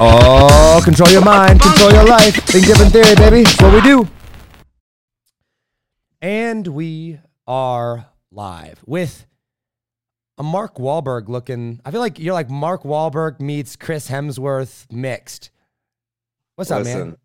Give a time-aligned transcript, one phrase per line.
[0.00, 2.34] Oh, control your mind, control your life.
[2.46, 3.42] Think different theory, baby.
[3.44, 4.08] That's what we do.
[6.20, 9.26] And we are live with
[10.36, 11.80] a Mark Wahlberg looking.
[11.84, 15.50] I feel like you're like Mark Wahlberg meets Chris Hemsworth mixed.
[16.56, 17.16] What's up, man?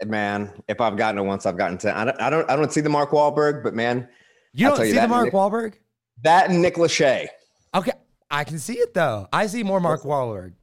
[0.00, 1.94] Listen, man, if I've gotten it once, I've gotten ten.
[1.94, 4.08] I don't, I don't, I don't see the Mark Wahlberg, but man,
[4.52, 5.74] You I'll don't tell you see the Mark Nick- Wahlberg?
[6.22, 7.28] that and Nick Lachey,
[7.74, 7.92] Okay,
[8.30, 9.28] I can see it though.
[9.32, 10.54] I see more Mark Wahlberg.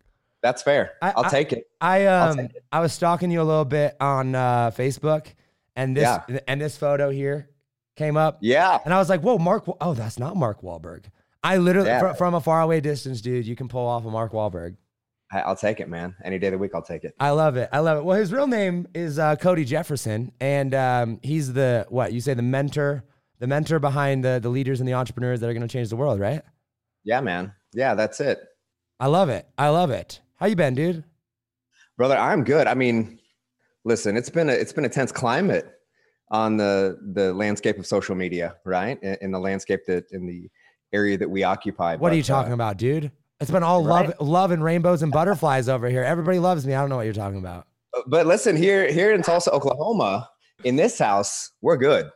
[0.47, 0.93] That's fair.
[1.01, 1.65] I- I'll take it.
[1.81, 2.63] I um it.
[2.71, 5.27] I was stalking you a little bit on uh, Facebook,
[5.75, 6.39] and this Yeah.
[6.47, 7.49] and this photo here
[7.95, 9.65] came up, Yeah, and I was like, "Whoa, Mark!
[9.81, 11.05] Oh, that's not Mark Wahlberg."
[11.43, 11.99] I literally Yeah.
[12.11, 14.75] fr- from a faraway distance, dude, you can pull off a Mark Wahlberg.
[15.31, 16.15] I- I'll take it, man.
[16.23, 17.13] Any day of the week, I'll take it.
[17.19, 17.67] I love it.
[17.73, 18.03] I love it.
[18.05, 22.33] Well, his real name is uh, Cody Jefferson, and um, he's the what you say
[22.33, 23.03] the mentor,
[23.39, 25.95] the mentor behind the the leaders and the entrepreneurs that are going to change the
[25.97, 26.41] world, right?
[27.03, 27.53] Yeah, man.
[27.73, 28.39] Yeah, that's it,
[28.99, 29.47] I love it.
[29.57, 30.21] I love it.
[30.37, 31.03] How you been, dude?
[31.97, 32.15] brother.
[32.17, 32.67] I'm good.
[32.67, 33.17] I mean,
[33.83, 35.65] listen, it's been a it's been a tense climate
[36.29, 39.01] on the the landscape of social media, right?
[39.01, 40.49] In, in the landscape that in the
[40.93, 41.95] area that we occupy.
[41.95, 43.11] What are you But, uh, talking about, dude?
[43.39, 44.07] It's been all Right.
[44.19, 46.03] love, love and rainbows and butterflies over here.
[46.03, 46.73] Everybody loves me.
[46.75, 47.67] I don't know what you're talking about.
[48.07, 50.29] but listen here here in tulsa oklahoma
[50.65, 52.11] in this house we're good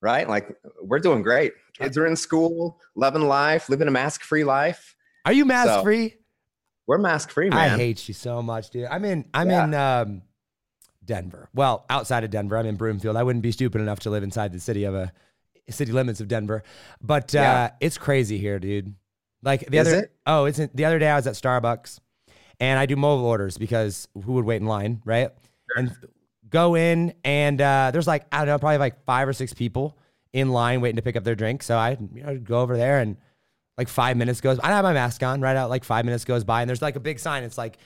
[0.00, 0.46] right like
[0.80, 5.32] we're doing great kids are in school loving life living a mask free life Are
[5.32, 6.14] you mask So, free?
[6.92, 7.58] We're mask free man.
[7.58, 8.84] I hate you so much, dude.
[8.86, 9.24] I'm in.
[9.32, 9.64] I'm Yeah.
[9.64, 10.22] in um,
[11.04, 11.48] Denver.
[11.54, 13.16] Well, outside of Denver, I'm in Broomfield.
[13.16, 15.12] I wouldn't be stupid enough to live inside the city of a
[15.70, 16.62] city limits of Denver,
[17.00, 17.70] but uh, Yeah.
[17.80, 18.94] it's crazy here, dude.
[19.42, 20.00] Like the Is other.
[20.02, 20.12] it?
[20.26, 21.08] Oh, it's the other day.
[21.08, 21.98] I was at Starbucks,
[22.60, 25.30] and I do mobile orders because who would wait in line, right?
[25.76, 25.90] And
[26.50, 29.96] go in, and uh, there's like I don't know, probably like five or six people
[30.32, 31.62] in line waiting to pick up their drink.
[31.62, 33.16] So I, you know, go over there and
[33.78, 34.58] like five minutes goes.
[34.60, 35.70] I have my mask on right out.
[35.70, 37.42] Like five minutes goes by, and there's like a big sign.
[37.42, 37.78] It's like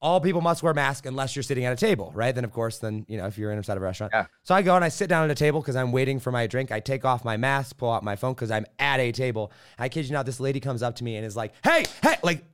[0.00, 2.34] all people must wear masks unless you're sitting at a table, right?
[2.34, 4.12] Then of course, then you know if you're inside of a restaurant.
[4.14, 4.26] Yeah.
[4.42, 6.46] So I go and I sit down at a table because I'm waiting for my
[6.46, 6.70] drink.
[6.70, 9.50] I take off my mask, pull out my phone because I'm at a table.
[9.78, 12.16] I kid you not, this lady comes up to me and is like, "Hey, hey!"
[12.22, 12.44] Like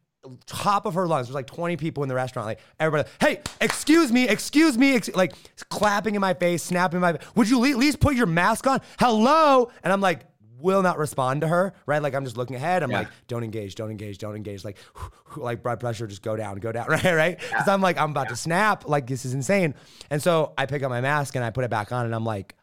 [0.47, 1.27] top of her lungs.
[1.27, 2.47] There's like 20 people in the restaurant.
[2.47, 5.33] Like everybody, hey, excuse me, excuse me, ex-, like
[5.71, 7.19] clapping in my face, snapping my.
[7.35, 8.81] Would you at least put your mask on?
[8.99, 10.30] Hello, and I'm like.
[10.61, 12.03] Will not respond to her, right?
[12.03, 12.83] Like I'm just looking ahead.
[12.83, 12.99] I'm Yeah.
[13.01, 14.65] like, don't engage, don't engage, don't engage.
[14.65, 14.77] Like,
[15.37, 17.39] like blood pressure, just go down, go down, right, right?
[17.39, 18.89] Because I'm like, I'm about to snap.
[18.89, 19.75] Like this is insane.
[20.11, 22.25] And so I pick up my mask and I put it back on, and I'm
[22.25, 22.55] like,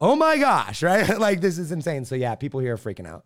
[0.00, 1.18] oh my gosh, right?
[1.18, 2.04] like this is insane.
[2.04, 3.24] So yeah, people here are freaking out.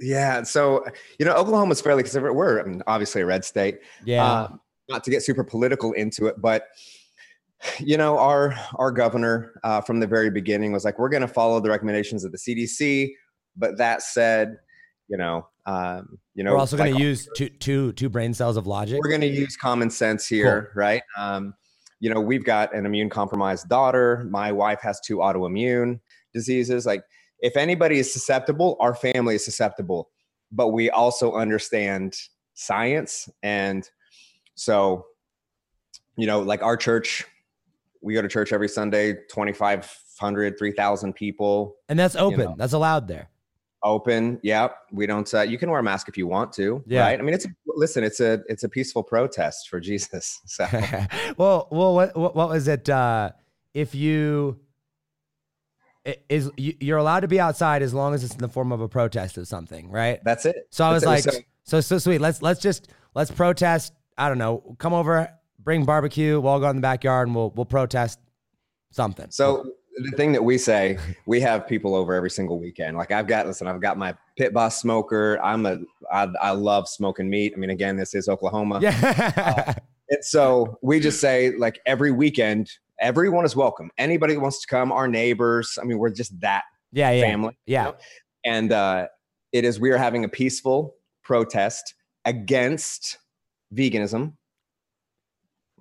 [0.00, 0.84] yeah so
[1.18, 4.24] you know oklahoma's fairly conservative we're I mean, obviously a red state Yeah.
[4.24, 4.48] Uh,
[4.88, 6.66] not to get super political into it but
[7.78, 11.28] you know our our governor uh, from the very beginning was like we're going to
[11.28, 13.10] follow the recommendations of the cdc
[13.56, 14.56] but that said
[15.08, 18.34] you know um, you know We're also going like, to use two, two, two brain
[18.34, 18.98] cells of logic.
[19.00, 21.02] we're going to use common sense here, right?
[21.16, 21.54] Um,
[22.00, 24.26] you know, we've got an immune compromised daughter.
[24.28, 26.00] My wife has two autoimmune
[26.34, 26.84] diseases.
[26.84, 27.04] Like,
[27.38, 30.10] if anybody is susceptible, our family is susceptible,
[30.50, 32.16] but we also understand
[32.54, 33.28] science.
[33.42, 33.88] And
[34.56, 35.06] so,
[36.16, 37.24] you know, like our church,
[38.02, 42.40] we go to church every Sunday, 2,500, 3,000 people and that's open.
[42.40, 42.54] know.
[42.58, 43.28] That's allowed there.
[43.84, 47.00] open yep we don't uh, you can wear a mask if you want to Yeah.
[47.02, 50.66] right i mean it's listen it's a it's a peaceful protest for jesus so
[51.36, 52.88] well, well, what, what, what was it?
[52.88, 53.30] Uh,
[53.74, 54.60] if you
[56.28, 58.80] is you- you're allowed to be outside as long as it's in the form of
[58.80, 60.20] a protest of something, right?
[60.24, 62.20] that's it So I was That's like, so So- so sweet.
[62.20, 63.92] Let's let's just let's protest.
[64.18, 64.76] I don't know.
[64.78, 65.28] Come over,
[65.64, 66.40] bring barbecue.
[66.40, 68.18] We'll all go in the backyard and we'll we'll protest
[68.90, 69.30] something.
[69.30, 69.64] so
[69.96, 73.46] the thing that we say we have people over every single weekend like i've got
[73.46, 75.78] listen i've got my pit boss smoker i'm a
[76.10, 79.74] i, I love smoking meat i mean again this is oklahoma yeah,
[80.08, 84.66] and so we just say like every weekend everyone is welcome anybody that wants to
[84.66, 87.84] come our neighbors i mean we're just that yeah, yeah, family you yeah.
[87.84, 87.96] know?
[88.44, 89.06] and uh,
[89.52, 91.94] it is we are having a peaceful protest
[92.24, 93.18] against
[93.74, 94.34] veganism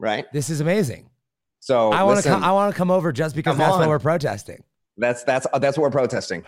[0.02, 1.10] right This is amazing.
[1.60, 2.44] so I want to come.
[2.44, 4.64] I want to come over just because that's what we're protesting.
[4.98, 6.44] that's that's uh, that's what we're protesting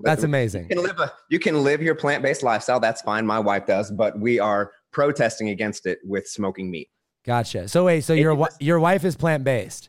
[0.00, 0.68] That's you amazing.
[0.68, 4.18] can live a you can live your plant-based lifestyle that's fine my wife does but
[4.20, 6.90] we are protesting against it with smoking meat
[7.24, 7.66] Gotcha.
[7.66, 9.88] So wait, so your wi- your wife is plant based.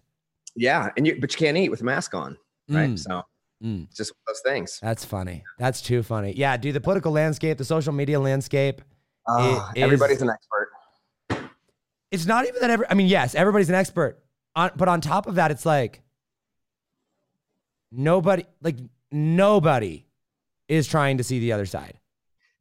[0.56, 2.38] yeah and you but you can't eat with a mask on
[2.70, 3.22] right Mm, so
[3.64, 3.88] mm.
[3.96, 5.44] just those things That's funny.
[5.60, 6.34] That's too funny.
[6.36, 6.76] Yeah, dude.
[6.76, 8.82] The political landscape, the social media landscape.
[9.30, 10.67] It everybody's is- an expert
[12.12, 12.70] It's not even that.
[12.70, 12.86] Every.
[12.90, 14.24] I mean, yes, everybody's an expert.
[14.56, 16.02] On, but on top of that, it's like
[17.92, 18.78] nobody, like
[19.12, 20.06] nobody,
[20.68, 22.00] is trying to see the other side.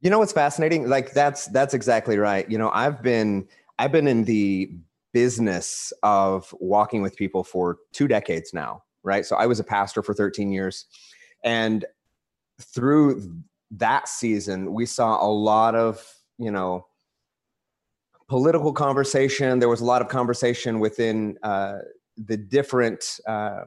[0.01, 0.87] You know what's fascinating?
[0.87, 2.49] Like that's that's exactly right.
[2.49, 3.47] You know, I've been
[3.79, 4.71] I've been in the
[5.13, 9.25] business of walking with people for two decades now, right?
[9.25, 10.85] So I was a pastor for 13 years.
[11.43, 11.85] And
[12.61, 13.41] through
[13.71, 16.05] that season, we saw a lot of,
[16.37, 16.85] you know,
[18.27, 19.59] political conversation.
[19.59, 21.79] There was a lot of conversation within uh,
[22.17, 23.61] the different uh,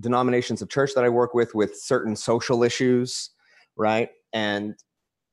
[0.00, 3.30] denominations of church that I work with, with certain social issues,
[3.76, 4.10] right?
[4.32, 4.74] And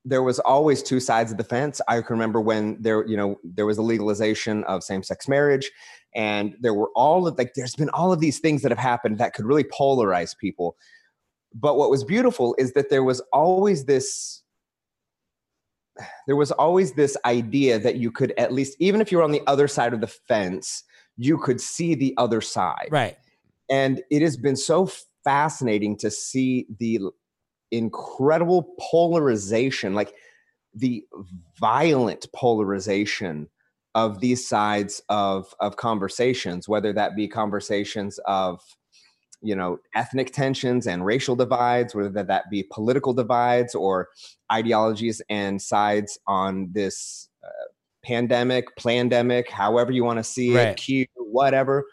[0.06, 1.82] there was always two sides of the fence.
[1.88, 5.70] I can remember when there, you know, there was a legalization of same-sex marriage,
[6.16, 9.18] and there were all of like, there's been all of these things that have happened
[9.18, 10.76] that could really polarize people.
[11.54, 14.42] But what was beautiful is that there was always this
[16.28, 19.32] there was always this idea that you could at least even if you were on
[19.32, 20.84] the other side of the fence
[21.20, 22.88] you could see the other side.
[22.90, 23.18] Right.
[23.70, 24.90] And it has been so
[25.24, 27.02] fascinating to see the
[27.72, 30.14] incredible polarization like
[30.74, 31.04] the
[31.60, 33.48] violent polarization
[33.94, 38.62] of these sides of of conversations whether that be conversations of
[39.42, 44.10] you know ethnic tensions and racial divides whether that be political divides or
[44.52, 47.48] ideologies and sides on this uh,
[48.04, 50.70] pandemic pandemic however you want to see right.
[50.70, 51.86] it q whatever.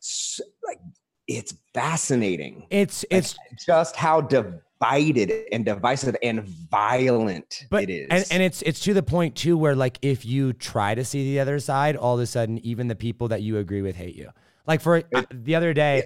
[0.00, 0.78] So, like
[1.26, 2.66] it's fascinating.
[2.70, 3.36] It's it's
[3.66, 8.06] just how divided and divisive and violent but, it is.
[8.10, 11.24] and, and it's it's to the point too where like if you try to see
[11.32, 14.14] the other side all of a sudden even the people that you agree with hate
[14.14, 14.28] you
[14.66, 16.04] like for it, the other day.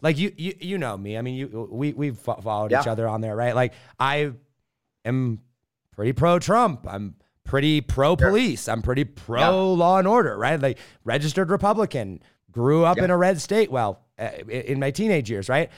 [0.00, 1.16] Like you, you, you know me.
[1.16, 2.80] I mean, you, we, we've followed yeah.
[2.80, 3.54] each other on there, right?
[3.54, 4.32] Like I
[5.04, 5.40] am
[5.92, 6.86] pretty pro Trump.
[6.88, 8.68] I'm pretty pro police.
[8.68, 9.48] I'm pretty pro yeah.
[9.48, 10.60] law and order, right?
[10.60, 12.22] Like registered Republican.
[12.52, 13.04] Grew up yeah.
[13.04, 13.70] in a red state.
[13.70, 15.70] Well, uh, in my teenage years, right?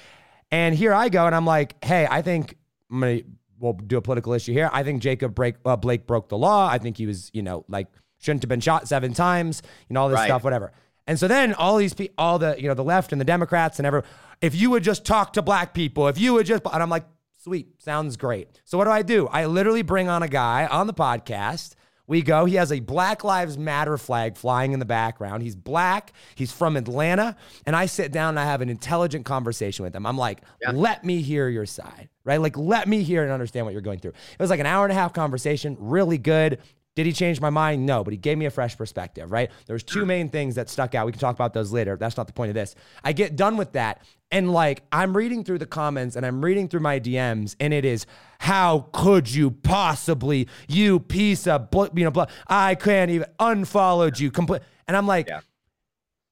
[0.51, 2.57] And here I go, and I'm like, hey, I think
[2.91, 3.21] I'm gonna
[3.59, 4.71] we'll do a political issue here.
[4.73, 6.69] I think Jacob break, uh, Blake broke the law.
[6.69, 7.89] I think he was, you know, like
[8.19, 9.63] shouldn't have been shot seven times.
[9.89, 10.27] You know, all this right.
[10.27, 10.73] stuff, whatever.
[11.09, 13.81] And so then all these people, all the, you know, the left and the Democrats
[13.81, 14.05] and ever,
[14.43, 17.07] if you would just talk to black people, if you would just, and I'm like,
[17.39, 18.61] sweet, sounds great.
[18.67, 19.27] So what do I do?
[19.29, 21.75] I literally bring on a guy on the podcast.
[22.07, 25.43] We go, he has a Black Lives Matter flag flying in the background.
[25.43, 27.37] He's black, he's from Atlanta.
[27.67, 30.07] And I sit down and I have an intelligent conversation with him.
[30.07, 30.71] I'm like, yeah.
[30.71, 32.41] let me hear your side, right?
[32.41, 34.13] Like, let me hear and understand what you're going through.
[34.13, 36.61] It was like an hour and a half conversation, really good.
[36.99, 37.87] Did he change my mind?
[37.87, 39.53] No, but he gave me a fresh perspective, right?
[39.67, 41.07] There's two main things that stuck out.
[41.07, 41.97] We can talk about those later.
[41.97, 42.75] That's not the point of this.
[43.05, 44.03] I get done with that.
[44.33, 47.85] And like, I'm reading through the comments and I'm reading through my DMs, and it
[47.85, 48.05] is,
[48.41, 54.19] how could you possibly, you piece of, bl- you know, blah, I can't even unfollowed
[54.19, 54.33] you.
[54.33, 54.63] Complete.
[54.89, 55.43] And I'm like, yeah.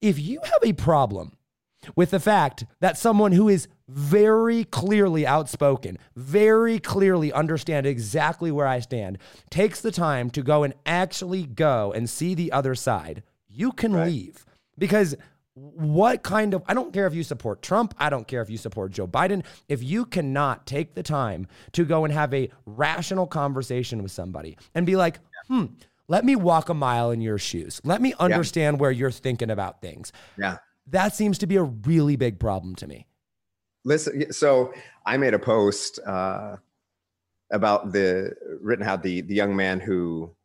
[0.01, 1.37] if you have a problem
[1.95, 8.67] with the fact that someone who is very clearly outspoken, very clearly understand exactly where
[8.67, 9.17] I stand,
[9.49, 13.93] takes the time to go and actually go and see the other side, you can
[13.93, 14.07] right.
[14.07, 14.45] leave.
[14.77, 15.15] Because
[15.53, 18.57] what kind of, I don't care if you support Trump, I don't care if you
[18.57, 23.25] support Joe Biden, if you cannot take the time to go and have a rational
[23.25, 25.65] conversation with somebody and be like, hmm,
[26.07, 27.81] let me walk a mile in your shoes.
[27.83, 28.81] Let me understand yeah.
[28.81, 30.11] where you're thinking about things.
[30.37, 30.57] Yeah.
[30.87, 33.07] That seems to be a really big problem to me.
[33.87, 34.73] Listen, so
[35.05, 36.57] I made a post uh,
[37.51, 40.35] about the Rittenhouse, the the young man who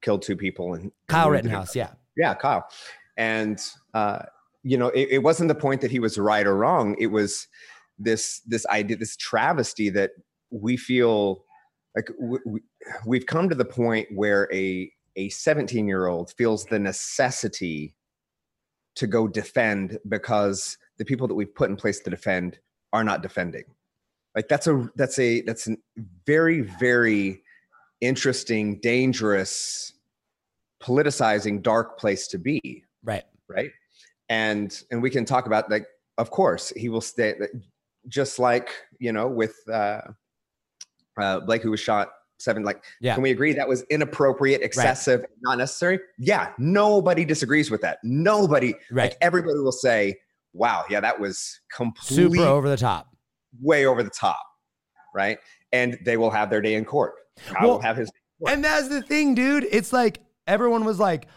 [0.00, 2.66] killed two people and Kyle Rittenhouse, yeah, yeah, Kyle,
[3.18, 3.60] and
[3.92, 4.20] uh,
[4.62, 6.96] you know, it, it wasn't the point that he was right or wrong.
[6.98, 7.48] It was
[7.98, 10.12] this this idea, this travesty that
[10.50, 11.44] we feel
[11.94, 12.38] like we,
[13.04, 17.94] we've come to the point where a a 17 year old feels the necessity
[18.94, 22.58] to go defend because the people that we've put in place to defend
[22.92, 23.64] are not defending
[24.34, 25.76] like that's a that's a that's a
[26.26, 27.42] very very
[28.00, 29.92] interesting dangerous
[30.82, 33.70] politicizing dark place to be right right
[34.28, 35.86] and and we can talk about like
[36.18, 37.34] of course he will stay
[38.08, 40.00] just like you know with uh
[41.16, 43.14] uh blake who was shot seven like yeah.
[43.14, 45.28] can we agree that was inappropriate excessive right.
[45.42, 49.10] not necessary yeah nobody disagrees with that nobody right.
[49.10, 50.14] like everybody will say
[50.54, 53.08] wow yeah that was completely super over the top.
[53.60, 54.40] way over the top
[55.14, 55.38] right?
[55.72, 57.14] And they will have their day in court.
[57.56, 58.10] I well, will have his
[58.46, 59.66] and that's the thing dude.
[59.70, 61.28] It's like everyone was like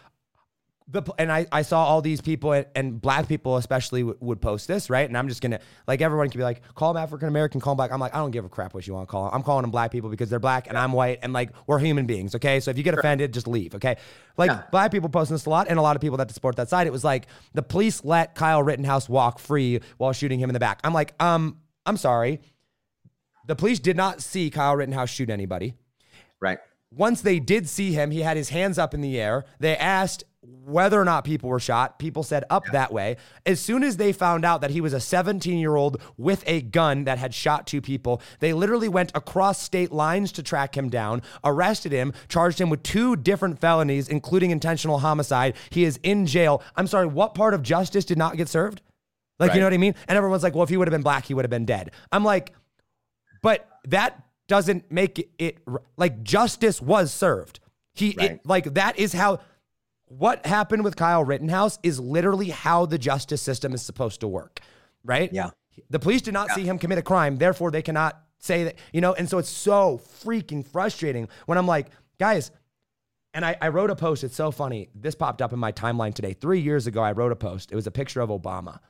[0.90, 4.40] the and I, I saw all these people and, and black people especially w- would
[4.40, 5.06] post this right?
[5.06, 7.76] And i'm just gonna like everyone can be like call them african american call them
[7.76, 7.92] black.
[7.92, 9.62] I'm like i don't give a crap what you want to call them i'm calling
[9.62, 12.60] them black people because they're black and i'm white and like we're human beings okay?
[12.60, 13.96] So if you get offended just leave okay?
[14.36, 14.62] Like yeah.
[14.70, 16.86] black people posting this a lot and a lot of people that support that side
[16.86, 20.60] it was like the police let kyle rittenhouse walk free while shooting him in the
[20.60, 20.80] back.
[20.84, 22.40] I'm like um i'm sorry.
[23.46, 25.74] The police did not see kyle rittenhouse shoot anybody.
[26.40, 26.58] Right
[26.90, 29.44] once they did see him, he had his hands up in the air.
[29.58, 31.98] They asked whether or not people were shot.
[31.98, 33.16] People said up that way.
[33.44, 36.62] As soon as they found out that he was a 17 year old with a
[36.62, 40.88] gun that had shot two people, they literally went across state lines to track him
[40.88, 45.56] down, arrested him, charged him with two different felonies, including intentional homicide.
[45.70, 46.62] He is in jail.
[46.76, 48.80] I'm sorry, what part of justice did not get served?
[49.38, 49.56] Like, right.
[49.56, 49.94] you know what I mean?
[50.08, 51.92] And everyone's like, well, if he would have been black, he would have been dead.
[52.10, 52.52] I'm like,
[53.42, 55.58] but that doesn't make it, it
[55.96, 57.60] like justice was served.
[57.94, 58.32] He right.
[58.32, 59.40] it, like that is how
[60.06, 64.60] what happened with Kyle Rittenhouse is literally how the justice system is supposed to work,
[65.04, 65.32] right?
[65.32, 65.50] Yeah.
[65.90, 66.54] The police did not yeah.
[66.56, 69.48] see him commit a crime, therefore they cannot say that, you know, and so it's
[69.48, 71.88] so freaking frustrating when I'm like,
[72.18, 72.50] guys,
[73.34, 74.24] and I, I wrote a post.
[74.24, 74.88] It's so funny.
[74.94, 76.32] This popped up in my timeline today.
[76.32, 77.70] Three years ago, I wrote a post.
[77.70, 78.80] It was a picture of Obama.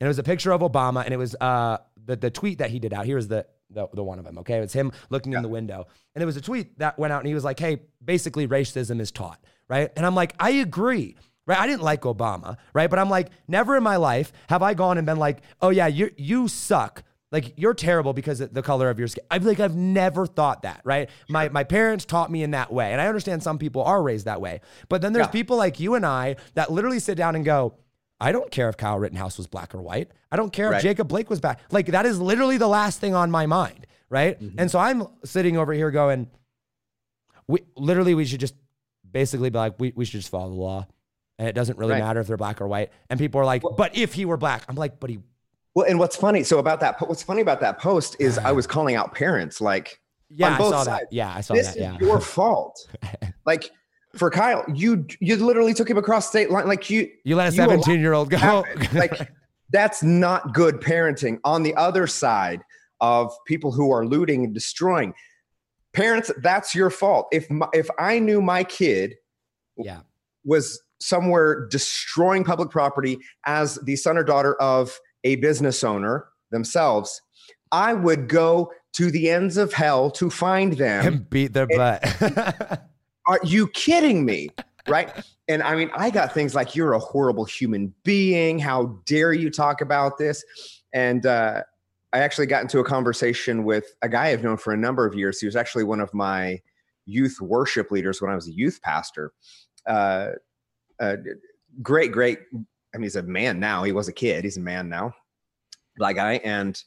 [0.00, 2.70] And it was a picture of Obama, and it was uh, the, the tweet that
[2.70, 3.06] he did out.
[3.06, 4.58] Here is the, the, the one of them, okay?
[4.58, 5.38] It's him looking yeah.
[5.38, 5.86] in the window.
[6.14, 9.00] And it was a tweet that went out, and he was like, hey, basically, racism
[9.00, 9.90] is taught right?
[9.96, 11.16] And I'm like, I agree.
[11.46, 11.58] Right.
[11.58, 12.88] I didn't like Obama, right?
[12.88, 15.86] But I'm like, never in my life have I gone and been like, oh yeah,
[15.86, 17.02] you you suck.
[17.30, 19.24] Like you're terrible because of the color of your skin.
[19.30, 21.10] I like I've never thought that, right?
[21.28, 22.92] My my parents taught me in that way.
[22.92, 24.62] And I understand some people are raised that way.
[24.88, 25.32] But then there's yeah.
[25.32, 27.74] people like you and I that literally sit down and go,
[28.20, 30.10] I don't care if Kyle Rittenhouse was black or white.
[30.30, 30.76] I don't care right.
[30.76, 31.60] if Jacob Blake was black.
[31.70, 34.40] Like that is literally the last thing on my mind, right?
[34.40, 34.58] Mm-hmm.
[34.58, 36.30] And so I'm sitting over here going,
[37.46, 38.54] we literally we should just
[39.10, 40.86] basically be like, we, we should just follow the law.
[41.38, 42.02] And it doesn't really right.
[42.02, 42.92] matter if they're black or white.
[43.10, 45.18] And people are like, well, but if he were black, I'm like, but he.
[45.74, 48.66] Well, and what's funny, so about that, what's funny about that post is I was
[48.66, 51.12] calling out parents like, yeah, I saw sides, that.
[51.12, 51.76] Yeah, I saw this that.
[51.76, 51.94] Yeah.
[51.94, 52.88] Is your fault.
[53.46, 53.70] like
[54.16, 56.66] for Kyle, you you literally took him across state line.
[56.66, 58.64] Like you, you let a 17 year old go.
[58.92, 59.30] like
[59.70, 61.38] that's not good parenting.
[61.44, 62.62] On the other side
[63.00, 65.14] of people who are looting and destroying,
[65.94, 69.14] parents that's your fault if my, if i knew my kid
[69.76, 70.00] yeah
[70.44, 73.16] was somewhere destroying public property
[73.46, 77.22] as the son or daughter of a business owner themselves
[77.72, 82.02] i would go to the ends of hell to find them and beat their butt
[83.26, 84.48] are you kidding me
[84.88, 89.32] right and i mean i got things like you're a horrible human being how dare
[89.32, 90.44] you talk about this
[90.92, 91.62] and uh
[92.14, 95.16] I actually got into a conversation with a guy I've known for a number of
[95.16, 95.40] years.
[95.40, 96.60] He was actually one of my
[97.06, 99.32] youth worship leaders when I was a youth pastor.
[99.84, 100.28] Uh,
[101.00, 101.16] uh,
[101.82, 102.38] great, great.
[102.54, 103.82] I mean, he's a man now.
[103.82, 104.44] He was a kid.
[104.44, 105.12] He's a man now.
[105.96, 106.34] Black guy.
[106.44, 106.80] And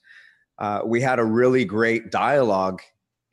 [0.60, 2.82] uh, we had a really great dialogue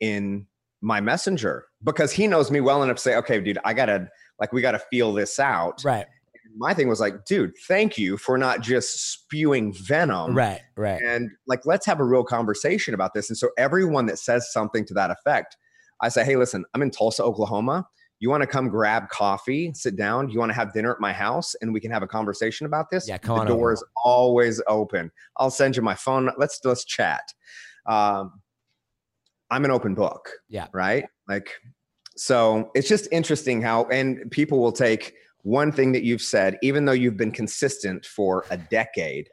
[0.01, 0.47] in
[0.81, 4.09] my messenger because he knows me well enough to say, okay, dude, I got to,
[4.39, 5.81] like, we got to feel this out.
[5.85, 6.05] Right
[6.57, 10.35] my thing was like, dude, thank you for not just spewing venom.
[10.35, 11.01] Right, right.
[11.01, 13.29] And like, let's have a real conversation about this.
[13.29, 15.57] And so everyone that says something to that effect,
[16.01, 17.87] I say, hey, listen, I'm in Tulsa, Oklahoma.
[18.19, 20.29] You want to come grab coffee, sit down?
[20.29, 22.89] You want to have dinner at my house and we can have a conversation about
[22.89, 23.07] this?
[23.07, 23.47] Yeah, come the on.
[23.47, 23.73] The door over.
[23.73, 25.11] is always open.
[25.37, 26.29] I'll send you my phone.
[26.37, 27.23] Let's let's chat.
[27.85, 28.41] Um,
[29.51, 30.29] I'm an open book.
[30.47, 30.67] Yeah.
[30.73, 31.05] Right.
[31.27, 31.49] Like,
[32.17, 36.85] so it's just interesting how, and people will take one thing that you've said, even
[36.85, 39.29] though you've been consistent for a decade,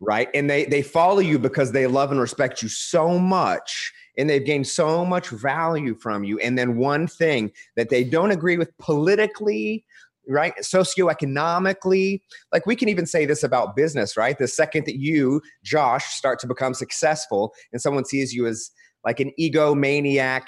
[0.00, 0.28] right?
[0.34, 4.44] And they they follow you because they love and respect you so much and they've
[4.44, 6.38] gained so much value from you.
[6.38, 9.84] And then one thing that they don't agree with politically,
[10.28, 10.54] right?
[10.60, 12.20] Socioeconomically,
[12.52, 14.38] like we can even say this about business, right?
[14.38, 18.70] The second that you, Josh, start to become successful and someone sees you as
[19.04, 20.42] like an egomaniac,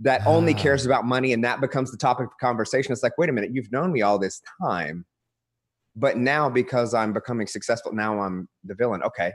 [0.00, 0.58] that only ah.
[0.58, 2.92] cares about money and that becomes the topic of conversation.
[2.92, 5.04] It's like, wait a minute, you've known me all this time.
[5.96, 9.02] But now because I'm becoming successful, now I'm the villain.
[9.02, 9.32] Okay.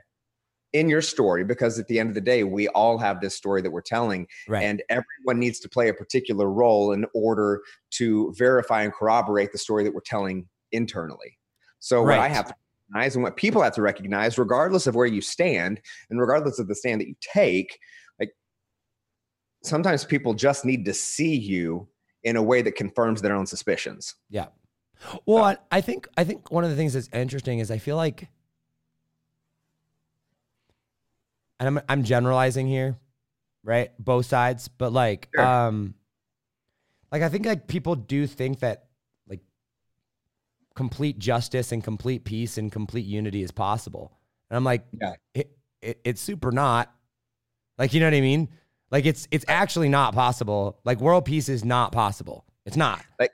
[0.72, 3.62] In your story, because at the end of the day, we all have this story
[3.62, 4.64] that we're telling, right.
[4.64, 9.60] and everyone needs to play a particular role in order to verify and corroborate the
[9.60, 11.38] story that we're telling internally.
[11.78, 12.18] So, right.
[12.18, 12.56] what I have to
[12.90, 15.80] recognize and what people have to recognize, regardless of where you stand
[16.10, 17.78] and regardless of the stand that you take,
[19.64, 21.88] sometimes people just need to see you
[22.24, 24.16] in a way that confirms their own suspicions.
[24.30, 24.48] Yeah.
[25.26, 27.98] Well, I, I think I think one of the things that's interesting is I feel
[27.98, 28.30] like
[31.60, 32.98] and I'm I'm generalizing here,
[33.64, 33.92] right?
[34.00, 35.46] Both sides, but like sure.
[35.46, 35.96] um
[37.12, 38.86] like I think like people do think that
[39.28, 39.42] like
[40.76, 44.18] complete justice and complete peace and complete unity is possible.
[44.50, 45.14] And I'm like, yeah.
[45.34, 46.94] it, it, it's super not.
[47.78, 48.50] Like, you know what I mean?
[48.94, 50.80] Like it's it's actually not possible.
[50.86, 52.46] Like world peace is not possible.
[52.64, 53.04] It's not.
[53.20, 53.32] Like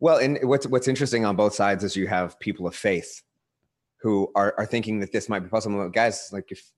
[0.00, 3.22] well, and what's what's interesting on both sides is you have people of faith
[4.02, 5.88] who are are thinking that this might be possible.
[5.88, 6.72] Guys, like if,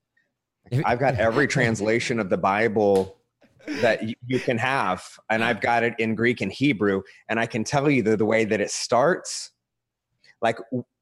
[0.71, 3.17] if I've got every translation of the Bible
[3.67, 7.01] that you, you can have, and I've got it in Greek and Hebrew,
[7.31, 9.51] and I can tell you the, the way that it starts.
[10.43, 10.59] Like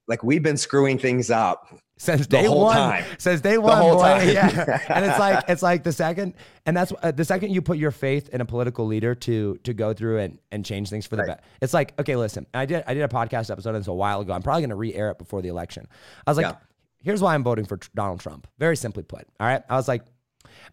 [0.08, 1.68] like we've been screwing things up
[2.00, 2.76] since day whole one.
[2.76, 3.04] time.
[3.18, 4.00] Since day one, boy.
[4.02, 4.28] time.
[4.28, 6.34] Yeah, and it's like it's like the second,
[6.66, 9.74] and that's uh, the second you put your faith in a political leader to to
[9.74, 11.28] go through and and change things for the Right.
[11.28, 11.40] better.
[11.60, 14.20] It's like okay, listen, I did I did a podcast episode on this a while
[14.20, 14.32] ago.
[14.32, 15.86] I'm probably going to re-air it before the election.
[16.26, 16.56] I was like, Yeah.
[17.02, 18.46] here's why I'm voting for Donald Trump.
[18.58, 19.26] Very simply put.
[19.40, 20.04] All right, I was like,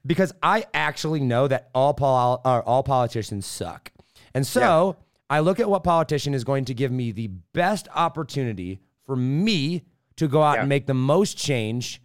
[0.05, 3.91] because I actually know that all pol- all politicians suck,
[4.33, 4.97] and so
[5.29, 9.83] I look at what politician is going to give me the best opportunity for me
[10.17, 10.59] to go out Yeah.
[10.62, 12.01] and make the most change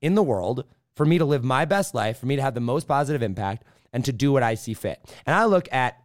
[0.00, 0.64] in the world,
[0.96, 3.64] for me to live my best life, for me to have the most positive impact,
[3.92, 4.98] and to do what I see fit.
[5.26, 5.96] And I look at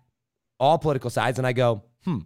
[0.59, 2.19] all political sides and I go, hmm,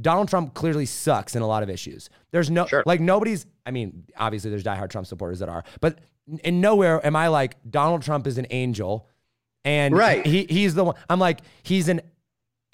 [0.00, 2.08] Donald Trump clearly sucks in a lot of issues.
[2.30, 2.82] There's no, Sure.
[2.86, 5.98] like, nobody's, I mean, obviously there's diehard Trump supporters that are, but
[6.44, 9.08] in nowhere am I like, Donald Trump is an angel
[9.64, 10.24] and Right.
[10.24, 10.94] he, he's the one.
[11.10, 12.00] I'm like, he's an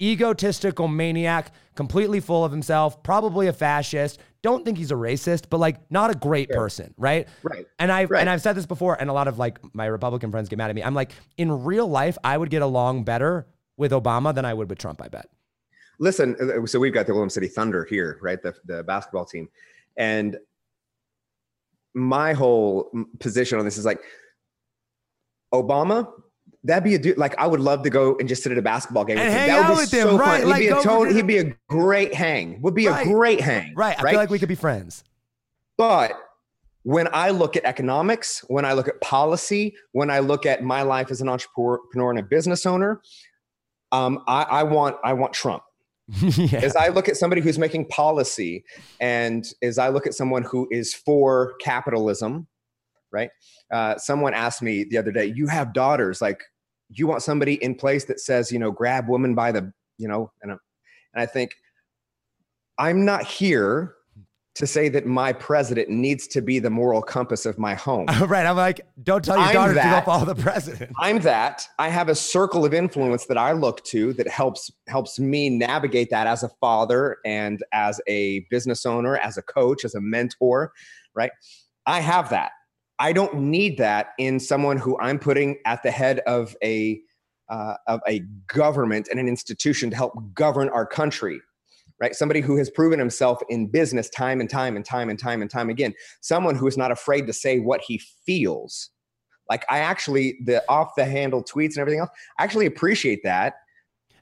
[0.01, 4.19] egotistical maniac, completely full of himself, probably a fascist.
[4.41, 7.27] Don't think he's a racist, but like not a great person, right?
[7.43, 7.65] Right.
[7.79, 8.19] And I've Right.
[8.19, 10.69] and I've said this before, and a lot of like my Republican friends get mad
[10.69, 10.83] at me.
[10.83, 13.47] I'm like, in real life, I would get along better
[13.77, 15.01] with Obama than I would with Trump.
[15.01, 15.27] I bet.
[15.99, 18.41] Listen, uh, so we've got the Oklahoma City Thunder here, right?
[18.41, 19.47] The, the basketball team.
[19.97, 20.37] And
[21.93, 24.01] my whole position on this is like,
[25.53, 26.11] Obama,
[26.65, 27.17] that'd be a dude.
[27.17, 29.33] Like, I would love to go and just sit at a basketball game And with
[29.33, 29.39] him.
[29.39, 30.49] hang That would be with him, right, fun.
[30.49, 32.61] like, he'd, be a total, he'd be a great hang.
[32.61, 33.05] Would be Right.
[33.05, 33.73] a great hang.
[33.75, 33.97] Right.
[33.99, 34.11] I right?
[34.11, 35.03] feel like we could be friends.
[35.77, 36.13] But
[36.83, 40.81] when I look at economics, when I look at policy, when I look at my
[40.83, 43.01] life as an entrepreneur and a business owner,
[43.91, 45.63] um, I, I want I want Trump.
[46.21, 46.59] yeah.
[46.59, 48.63] As I look at somebody who's making policy,
[48.99, 52.45] and as I look at someone who is for capitalism,
[53.11, 53.31] right?
[53.73, 56.43] Uh, someone asked me the other day, "You have daughters, like
[56.89, 60.31] you want somebody in place that says, you know, grab woman by the, you know,"
[60.41, 60.57] and I-
[61.13, 61.55] and I think
[62.77, 63.95] I'm not here
[64.55, 68.05] to say that my president needs to be the moral compass of my home.
[68.27, 68.45] right.
[68.45, 70.91] I'm like, don't tell your I'm daughter to go follow the president.
[70.99, 71.67] I'm that.
[71.77, 76.09] I have a circle of influence that I look to that helps helps me navigate
[76.11, 80.71] that as a father and as a business owner, as a coach, as a mentor,
[81.13, 81.31] right?
[81.85, 82.51] I have that.
[82.99, 87.01] I don't need that in someone who I'm putting at the head of a
[87.49, 91.39] uh, of a government and an institution to help govern our country.
[92.01, 95.41] Right, somebody who has proven himself in business time and time and time and time
[95.41, 95.93] and time again.
[96.19, 98.89] Someone who is not afraid to say what he feels,
[99.49, 102.09] like I actually the off the handle tweets and everything else.
[102.37, 103.55] I actually appreciate that.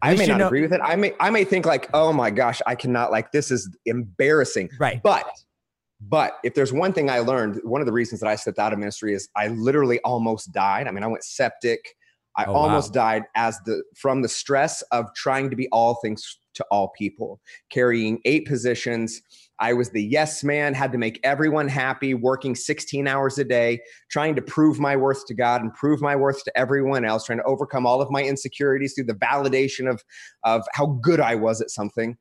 [0.04, 0.82] I may not know- agree with it.
[0.84, 4.70] I may I may think like, oh my gosh, I cannot like this is embarrassing.
[4.80, 5.02] Right.
[5.02, 5.26] But
[6.10, 8.74] but if there's one thing I learned, one of the reasons that I stepped out
[8.74, 10.88] of ministry is I literally almost died.
[10.88, 11.96] I mean, I went septic.
[12.36, 12.60] I Oh, wow.
[12.60, 16.90] almost died as the from the stress of trying to be all things to all
[16.98, 17.40] people,
[17.70, 19.22] carrying eight positions.
[19.60, 23.80] I was the yes man, had to make everyone happy, working 16 hours a day,
[24.10, 27.40] trying to prove my worth to God and prove my worth to everyone else, trying
[27.40, 30.04] to overcome all of my insecurities through the validation of,
[30.44, 32.18] of how good I was at something.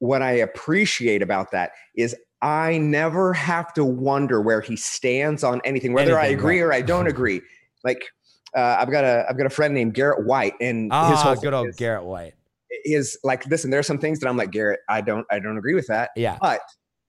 [0.00, 5.60] What I appreciate about that is I never have to wonder where he stands on
[5.64, 6.66] anything, whether I agree right.
[6.66, 7.40] or I don't agree.
[7.84, 8.04] Like
[8.56, 11.34] uh, I've got a I've got a friend named Garrett White, and his Ah, whole
[11.36, 12.34] good old is, Garrett White.
[12.84, 15.58] is like, listen, there are some things that I'm like Garrett, I don't I don't
[15.58, 16.38] agree with that, Yeah.
[16.40, 16.60] but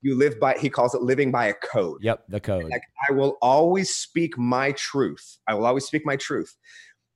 [0.01, 1.99] you live by he calls it living by a code.
[2.01, 2.23] Yep.
[2.29, 2.63] The code.
[2.71, 5.37] Like I will always speak my truth.
[5.47, 6.55] I will always speak my truth.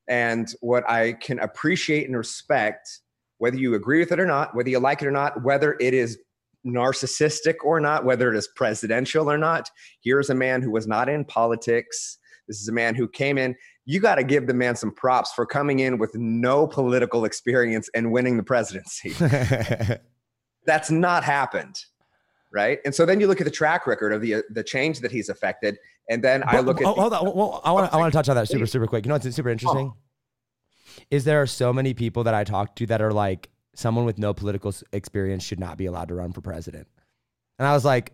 [0.07, 2.99] And what I can appreciate and respect,
[3.43, 5.93] whether you agree with it or not, whether you like it or not, whether it
[5.93, 6.17] is
[6.65, 9.69] narcissistic or not, whether it is presidential or not,
[10.01, 12.19] here's a man who was not in politics.
[12.47, 13.53] This is a man who came in.
[13.83, 17.89] You got to give the man some props for coming in with no political experience
[17.93, 19.13] and winning the presidency.
[20.65, 21.75] That's not happened.
[22.53, 22.79] Right.
[22.85, 25.11] And so then you look at the track record of the uh, the change that
[25.11, 25.77] he's affected.
[26.09, 27.35] And then I But- look at oh, the- hold on.
[27.35, 29.03] Well, I want to I want to touch on that super super quick.
[29.03, 29.91] You know what's super interesting?
[29.93, 29.97] Oh.
[31.11, 34.17] Is there are so many people that I talk to that are like someone with
[34.17, 36.87] no political experience should not be allowed to run for president,
[37.59, 38.13] and I was like,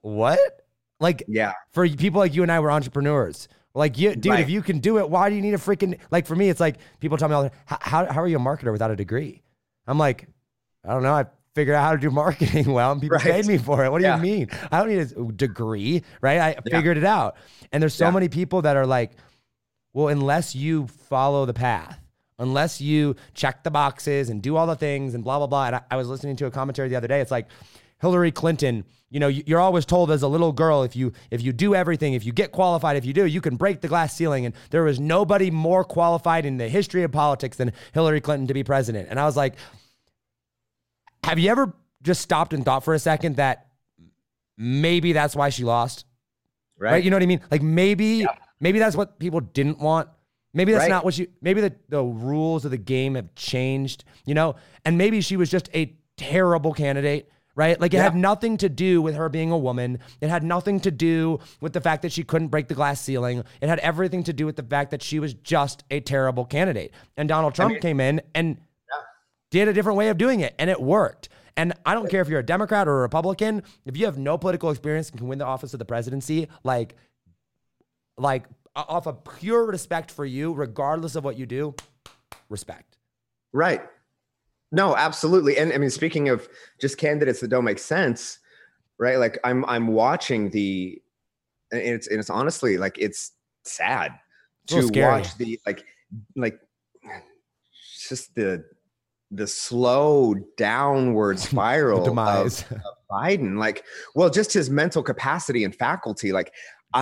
[0.00, 0.38] what?
[1.00, 1.52] Like yeah.
[1.72, 3.48] for people like you and I were entrepreneurs.
[3.74, 4.40] Like, you, dude, Right.
[4.40, 6.26] if you can do it, why do you need a freaking like?
[6.26, 8.40] For me, it's like people tell me all the how how, how are you a
[8.40, 9.42] marketer without a degree?
[9.86, 10.28] I'm like,
[10.84, 11.12] I don't know.
[11.12, 11.26] I
[11.56, 13.24] figured out how to do marketing well, and people Right.
[13.24, 13.90] paid me for it.
[13.90, 14.16] What do Yeah.
[14.16, 14.48] you mean?
[14.70, 16.38] I don't need a degree, right?
[16.38, 16.76] I Yeah.
[16.78, 17.36] figured it out.
[17.72, 18.10] And there's so Yeah.
[18.12, 19.12] many people that are like,
[19.94, 21.98] well, unless you follow the path,
[22.38, 25.66] unless you check the boxes and do all the things and blah blah blah.
[25.66, 27.20] And I, I was listening to a commentary the other day.
[27.20, 27.46] It's like
[28.00, 28.84] Hillary Clinton.
[29.08, 32.14] You know, you're always told as a little girl if you if you do everything,
[32.14, 34.44] if you get qualified, if you do, you can break the glass ceiling.
[34.44, 38.54] And there was nobody more qualified in the history of politics than Hillary Clinton to
[38.54, 39.08] be president.
[39.08, 39.54] And I was like,
[41.22, 43.68] have you ever just stopped and thought for a second that
[44.58, 46.04] maybe that's why she lost?
[46.76, 46.92] Right.
[46.92, 47.04] right?
[47.04, 47.40] You know what I mean?
[47.52, 48.34] Like maybe yeah.
[48.60, 50.08] Maybe that's what people didn't want.
[50.52, 50.90] Maybe that's right.
[50.90, 54.54] not what you maybe the, the rules of the game have changed, you know?
[54.84, 57.80] And maybe she was just a terrible candidate, right?
[57.80, 58.04] Like it yeah.
[58.04, 59.98] had nothing to do with her being a woman.
[60.20, 63.42] It had nothing to do with the fact that she couldn't break the glass ceiling.
[63.60, 66.92] It had everything to do with the fact that she was just a terrible candidate.
[67.16, 69.02] And Donald Trump I mean, came in and yeah.
[69.50, 71.28] did a different way of doing it and it worked.
[71.56, 74.38] And I don't care if you're a Democrat or a Republican, if you have no
[74.38, 76.96] political experience and can win the office of the presidency, like
[78.16, 78.46] like
[78.76, 81.74] off of pure respect for you, regardless of what you do,
[82.48, 82.96] respect.
[83.52, 83.82] Right.
[84.72, 85.56] No, absolutely.
[85.56, 86.48] And I mean, speaking of
[86.80, 88.38] just candidates that don't make sense,
[88.98, 89.16] right?
[89.16, 91.00] Like I'm I'm watching the
[91.70, 93.32] and it's and it's honestly like it's
[93.64, 94.12] sad
[94.66, 95.84] to watch the like
[96.34, 96.58] like
[98.08, 98.64] just the
[99.30, 103.58] the slow downward spiral demise of, of, Biden.
[103.58, 106.32] Like, well, just his mental capacity and faculty.
[106.32, 106.52] Like,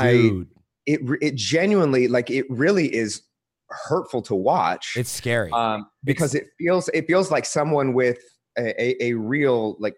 [0.00, 0.48] Dude.
[0.86, 3.22] It it genuinely like it really is
[3.68, 4.94] hurtful to watch.
[4.96, 5.50] It's scary.
[5.52, 8.18] um, because it's, it feels it feels like someone with
[8.58, 9.94] a, a, a real like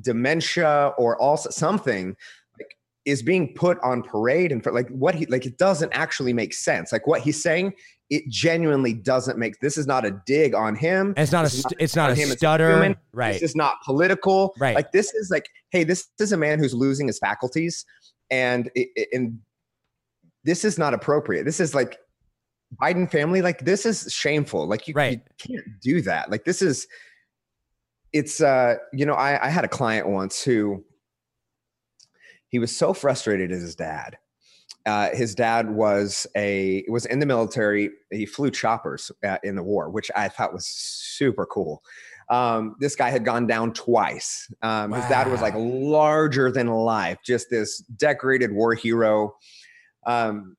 [0.00, 2.16] dementia or also something
[2.58, 6.32] like is being put on parade and for like what he like it doesn't actually
[6.32, 6.92] make sense.
[6.92, 7.74] Like what he's saying
[8.08, 11.08] it genuinely doesn't make this is not a dig on him.
[11.16, 12.94] And it's not a not it's not a stutter.
[13.12, 13.32] right.
[13.32, 14.54] This is not political.
[14.58, 14.76] Right.
[14.76, 17.84] Like this is like hey this is a man who's losing his faculties
[18.30, 18.70] and
[19.12, 19.38] and
[20.46, 21.44] this is not appropriate.
[21.44, 21.98] This is like
[22.80, 24.66] Biden family, like this is shameful.
[24.66, 25.20] Like you, right.
[25.40, 26.30] you can't do that.
[26.30, 26.86] Like this is,
[28.12, 30.84] it's, uh, you know, I, I had a client once who
[32.48, 34.16] he was so frustrated as his dad.
[34.86, 37.90] Uh, his dad was a was in the military.
[38.12, 41.82] He flew choppers uh, in the war, which I thought was super cool.
[42.30, 44.48] Um, this guy had gone down twice.
[44.62, 45.00] Um, wow.
[45.00, 49.34] His dad was like larger than life, just this decorated war hero
[50.06, 50.56] um,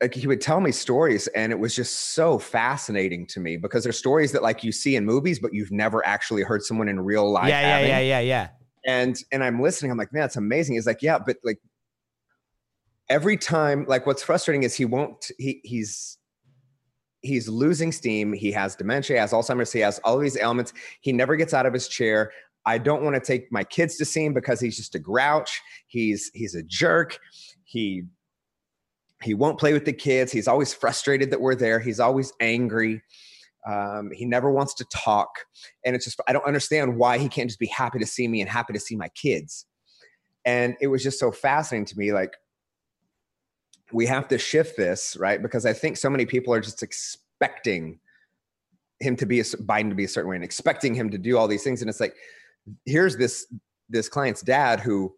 [0.00, 3.84] like he would tell me stories and it was just so fascinating to me because
[3.84, 7.00] they're stories that like you see in movies but you've never actually heard someone in
[7.00, 7.88] real life yeah having.
[7.88, 8.20] yeah yeah yeah.
[8.20, 8.48] Yeah
[8.86, 10.74] and and i'm listening i'm like man it's amazing.
[10.74, 11.58] He's like yeah but like
[13.08, 16.18] every time like what's frustrating is he won't he he's
[17.22, 21.12] he's losing steam he has dementia he has alzheimer's he has all these ailments he
[21.12, 22.32] never gets out of his chair.
[22.66, 25.60] I don't want to take my kids to see him because he's just a grouch
[25.88, 27.18] he's he's a jerk
[27.64, 28.04] he
[29.22, 30.32] he won't play with the kids.
[30.32, 31.78] He's always frustrated that we're there.
[31.78, 33.02] He's always angry.
[33.68, 35.28] Um, he never wants to talk.
[35.84, 38.40] And it's just, I don't understand why he can't just be happy to see me
[38.40, 39.66] and happy to see my kids.
[40.46, 42.12] And it was just so fascinating to me.
[42.12, 42.34] Like,
[43.92, 45.42] we have to shift this, right?
[45.42, 48.00] Because I think so many people are just expecting
[49.00, 51.36] him to be a, Biden to be a certain way and expecting him to do
[51.36, 51.82] all these things.
[51.82, 52.14] And it's like,
[52.86, 53.46] here's this
[53.88, 55.12] this client's dad who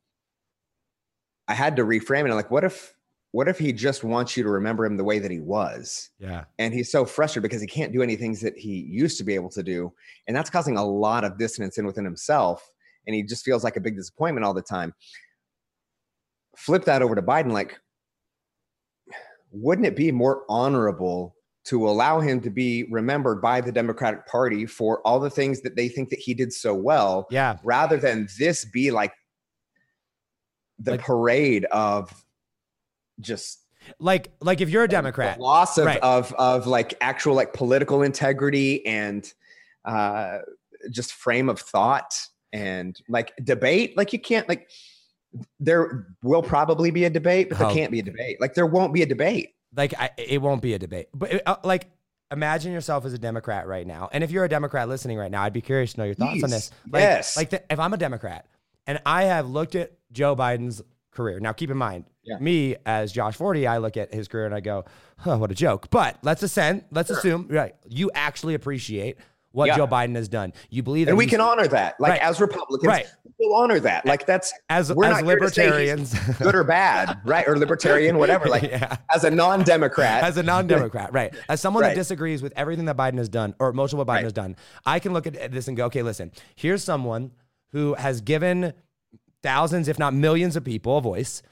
[1.47, 2.31] I had to reframe it.
[2.31, 2.95] I'm like, what if
[3.33, 6.11] what if he just wants you to remember him the way that he was?
[6.19, 6.45] Yeah.
[6.59, 9.35] And he's so frustrated because he can't do any things that he used to be
[9.35, 9.93] able to do.
[10.29, 12.71] And that's causing a lot of dissonance in within himself.
[13.07, 14.95] And he just feels like a big disappointment all the time.
[16.57, 17.53] Flip that over to Biden.
[17.53, 17.79] Like,
[19.51, 24.67] wouldn't it be more honorable to allow him to be remembered by the Democratic Party
[24.67, 27.27] for all the things that they think that he did so well?
[27.31, 27.57] Yeah.
[27.65, 29.15] Rather than this be like
[30.79, 32.13] the like, parade of
[33.21, 33.63] just
[33.99, 36.01] like like if you're a democrat loss of, right.
[36.03, 39.33] of of like actual like political integrity and
[39.85, 40.39] uh
[40.91, 42.15] just frame of thought
[42.53, 44.69] and like debate like you can't like
[45.59, 47.75] there will probably be a debate but there oh.
[47.75, 50.75] can't be a debate like there won't be a debate like I, it won't be
[50.75, 51.91] a debate but it, uh, like
[52.31, 55.43] imagine yourself as a democrat right now and if you're a democrat listening right now
[55.43, 56.45] i'd be curious to know your thoughts Please.
[56.45, 58.47] on this like, yes like the, if i'm a democrat
[58.87, 62.39] and i have looked at joe biden's career now keep in mind yeah.
[62.39, 64.85] Me as Josh Forti, I look at his career and I go,
[65.19, 65.91] huh, what a joke.
[65.91, 67.19] But let's ascend, let's sure.
[67.19, 69.17] assume right, you actually appreciate
[69.53, 69.77] what yeah.
[69.77, 70.53] Joe Biden has done.
[70.71, 72.01] You believe that, and we can honor that.
[72.01, 72.23] Like right.
[72.23, 73.07] as Republicans, right.
[73.39, 74.05] we'll honor that.
[74.07, 77.47] Like that's as we're as not libertarians, good or bad, right?
[77.47, 78.49] Or libertarian, whatever.
[78.49, 78.97] Like yeah.
[79.15, 81.35] as a non-democrat, as a non-democrat, right?
[81.49, 81.91] As someone right.
[81.91, 84.57] that disagrees with everything that Biden has done, or most of what Biden has done,
[84.87, 87.33] I can look at this and go, okay, listen, here's someone
[87.73, 88.73] who has given
[89.43, 91.43] thousands, if not millions, of people a voice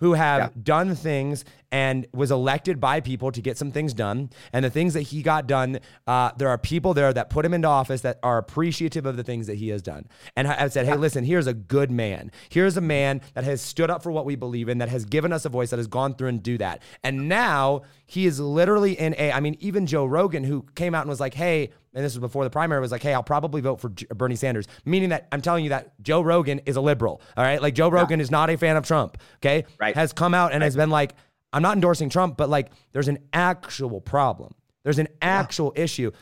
[0.00, 0.48] who have Yeah.
[0.62, 4.28] done things and was elected by people to get some things done.
[4.52, 7.54] And the things that he got done, uh, there are people there that put him
[7.54, 10.06] into office that are appreciative of the things that he has done.
[10.34, 12.32] And ha- have said, hey, listen, here's a good man.
[12.48, 15.32] Here's a man that has stood up for what we believe in, that has given
[15.32, 16.82] us a voice, that has gone through and do that.
[17.04, 21.02] And now he is literally in a, I mean, even Joe Rogan, who came out
[21.02, 23.60] and was like, hey, and this was before the primary, was like, hey, I'll probably
[23.60, 27.20] vote for Bernie Sanders, meaning that I'm telling you that Joe Rogan is a liberal.
[27.36, 27.60] All right.
[27.60, 29.18] Like Joe Rogan is not a fan of Trump.
[29.36, 29.64] Okay.
[29.78, 29.94] Right.
[29.94, 31.14] Has come out and has been like,
[31.52, 34.54] I'm not endorsing Trump, but like there's an actual problem.
[34.84, 36.12] There's an actual issue.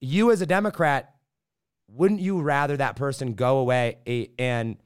[0.00, 1.14] You as a Democrat,
[1.88, 4.76] wouldn't you rather that person go away and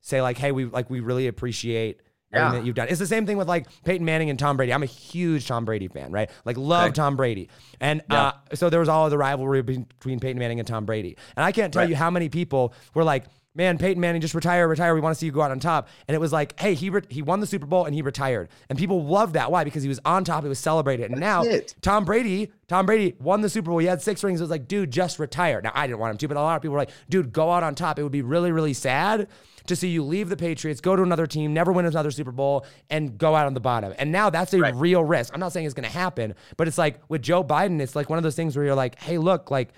[0.00, 2.01] say like, hey, we like we really appreciate
[2.32, 2.52] Yeah.
[2.52, 2.88] that you've done.
[2.88, 4.72] It's the same thing with like Peyton Manning and Tom Brady.
[4.72, 6.30] I'm a huge Tom Brady fan, right?
[6.44, 6.92] Like love Okay.
[6.94, 7.48] Tom Brady.
[7.80, 11.16] And uh, so there was all of the rivalry between Peyton Manning and Tom Brady.
[11.36, 11.90] And I can't tell Right.
[11.90, 14.94] you how many people were like, man, Peyton Manning just retire, retire.
[14.94, 15.88] We want to see you go out on top.
[16.08, 18.48] And it was like, hey, he re- he won the Super Bowl and he retired.
[18.70, 19.50] And people loved that.
[19.50, 19.62] Why?
[19.62, 20.42] Because he was on top.
[20.42, 21.10] He was celebrated.
[21.10, 21.74] And now it.
[21.82, 23.78] Tom Brady, Tom Brady won the Super Bowl.
[23.78, 24.40] He had six rings.
[24.40, 25.60] It was like, dude, just retire.
[25.60, 27.50] Now I didn't want him to, but a lot of people were like, dude, go
[27.50, 27.98] out on top.
[27.98, 29.28] It would be really, really sad
[29.66, 32.66] to see you leave the Patriots, go to another team, never win another Super Bowl,
[32.90, 33.92] and go out on the bottom.
[33.98, 34.74] And now that's a Right.
[34.74, 35.32] real risk.
[35.34, 38.08] I'm not saying it's going to happen, but it's like with Joe Biden, it's like
[38.10, 39.70] one of those things where you're like, hey, look, like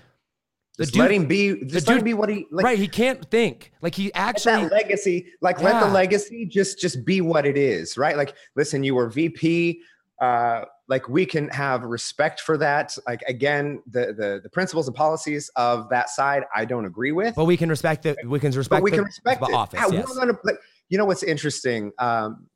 [0.77, 1.63] the Just dude, let him be.
[1.65, 2.45] Just let dude- him be what he.
[2.51, 2.77] Like, right?
[2.77, 3.71] He can't think.
[3.81, 7.97] Like he actually, that legacy like let the legacy just just be what it is
[7.97, 9.79] right like listen you were vp
[10.21, 14.95] uh like we can have respect for that like again the the, the principles and
[14.95, 18.51] policies of that side i don't agree with but we can respect the we can
[18.51, 19.79] respect but we the, can respect the it office.
[19.79, 20.15] How- yes.
[20.15, 20.57] gonna, like,
[20.89, 22.47] you know what's interesting um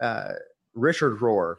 [0.00, 0.32] uh
[0.74, 1.56] richard rohr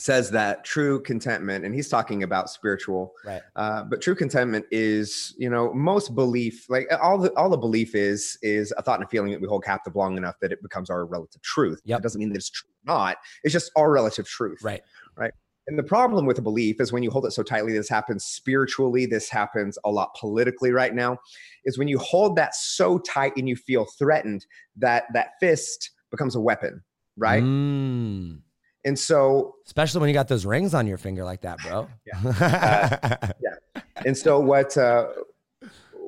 [0.00, 3.42] says that true contentment and he's talking about spiritual Right.
[3.56, 7.94] uh, but true contentment is, you know, most belief, like all the all the belief
[7.94, 10.62] is, is a thought and a feeling that we hold captive long enough that it
[10.62, 11.80] becomes our relative truth.
[11.84, 13.18] Yeah, It doesn't mean that it's true or not.
[13.44, 14.62] It's just our relative truth.
[14.62, 14.82] Right
[15.16, 15.32] right.
[15.66, 18.24] And the problem with a belief is when you hold it so tightly, this happens
[18.24, 21.18] spiritually, this happens a lot politically right now,
[21.64, 26.34] is when you hold that so tight and you feel threatened that that fist becomes
[26.34, 26.82] a weapon,
[27.16, 27.42] right?
[27.42, 28.40] Mm.
[28.84, 31.88] And so Especially when you got those rings on your finger like that, bro.
[32.06, 33.32] Yeah.
[33.40, 33.82] Yeah.
[34.06, 35.08] And so what uh,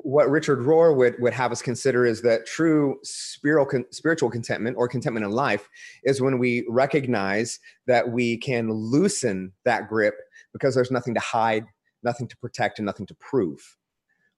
[0.03, 4.75] what Richard Rohr would would have us consider is that true spiritual con- spiritual contentment
[4.77, 5.69] or contentment in life
[6.03, 10.15] is when we recognize that we can loosen that grip
[10.51, 11.65] because there's nothing to hide,
[12.03, 13.77] nothing to protect, and nothing to prove,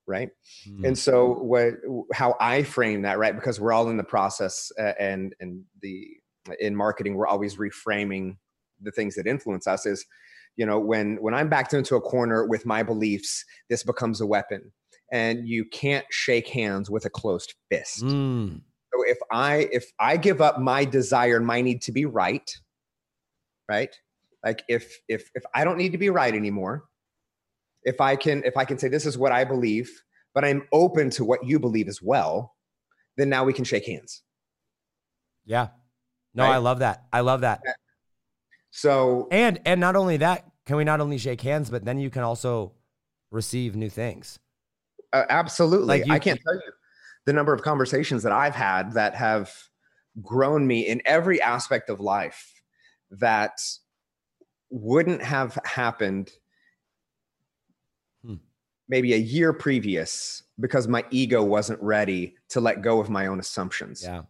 [0.05, 0.29] right?
[0.69, 0.87] Mm.
[0.87, 1.73] And so what
[2.13, 3.35] how I frame that, right?
[3.35, 6.07] Because we're all in the process uh, and and the
[6.59, 8.37] in marketing, we're always reframing
[8.81, 10.05] the things that influence us is
[10.57, 14.25] you know when when i'm backed into a corner with my beliefs this becomes a
[14.25, 14.71] weapon
[15.11, 18.61] and you can't shake hands with a closed fist Mm.
[18.93, 22.53] so if i if i give up my desire and my need to be right
[23.69, 23.95] right
[24.43, 26.83] like if if if i don't need to be right anymore
[27.83, 29.89] if i can if i can say this is what i believe
[30.33, 32.55] but i'm open to what you believe as well
[33.15, 34.21] then now we can shake hands
[35.45, 35.69] Yeah.
[36.35, 36.53] No, Right?
[36.53, 37.05] I love that.
[37.13, 37.61] I love that.
[38.71, 42.09] so And and not only that, can we not only shake hands, but then you
[42.09, 42.73] can also
[43.31, 44.37] receive new things.
[45.13, 45.87] Uh, absolutely.
[45.87, 46.71] Like you- I can't tell you
[47.25, 49.51] the number of conversations that I've had that have
[50.21, 52.61] grown me in every aspect of life
[53.11, 53.59] that
[54.69, 56.31] wouldn't have happened
[58.23, 58.35] Hmm.
[58.89, 63.39] maybe a year previous because my ego wasn't ready to let go of my own
[63.39, 64.03] assumptions.
[64.03, 64.23] Yeah.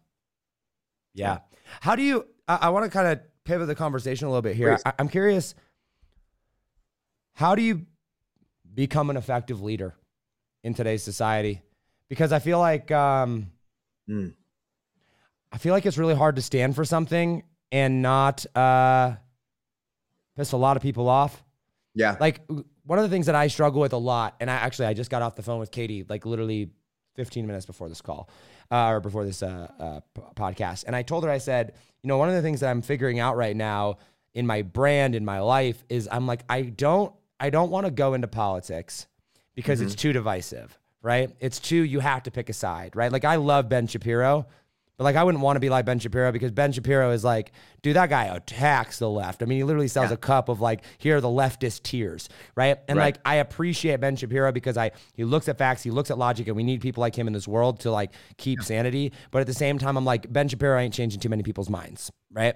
[1.13, 1.39] Yeah.
[1.81, 4.55] How do you I, I want to kind of pivot the conversation a little bit
[4.55, 4.75] here.
[4.75, 4.83] Please.
[4.85, 5.55] I, I'm curious.
[7.33, 7.85] How do you
[8.73, 9.95] become an effective leader
[10.63, 11.61] in today's society?
[12.07, 13.51] Because I feel like um,
[14.09, 14.33] Mm.
[15.51, 19.15] I feel like it's really hard to stand for something and not uh,
[20.35, 21.43] piss a lot of people off.
[21.93, 22.17] Yeah.
[22.19, 22.41] Like
[22.83, 25.09] one of the things that I struggle with a lot, and I actually I just
[25.09, 26.71] got off the phone with Katie like literally
[27.15, 28.29] 15 minutes before this call
[28.71, 31.73] uh, or before this uh, uh, p- podcast, and I told her I said,
[32.03, 33.97] you know, one of the things that I'm figuring out right now
[34.33, 37.91] in my brand in my life is I'm like I don't I don't want to
[37.91, 39.07] go into politics
[39.55, 41.29] because it's too divisive, right?
[41.39, 43.11] It's too you have to pick a side, right?
[43.11, 44.47] Like I love Ben Shapiro.
[44.97, 47.51] But like, I wouldn't want to be like Ben Shapiro because Ben Shapiro is like,
[47.81, 49.43] dude, that guy attacks the left.
[49.43, 50.13] I mean, he literally sells Yeah.
[50.13, 52.77] a cup of like, here are the leftist tears, right?
[52.87, 53.05] And Right.
[53.15, 56.47] like, I appreciate Ben Shapiro because I he looks at facts, he looks at logic,
[56.47, 59.11] and we need people like him in this world to like keep sanity.
[59.31, 62.09] But at the same time, I'm like, Ben Shapiro ain't changing too many people's minds,
[62.31, 62.55] right?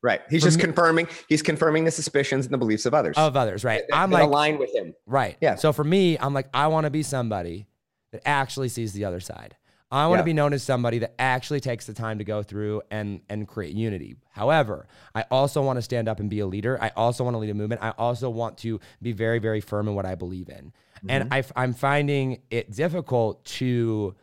[0.00, 0.22] Right.
[0.30, 3.16] He's just confirming he's confirming the suspicions and the beliefs of others.
[3.18, 3.82] Of others, right?
[3.90, 4.94] that- I'm like, align with him.
[5.06, 5.36] Right.
[5.42, 5.56] Yeah.
[5.56, 7.66] So for me, I'm like, I want to be somebody
[8.12, 9.56] that actually sees the other side.
[9.90, 10.26] I want to Yeah.
[10.26, 13.74] be known as somebody that actually takes the time to go through and and create
[13.74, 14.16] unity.
[14.30, 16.78] However, I also want to stand up and be a leader.
[16.80, 17.82] I also want to lead a movement.
[17.82, 20.72] I also want to be very very firm in what I believe in.
[21.08, 21.32] And mm-hmm.
[21.58, 24.14] I, I'm finding it difficult to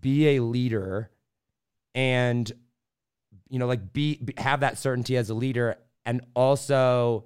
[0.00, 1.10] be a leader
[1.94, 2.50] and
[3.48, 7.24] you know like be have that certainty as a leader and also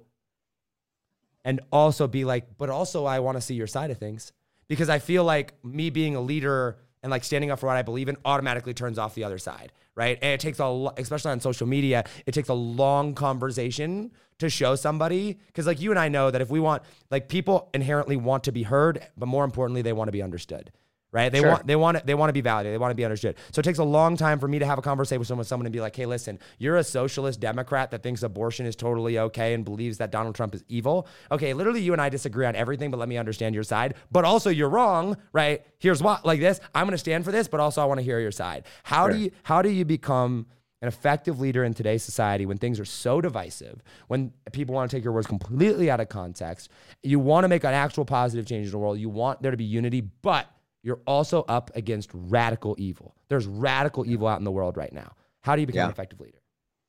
[1.45, 4.31] and also be like but also I want to see your side of things
[4.67, 7.81] because I feel like me being a leader and like standing up for what I
[7.81, 10.17] believe in automatically turns off the other side, right?
[10.21, 14.49] And it takes a lo- especially on social media, it takes a long conversation to
[14.49, 18.17] show somebody because like you and I know that if we want like people inherently
[18.17, 20.71] want to be heard, but more importantly they want to be understood.
[21.13, 21.29] Right?
[21.29, 21.49] They Sure.
[21.49, 23.35] want they want they want to be validated, they want to be understood.
[23.51, 25.65] So it takes a long time for me to have a conversation with someone, someone
[25.65, 29.53] and be like, "Hey, listen, you're a socialist Democrat that thinks abortion is totally okay
[29.53, 31.07] and believes that Donald Trump is evil.
[31.29, 33.95] Okay, literally, you and I disagree on everything, but let me understand your side.
[34.09, 35.65] But also, you're wrong, right?
[35.79, 36.19] Here's why.
[36.23, 36.61] like this.
[36.73, 38.63] I'm going to stand for this, but also I want to hear your side.
[38.83, 40.45] How do you how do you become
[40.81, 44.97] an effective leader in today's society when things are so divisive, when people want to
[44.97, 46.69] take your words completely out of context?
[47.03, 48.97] You want to make an actual positive change in the world.
[48.97, 50.47] You want there to be unity, but
[50.83, 53.15] you're also up against radical evil.
[53.27, 55.13] There's radical evil out in the world right now.
[55.41, 55.85] How do you become Yeah.
[55.85, 56.39] an effective leader?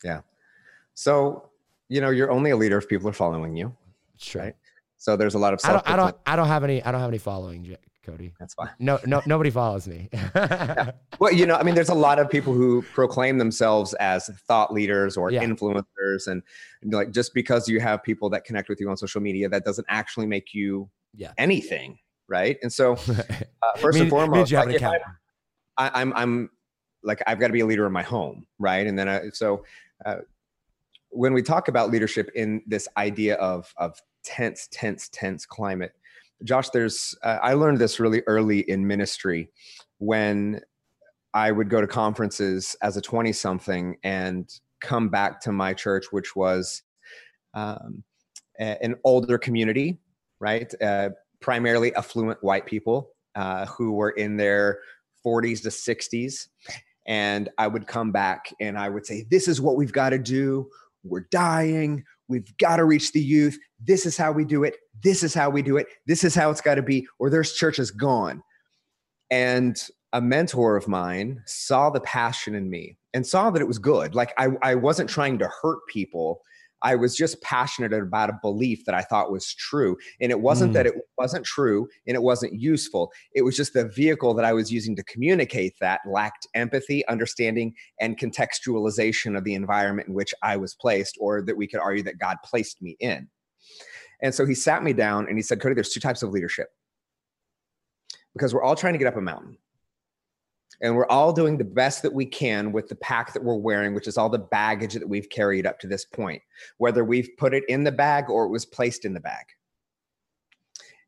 [0.04, 0.20] Yeah.
[0.94, 1.50] So,
[1.88, 3.74] you know, you're only a leader if people are following you.
[4.18, 4.42] Sure.
[4.42, 4.56] Right.
[4.96, 5.88] So there's a lot of I don't.
[5.88, 8.32] I don't, I don't have any, I don't have any following, Cody.
[8.38, 8.70] That's fine.
[8.78, 10.08] No, no, nobody follows me.
[11.18, 14.72] Well, you know, I mean, there's a lot of people who proclaim themselves as thought
[14.72, 15.44] leaders or Yeah.
[15.44, 16.42] influencers, and
[16.84, 19.86] like just because you have people that connect with you on social media, that doesn't
[19.88, 21.32] actually make you Yeah.
[21.38, 21.98] anything,
[22.32, 22.56] right?
[22.62, 22.92] And so,
[23.62, 25.00] uh, first and foremost, means you have like, an
[25.78, 25.86] I-.
[25.86, 26.50] I, I'm I'm
[27.04, 28.86] like I've got to be a leader in my home, right?
[28.86, 29.64] And then I, so
[30.04, 30.16] uh,
[31.10, 35.92] when we talk about leadership in this idea of of tense, tense, tense climate,
[36.42, 39.50] Josh, there's uh, I learned this really early in ministry
[39.98, 40.60] when
[41.34, 46.06] I would go to conferences as a 20 something and come back to my church,
[46.10, 46.82] which was
[47.54, 48.02] um,
[48.58, 49.98] an older community,
[50.40, 50.72] right?
[50.82, 51.10] Uh,
[51.42, 54.78] primarily affluent white people uh, who were in their
[55.24, 56.46] 40s to 60s.
[57.06, 60.18] And I would come back and I would say, This is what we've got to
[60.18, 60.68] do.
[61.04, 62.04] We're dying.
[62.28, 63.58] We've got to reach the youth.
[63.80, 64.76] This is how we do it.
[65.02, 65.86] This is how we do it.
[66.06, 68.42] This is how it's got to be, or there's churches gone.
[69.30, 69.76] And
[70.12, 74.14] a mentor of mine saw the passion in me and saw that it was good.
[74.14, 76.40] Like I, I wasn't trying to hurt people.
[76.82, 79.96] I was just passionate about a belief that I thought was true.
[80.20, 80.74] And it wasn't Mm.
[80.74, 83.12] that it wasn't true and it wasn't useful.
[83.34, 87.74] It was just the vehicle that I was using to communicate that lacked empathy, understanding,
[88.00, 92.02] and contextualization of the environment in which I was placed, or that we could argue
[92.04, 93.28] that God placed me in.
[94.20, 96.68] And so he sat me down and he said, Cody, there's two types of leadership
[98.34, 99.58] because we're all trying to get up a mountain.
[100.82, 103.94] And we're all doing the best that we can with the pack that we're wearing,
[103.94, 106.42] which is all the baggage that we've carried up to this point,
[106.78, 109.46] whether we've put it in the bag or it was placed in the bag.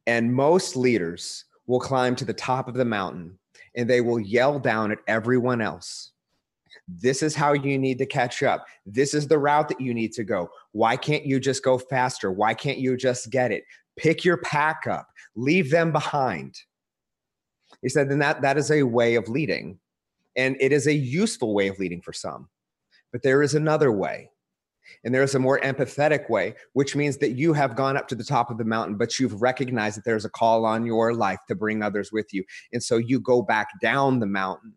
[0.07, 3.39] And most leaders will climb to the top of the mountain
[3.75, 6.13] and they will yell down at everyone else.
[6.87, 8.67] This is how you need to catch up.
[8.87, 10.51] This is the route that you need to go.
[10.73, 12.31] Why can't you just go faster?
[12.31, 13.65] Why can't you just get it?
[13.97, 16.61] Pick your pack up, leave them behind.
[17.85, 19.79] He said, then that, that is a way of leading.
[20.37, 22.49] And it is a useful way of leading for some.
[23.13, 24.31] But there is another way.
[25.05, 28.15] And there is a more empathetic way, which means that you have gone up to
[28.15, 31.39] the top of the mountain, but you've recognized that there's a call on your life
[31.49, 32.43] to bring others with you.
[32.73, 34.73] And so you go back down the mountain.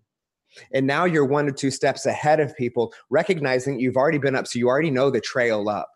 [0.73, 4.47] And now you're one or two steps ahead of people, recognizing you've already been up.
[4.47, 5.89] So you already know the trail up.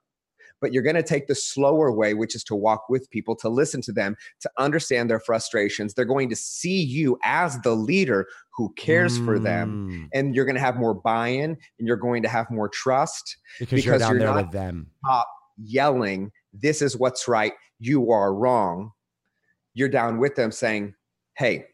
[0.61, 3.49] But you're going to take the slower way, which is to walk with people, to
[3.49, 5.93] listen to them, to understand their frustrations.
[5.93, 9.89] They're going to see you as the leader who cares for them.
[9.89, 12.69] Mm, And you're going to have more buy in and you're going to have more
[12.69, 14.87] trust because, you're down you're there not- with them.
[15.57, 17.53] yelling, This is what's right.
[17.79, 18.91] You are wrong.
[19.73, 20.93] You're down with them saying,
[21.37, 21.65] Hey,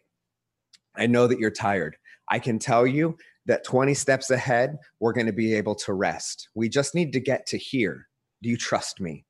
[0.95, 1.97] I know that you're tired.
[2.29, 6.49] I can tell you that 20 steps ahead, we're going to be able to rest.
[6.55, 8.06] We just need to get to here.
[8.41, 9.25] Do you trust me?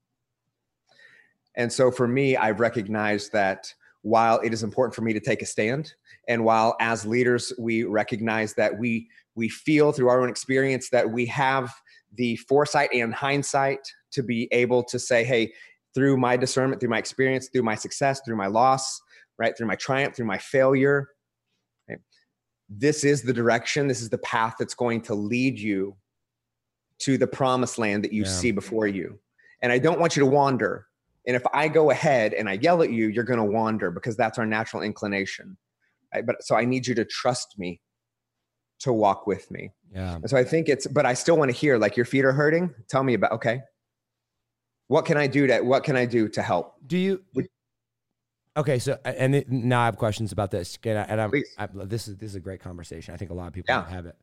[1.56, 5.42] And so for me, I've recognized that while it is important for me to take
[5.42, 5.94] a stand,
[6.28, 11.10] and while as leaders we recognize that we we feel through our own experience that
[11.10, 11.72] we have
[12.16, 13.80] the foresight and hindsight
[14.12, 15.54] to be able to say, hey,
[15.94, 19.00] through my discernment, through my experience, through my success, through my loss,
[19.38, 21.08] right, through my triumph, through my failure,
[21.90, 22.00] right,
[22.70, 25.96] this is the direction, this is the path that's going to lead you
[27.00, 28.30] to the promised land that you Yeah.
[28.30, 29.20] see before you.
[29.62, 30.88] And I don't want you to wander.
[31.26, 34.16] And if I go ahead and I yell at you, you're going to wander because
[34.16, 35.58] that's our natural inclination.
[36.14, 37.82] I, but so I need you to trust me
[38.80, 39.74] to walk with me.
[39.92, 40.16] Yeah.
[40.16, 42.32] And so I think it's, but I still want to hear like your feet are
[42.32, 42.74] hurting.
[42.88, 43.62] Tell me about, okay.
[44.88, 46.76] What can I do to, what can I do to help?
[46.86, 47.48] Do you, Would-
[48.56, 48.80] okay.
[48.80, 52.30] So, and it, now I have questions about this and, I, I, this is, this
[52.30, 53.14] is a great conversation.
[53.14, 53.90] I think a lot of people Yeah.
[53.90, 54.16] have it.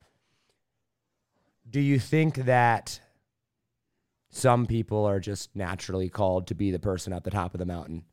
[1.69, 3.01] Do you think that
[4.31, 7.67] some people are just naturally called to be the person at the top of the
[7.67, 8.05] mountain?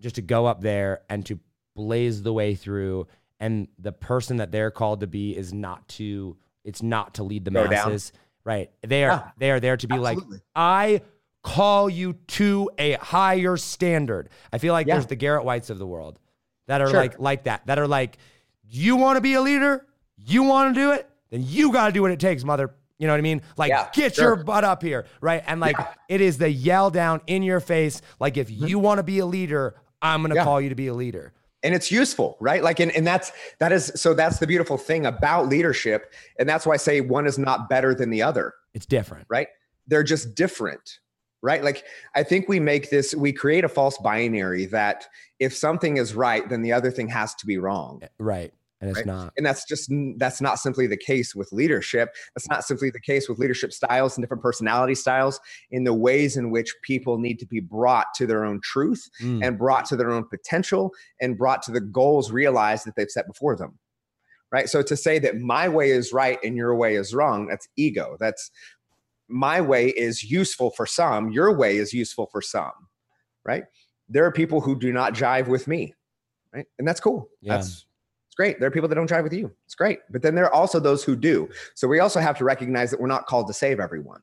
[0.00, 1.38] Just to go up there and to
[1.76, 3.06] blaze the way through
[3.38, 7.44] and the person that they're called to be is not to it's not to lead
[7.44, 7.70] the Go down.
[7.70, 8.12] masses.
[8.44, 8.70] Right.
[8.82, 9.30] They are Yeah.
[9.38, 10.18] they are there to be like
[10.54, 11.00] I
[11.42, 14.28] call you to a higher standard.
[14.52, 14.94] I feel like Yeah.
[14.94, 16.18] there's the Garrett Whites of the world
[16.66, 17.00] that are Sure.
[17.00, 17.66] like like that.
[17.66, 18.18] That are like,
[18.62, 21.92] you want to be a leader, you want to do it, then you got to
[21.92, 22.74] do what it takes, mother.
[22.98, 23.40] You know what I mean?
[23.56, 24.24] Like, Yeah, get sure.
[24.24, 25.42] your butt up here, right?
[25.46, 25.84] And like, Yeah.
[25.84, 26.00] Mm-hmm.
[26.14, 28.02] it is the yell down in your face.
[28.18, 30.44] Like, if you want to be a leader, I'm gonna Yeah.
[30.44, 31.32] call you to be a leader.
[31.62, 35.04] and it's useful right like and, and that's that is so that's the beautiful thing
[35.04, 38.86] about leadership and that's why i say one is not better than the other It's
[38.86, 39.26] different.
[39.28, 39.46] right
[39.86, 41.00] they're just different
[41.42, 45.06] right like i think we make this we create a false binary that
[45.38, 48.54] if something is right then the other thing has to be wrong Right.
[48.80, 49.06] And it's Right.
[49.06, 49.32] not.
[49.36, 53.28] and that's just that's not simply the case with leadership that's not simply the case
[53.28, 55.38] with leadership styles and different personality styles
[55.70, 59.44] in the ways in which people need to be brought to their own truth Mm.
[59.46, 63.26] and brought to their own potential and brought to the goals realized that they've set
[63.26, 63.78] before them
[64.50, 67.68] right so to say that my way is right and your way is wrong that's
[67.76, 68.50] ego that's
[69.28, 72.72] my way is useful for some your way is useful for some
[73.44, 73.64] right
[74.08, 75.94] there are people who do not jive with me
[76.54, 77.56] right and that's cool Yeah.
[77.58, 77.86] that's
[78.40, 78.58] great.
[78.58, 79.52] There are people that don't jive with you.
[79.66, 79.98] It's great.
[80.10, 81.48] But then there are also those who do.
[81.74, 84.20] So we also have to recognize that we're not called to save everyone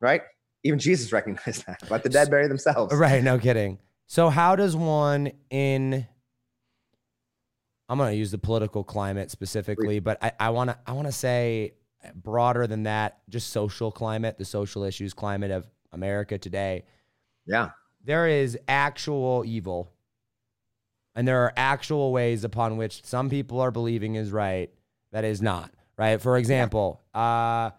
[0.00, 0.22] right?
[0.64, 2.94] Even jesus recognized that let the dead bury themselves.
[2.94, 3.22] Right.
[3.22, 3.78] No kidding.
[4.06, 6.06] So, how does one in
[7.90, 11.06] I'm going to use the political climate specifically, but I, I want to I want
[11.06, 11.74] to say
[12.14, 16.84] broader than that, just social climate, the social issues climate of America today.
[17.46, 17.70] yeah.
[18.04, 19.92] There is actual evil,
[21.18, 24.70] and there are actual ways upon which some people are believing is right
[25.12, 26.20] that is not right.
[26.20, 27.70] For example, uh,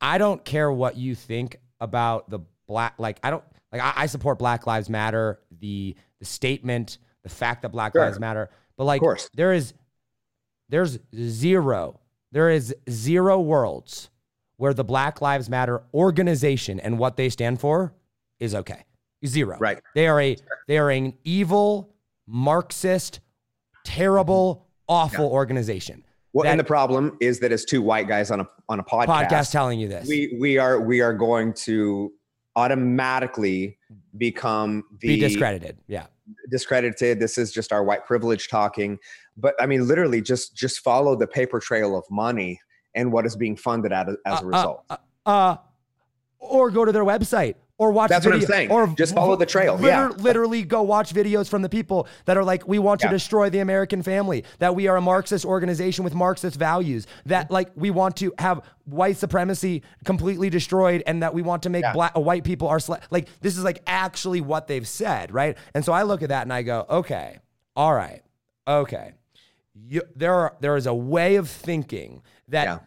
[0.00, 2.94] I don't care what you think about the black.
[2.98, 7.62] Like I don't like I, I support Black Lives Matter, the the statement, the fact
[7.62, 8.04] that Black Sure.
[8.04, 9.02] Lives Matter, but like
[9.34, 9.74] there is
[10.68, 12.00] there's zero
[12.32, 14.10] there is zero worlds
[14.56, 17.94] where the Black Lives Matter organization and what they stand for
[18.40, 18.84] is okay.
[19.26, 19.56] Zero.
[19.58, 19.80] Right.
[19.94, 20.36] They are a
[20.66, 21.90] they are an evil,
[22.28, 23.20] Marxist,
[23.84, 26.04] terrible, awful organization.
[26.34, 28.84] Well, That- and the problem is that as two white guys on a on a
[28.84, 30.06] podcast, Podcast telling you this.
[30.06, 32.12] we we are we are going to
[32.54, 33.78] automatically
[34.18, 35.78] become the be discredited.
[35.86, 36.06] Yeah.
[36.50, 37.18] discredited.
[37.18, 38.98] This is just our white privilege talking.
[39.38, 42.60] But I mean, literally, just just follow the paper trail of money
[42.94, 44.84] and what is being funded as, as Uh, a result.
[44.90, 45.56] Uh, uh, uh,
[46.40, 48.70] or go to their website or watch That's what I'm saying.
[48.72, 49.76] Or Just follow the trail.
[49.76, 50.08] liter- Yeah.
[50.18, 53.12] Literally go watch videos from the people that are like, we want to Yeah.
[53.12, 57.70] destroy the American family, that we are a Marxist organization with Marxist values, that like
[57.76, 61.92] we want to have white supremacy completely destroyed and that we want to make Yeah.
[61.92, 65.56] black white people are sla- like this is like actually what they've said, right?
[65.72, 67.38] And so I look at that and I go, okay,
[67.76, 68.22] all right,
[68.66, 69.12] okay.
[69.86, 72.78] You, there are there is a way of thinking that Yeah.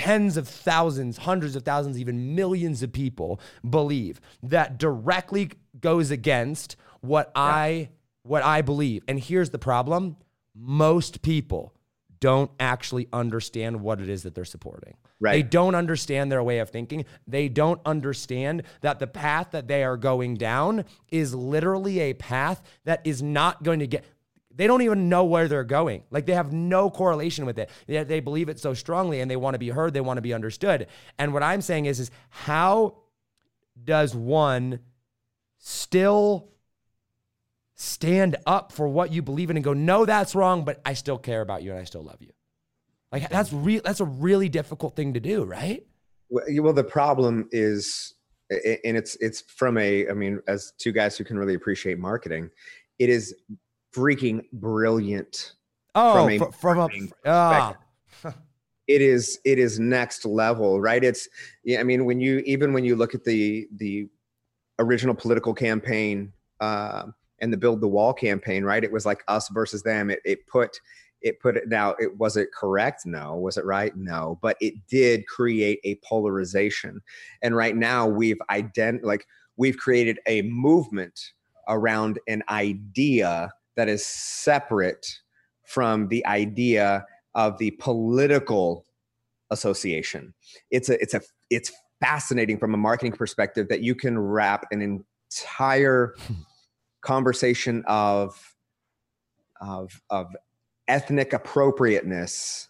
[0.00, 3.38] Tens of thousands, hundreds of thousands, even millions of people
[3.68, 7.90] believe that directly goes against what I
[8.22, 9.02] what I believe.
[9.08, 10.16] And here's the problem.
[10.54, 11.74] Most people
[12.18, 14.96] don't actually understand what it is that they're supporting.
[15.20, 15.32] Right.
[15.32, 17.04] They don't understand their way of thinking.
[17.26, 22.62] They don't understand that the path that they are going down is literally a path
[22.84, 24.04] that is not going to get
[24.60, 26.02] they don't even know where they're going.
[26.10, 27.70] Like they have no correlation with it.
[27.86, 30.22] Yet they believe it so strongly and they want to be heard, they want to
[30.22, 30.86] be understood.
[31.18, 32.98] And what I'm saying is is how
[33.82, 34.80] does one
[35.56, 36.50] still
[37.74, 41.16] stand up for what you believe in and go, "No, that's wrong, but I still
[41.16, 42.32] care about you and I still love you."
[43.10, 45.86] Like that's real that's a really difficult thing to do, right?
[46.28, 48.12] Well, well, the problem is,
[48.50, 50.06] and it's it's from a.
[50.06, 52.50] I mean, as two guys who can really appreciate marketing,
[52.98, 53.34] it is
[53.94, 55.52] freaking brilliant.
[55.94, 56.88] Oh, From a fr- from a
[57.26, 57.76] ah,
[58.86, 61.02] It is it is next level, right?
[61.02, 61.28] It's
[61.64, 61.80] yeah.
[61.80, 64.08] I mean, when you even when you look at the the
[64.80, 67.04] original political campaign uh,
[67.40, 68.82] and the build the wall campaign, right?
[68.82, 70.10] It was like us versus them.
[70.10, 70.80] It it put
[71.20, 71.94] it put it now.
[71.98, 73.06] It was it correct?
[73.06, 73.36] No.
[73.36, 73.94] Was it right?
[73.96, 74.38] No.
[74.42, 77.00] But it did create a polarization,
[77.42, 79.26] and right now we've ident like
[79.56, 81.32] we've created a movement
[81.68, 83.50] around an idea
[83.80, 85.20] that is separate
[85.64, 88.84] from the idea of the political
[89.50, 90.34] association.
[90.70, 94.82] It's a it's a it's fascinating from a marketing perspective that you can wrap an
[94.82, 96.14] entire
[97.00, 98.54] conversation of
[99.62, 100.26] of of
[100.88, 102.68] ethnic appropriateness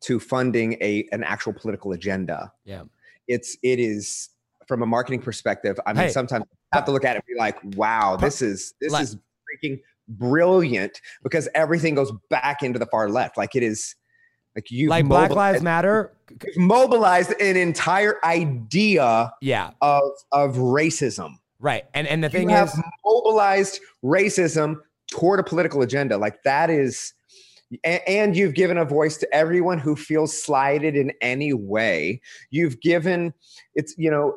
[0.00, 2.52] to funding a an actual political agenda.
[2.66, 2.82] Yeah.
[3.28, 4.28] It's it is
[4.66, 5.80] from a marketing perspective.
[5.86, 6.10] I mean, Hey.
[6.10, 9.04] sometimes I have to look at it and be like, wow, this is this Like-
[9.04, 9.16] is
[9.48, 13.36] freaking brilliant because everything goes back into the far left.
[13.36, 13.94] Like it is
[14.54, 16.12] like you like Black Lives Matter.
[16.56, 20.02] mobilized an entire idea Yeah, of
[20.32, 21.34] of racism.
[21.60, 21.84] right.
[21.94, 24.76] And and the You thing have is, mobilized racism
[25.10, 26.18] toward a political agenda.
[26.18, 27.12] Like that is,
[27.84, 32.20] and you've given a voice to everyone who feels slighted in any way.
[32.50, 33.34] You've given
[33.74, 34.36] it's you know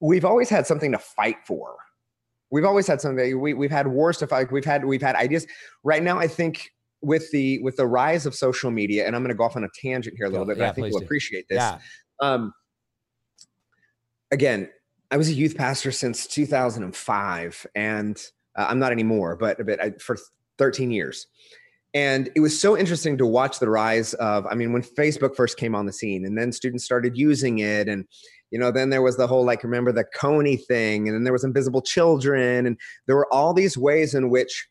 [0.00, 1.76] we've always had something to fight for.
[2.50, 3.40] We've always had something.
[3.40, 4.32] We, we've had wars stuff.
[4.32, 5.46] Like We've had we've had ideas.
[5.84, 6.70] Right now, I think
[7.02, 9.64] with the with the rise of social media, and I'm going to go off on
[9.64, 11.78] a tangent here a little bit, but Yeah, I think you'll appreciate this yeah,
[12.20, 12.52] um
[14.30, 14.68] again
[15.10, 18.22] i was a youth pastor since 2005 and
[18.56, 20.16] uh, i'm not anymore but but I, for
[20.58, 21.26] 13 years
[21.92, 25.56] and it was so interesting to watch the rise of i mean when facebook first
[25.56, 28.04] came on the scene and then students started using it and
[28.50, 31.32] you know then there was the whole like remember the Kony thing and then there
[31.32, 32.76] was invisible children and
[33.06, 34.68] there were all these ways in which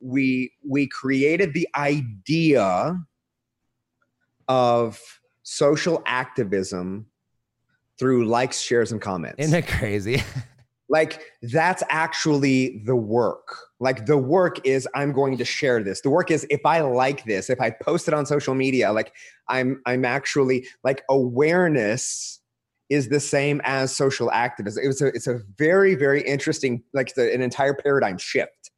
[0.00, 2.96] we we created the idea
[4.48, 5.00] of
[5.42, 7.06] social activism
[7.98, 9.36] through likes, shares, and comments.
[9.38, 10.22] isn't it crazy?
[10.88, 13.56] like that's actually the work.
[13.80, 16.00] Like the work is I'm going to share this.
[16.00, 19.12] The work is if I like this, if I post it on social media, like
[19.48, 22.40] I'm I'm actually like awareness
[22.88, 24.84] is the same as social activism.
[24.84, 28.70] It was a, it's a very very interesting like the, an entire paradigm shift.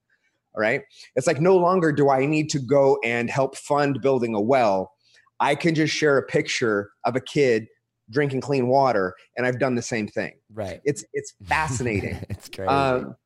[0.54, 0.82] All right,
[1.14, 4.92] it's like no longer do I need to go and help fund building a well.
[5.40, 7.68] I can just share a picture of a kid
[8.10, 10.32] drinking clean water, and I've done the same thing.
[10.52, 10.80] right.
[10.84, 12.24] It's it's fascinating.
[12.30, 12.68] it's crazy.
[12.68, 13.16] um,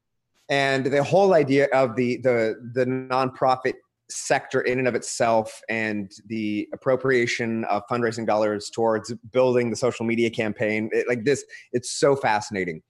[0.49, 3.75] and the whole idea of the the the nonprofit
[4.17, 10.05] sector in and of itself and the appropriation of fundraising dollars towards building the social
[10.05, 12.83] media campaign it- like this it's so fascinating.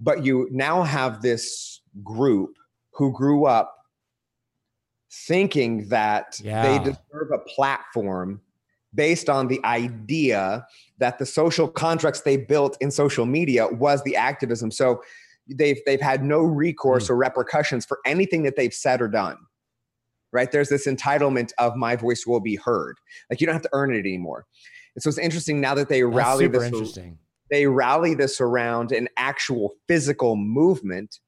[0.00, 2.56] But you now have this group
[2.92, 3.74] who grew up
[5.10, 6.62] thinking that Yeah.
[6.62, 8.40] they deserve a platform
[8.94, 10.66] based on the idea
[10.98, 14.70] that the social contracts they built in social media was the activism.
[14.70, 15.02] So
[15.48, 17.12] they've they've had no recourse hmm.
[17.12, 19.36] or repercussions for anything that they've said or done
[20.34, 20.50] right?
[20.50, 22.98] There's this entitlement of my voice will be heard.
[23.30, 24.44] Like you don't have to earn it anymore.
[24.94, 27.18] And so it's interesting now that they That's rally super this interesting.
[27.50, 31.20] they rally this around an actual physical movement.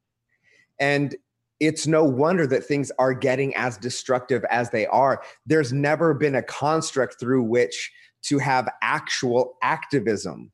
[0.79, 1.15] And
[1.59, 5.23] it's no wonder that things are getting as destructive as they are.
[5.47, 7.93] There's never been a construct through which
[8.25, 10.53] to have actual activism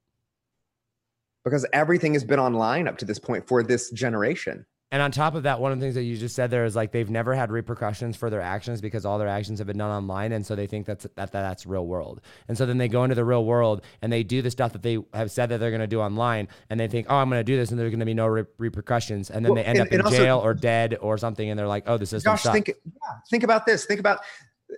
[1.45, 5.35] because everything has been online up to this point for this generation And on top
[5.35, 7.35] of that, one of the things that you just said there is like they've never
[7.35, 10.55] had repercussions for their actions because all their actions have been done online, and so
[10.55, 12.21] they think that's that, that that's real world.
[12.47, 14.83] And so then they go into the real world and they do the stuff that
[14.83, 17.41] they have said that they're going to do online, and they think, oh, I'm going
[17.41, 19.69] to do this, and there's going to be no re- repercussions, and then Well, they
[19.69, 22.05] end and- up in also- jail or dead or something, and they're like, oh, the
[22.07, 22.53] system Josh, sucks.
[22.53, 22.93] think yeah,
[23.31, 23.87] think about this.
[23.87, 24.75] Think about uh,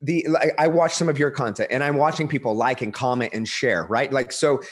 [0.00, 3.32] the like, I watch some of your content and I'm watching people like and comment
[3.34, 4.12] and share, right?
[4.12, 4.62] Like so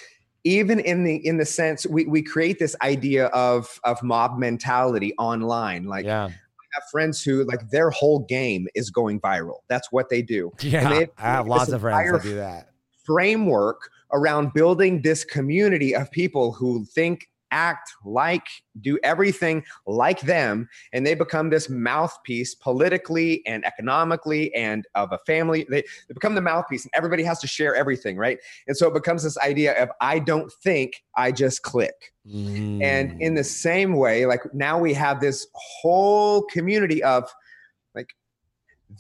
[0.49, 5.15] even in the in the sense we we create this idea of of mob mentality
[5.19, 5.85] online.
[5.85, 6.31] Like yeah, I
[6.75, 9.59] have friends who like their whole game is going viral.
[9.69, 10.53] That's what they do.
[10.61, 10.89] yeah.
[10.89, 12.71] they- I have lots of friends that do that.
[13.05, 18.47] Framework around building this community of people who think act like
[18.81, 25.19] do everything like them and they become this mouthpiece politically and economically and of a
[25.27, 28.87] family they, they become the mouthpiece and everybody has to share everything right and so
[28.89, 33.37] it becomes this idea of i don't think i just click and in Mm.
[33.37, 37.25] the same way like now we have this whole community of
[37.95, 38.11] like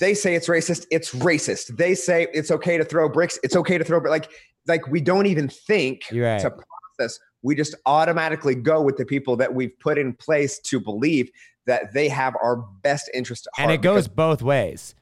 [0.00, 3.76] they say it's racist it's racist they say it's okay to throw bricks it's okay
[3.76, 4.30] to throw but like
[4.66, 6.40] like we don't even think right.
[6.40, 10.80] to process we just automatically go with the people that we've put in place to
[10.80, 11.30] believe
[11.66, 13.70] that they have our best interest at heart.
[13.70, 14.94] and it goes both ways.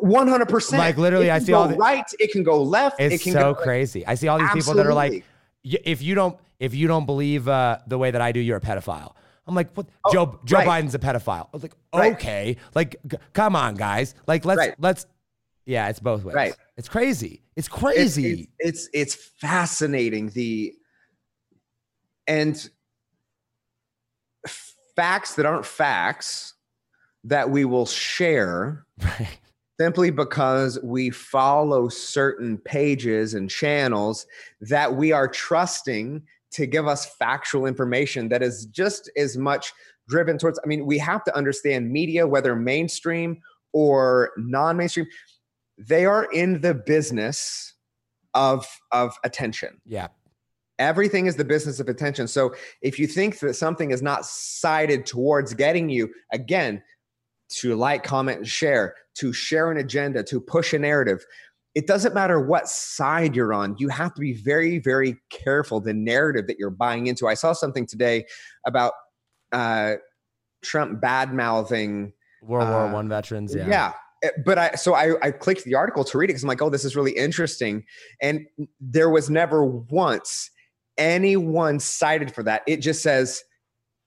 [0.00, 0.78] one hundred percent.
[0.80, 2.04] Like, literally, it I see go all the- right.
[2.18, 3.00] It can go left.
[3.00, 4.06] It's it can so go, crazy.
[4.06, 5.24] I see all these people that are like,
[5.62, 8.60] if you don't if you don't believe uh, the way that I do, you're a
[8.60, 9.14] pedophile.
[9.46, 9.86] I'm like, what?
[10.06, 10.84] Oh, Joe Joe right.
[10.84, 11.46] Biden's a pedophile.
[11.46, 12.14] I was like, Right.
[12.14, 14.74] okay, like, g- come on, guys, like, let's Right.
[14.78, 15.04] let's,
[15.66, 16.34] yeah, it's both ways.
[16.34, 16.54] Right.
[16.78, 17.42] It's crazy.
[17.56, 18.48] It's It's- crazy.
[18.58, 20.30] It's, it's it's fascinating.
[20.30, 20.74] The
[22.26, 22.70] and
[24.96, 26.54] facts that aren't facts
[27.24, 28.86] that we will share
[29.80, 34.26] simply because we follow certain pages and channels
[34.60, 36.22] that we are trusting
[36.52, 39.72] to give us factual information that is just as much
[40.08, 43.40] driven towards i mean we have to understand media whether mainstream
[43.72, 45.06] or non-mainstream
[45.76, 47.74] they are in the business
[48.34, 50.08] of of attention Yeah.
[50.78, 55.06] Everything is the business of attention so if you think that something is not sided
[55.06, 56.82] towards getting you again
[57.48, 61.24] to like comment and share to share an agenda to push a narrative
[61.74, 65.94] it doesn't matter what side you're on you have to be very very careful the
[65.94, 68.24] narrative that you're buying into i saw something today
[68.66, 68.92] about
[69.52, 69.94] uh
[70.62, 72.12] trump bad mouthing
[72.46, 73.54] World War Uh, One veterans.
[73.54, 73.66] Yeah.
[73.68, 73.92] yeah.
[74.24, 76.62] Uh, But I so I, I clicked the article to read it because I'm like,
[76.62, 77.84] oh, this is really interesting.
[78.20, 78.46] And
[78.80, 80.50] there was never once
[80.98, 82.62] anyone cited for that.
[82.66, 83.42] It just says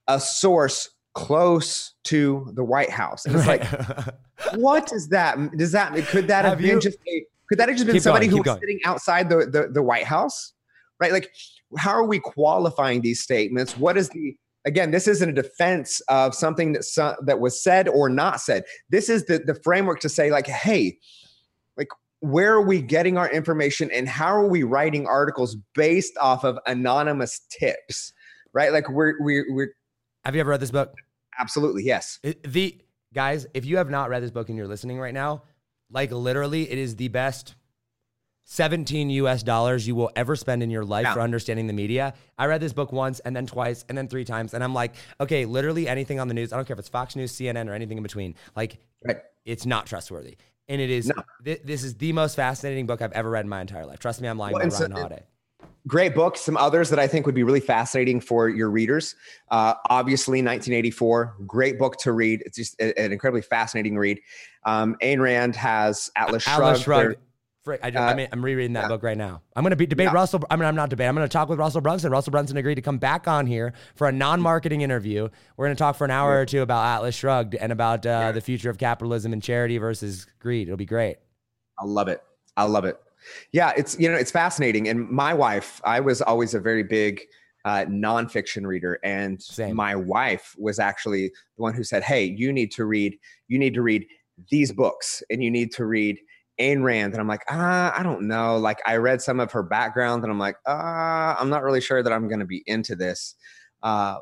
[0.07, 3.25] a source close to the White House.
[3.25, 3.65] And it's like,
[4.55, 5.37] what is that?
[5.57, 7.99] Does that could that have, Have been you- just a could that have just been
[8.01, 8.59] somebody going, who was going.
[8.59, 10.53] sitting outside the, the the White House?
[10.99, 11.11] Right?
[11.11, 11.29] Like,
[11.77, 13.77] how are we qualifying these statements?
[13.77, 14.35] What is the
[14.65, 18.63] again, this isn't a defense of something that that was said or not said.
[18.89, 20.97] This is the the framework to say like, hey,
[22.21, 26.57] where are we getting our information and how are we writing articles based off of
[26.65, 28.13] anonymous tips?
[28.53, 28.71] Right?
[28.73, 29.69] Like we're we're we're
[30.25, 30.93] Have you ever read this book?
[31.39, 32.19] absolutely yes.
[32.23, 32.79] It- the
[33.13, 35.43] guys, if you have not read this book and you're listening right now,
[35.91, 37.55] like literally, it is the best
[38.45, 41.13] 17 US dollars you will ever spend in your life Yeah.
[41.13, 42.13] for understanding the media.
[42.37, 44.53] I read this book once and then twice and then three times.
[44.53, 47.15] And I'm like, okay, literally anything on the news, I don't care if it's Fox
[47.15, 49.17] News, CNN, or anything in between, like, Right.
[49.45, 50.37] it's not trustworthy.
[50.69, 51.23] And it is, No.
[51.43, 53.99] thi- this is the most fascinating book I've ever read in my entire life.
[53.99, 55.23] Trust me, I'm lying Well, about so- Holiday.
[55.87, 56.35] great book.
[56.37, 59.15] Some others that I think would be really fascinating for your readers.
[59.49, 62.43] Uh, obviously, 1984, great book to read.
[62.45, 64.19] It's just a- an incredibly fascinating read.
[64.65, 66.61] Um, Ayn Rand has Atlas Shrugged.
[66.61, 67.15] Atlas Shrugged.
[67.67, 68.87] Frick, I, Uh, I mean, I'm rereading that yeah.
[68.87, 69.41] book right now.
[69.55, 70.13] I'm going to be debate Yeah.
[70.13, 70.41] Russell.
[70.49, 71.07] I mean, I'm not debate.
[71.07, 72.11] I'm going to talk with Russell Brunson.
[72.11, 75.27] Russell Brunson agreed to come back on here for a non-marketing interview.
[75.57, 78.09] We're going to talk for an hour or two about Atlas Shrugged and about uh,
[78.09, 78.31] Yeah.
[78.31, 80.67] the future of capitalism and charity versus greed.
[80.69, 81.17] It'll be great.
[81.79, 82.23] I love it.
[82.55, 82.99] I love it.
[83.51, 84.87] Yeah, it's you know it's fascinating.
[84.87, 87.21] And my wife, I was always a very big
[87.65, 89.75] uh, nonfiction reader, and Same.
[89.75, 93.17] my wife was actually the one who said, "Hey, you need to read.
[93.49, 94.05] You need to read
[94.49, 96.17] these books, and you need to read."
[96.59, 98.57] Ayn Rand, and I'm like, ah, I don't know.
[98.57, 102.01] Like, I read some of her background, and I'm like, ah, I'm not really sure
[102.03, 103.35] that I'm going to be into this.
[103.83, 104.17] Uh,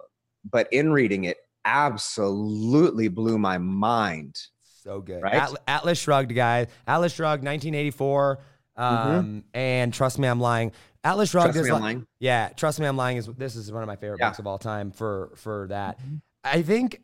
[0.50, 4.40] but in reading it, absolutely blew my mind.
[4.84, 5.24] So good.
[5.24, 5.34] Right?
[5.36, 6.68] Atlas, Atlas Shrugged, guys.
[6.88, 8.40] Atlas Shrugged, 1984.
[8.78, 10.72] Um, And trust me, I'm lying.
[11.04, 11.60] Atlas Shrugged Mm-hmm.
[11.60, 12.08] Trust is me, I'm lying.
[12.20, 13.18] Yeah, trust me, I'm lying.
[13.18, 14.28] Is this is one of my favorite Yeah.
[14.30, 16.00] books of all time for for that.
[16.00, 16.22] Mhm.
[16.44, 17.02] I think.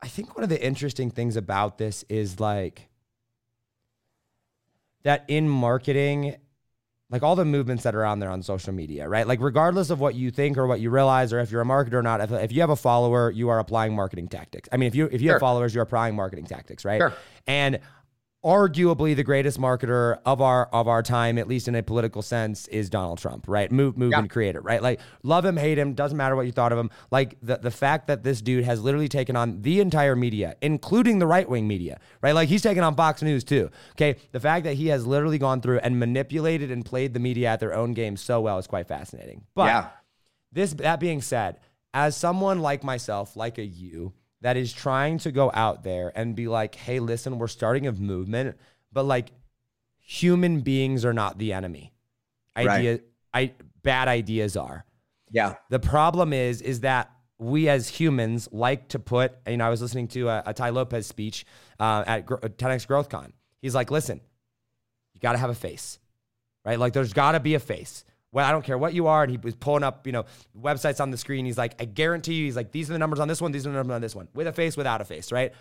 [0.00, 2.88] I think one of the interesting things about this is like
[5.04, 6.36] that in marketing,
[7.10, 9.26] like all the movements that are on there on social media, right?
[9.26, 11.94] Like regardless of what you think or what you realize, or if you're a marketer
[11.94, 14.68] or not, if, if you have a follower, you are applying marketing tactics.
[14.72, 17.00] I mean, if you if you have followers, you're applying marketing tactics, right?
[17.00, 17.12] Sure.
[17.46, 17.80] And
[18.44, 22.66] arguably the greatest marketer of our of our time, at least in a political sense,
[22.68, 23.70] is Donald Trump, right?
[23.70, 24.82] Move movement creator, right?
[24.82, 26.90] Like love him, hate him, doesn't matter what you thought of him.
[27.10, 31.18] Like the the fact that this dude has literally taken on the entire media, including
[31.18, 32.34] the right wing media, right?
[32.34, 33.70] Like he's taken on Fox News too.
[33.92, 34.16] Okay.
[34.32, 37.60] The fact that he has literally gone through and manipulated and played the media at
[37.60, 39.44] their own game so well is quite fascinating.
[39.54, 39.88] But yeah.
[40.50, 41.60] this that being said,
[41.94, 46.36] as someone like myself, like a you, that is trying to go out there and
[46.36, 48.56] be like, hey, listen, we're starting a movement,
[48.92, 49.30] but like
[49.98, 51.92] human beings are not the enemy.
[52.56, 52.68] Right.
[52.68, 53.00] Idea
[53.32, 54.84] I bad ideas are.
[55.30, 55.54] Yeah.
[55.70, 59.80] The problem is, is that we as humans like to put, you know, I was
[59.80, 61.46] listening to a, a Tai Lopez speech
[61.80, 63.32] uh, at Gro- 10X GrowthCon.
[63.60, 64.20] He's like, listen,
[65.14, 65.98] you got to have a face,
[66.64, 66.78] right?
[66.78, 68.04] Like there's got to be a face.
[68.32, 69.22] Well, I don't care what you are.
[69.22, 70.24] And he was pulling up, you know,
[70.58, 71.44] websites on the screen.
[71.44, 73.52] He's like, I guarantee you, he's like, these are the numbers on this one.
[73.52, 75.52] These are the numbers on this one with a face, without a face, right?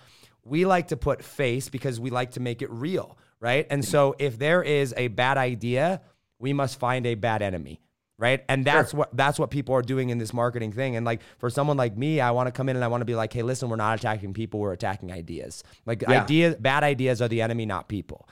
[0.43, 3.67] We like to put face because we like to make it real, right?
[3.69, 6.01] And so if there is a bad idea,
[6.39, 7.79] we must find a bad enemy,
[8.17, 8.43] right?
[8.49, 10.95] And that's what that's what people are doing in this marketing thing.
[10.95, 13.05] And like for someone like me, I want to come in and I want to
[13.05, 15.63] be like, hey, listen, we're not attacking people, we're attacking ideas.
[15.85, 16.23] Like Yeah.
[16.23, 18.27] ideas, bad ideas are the enemy, not people.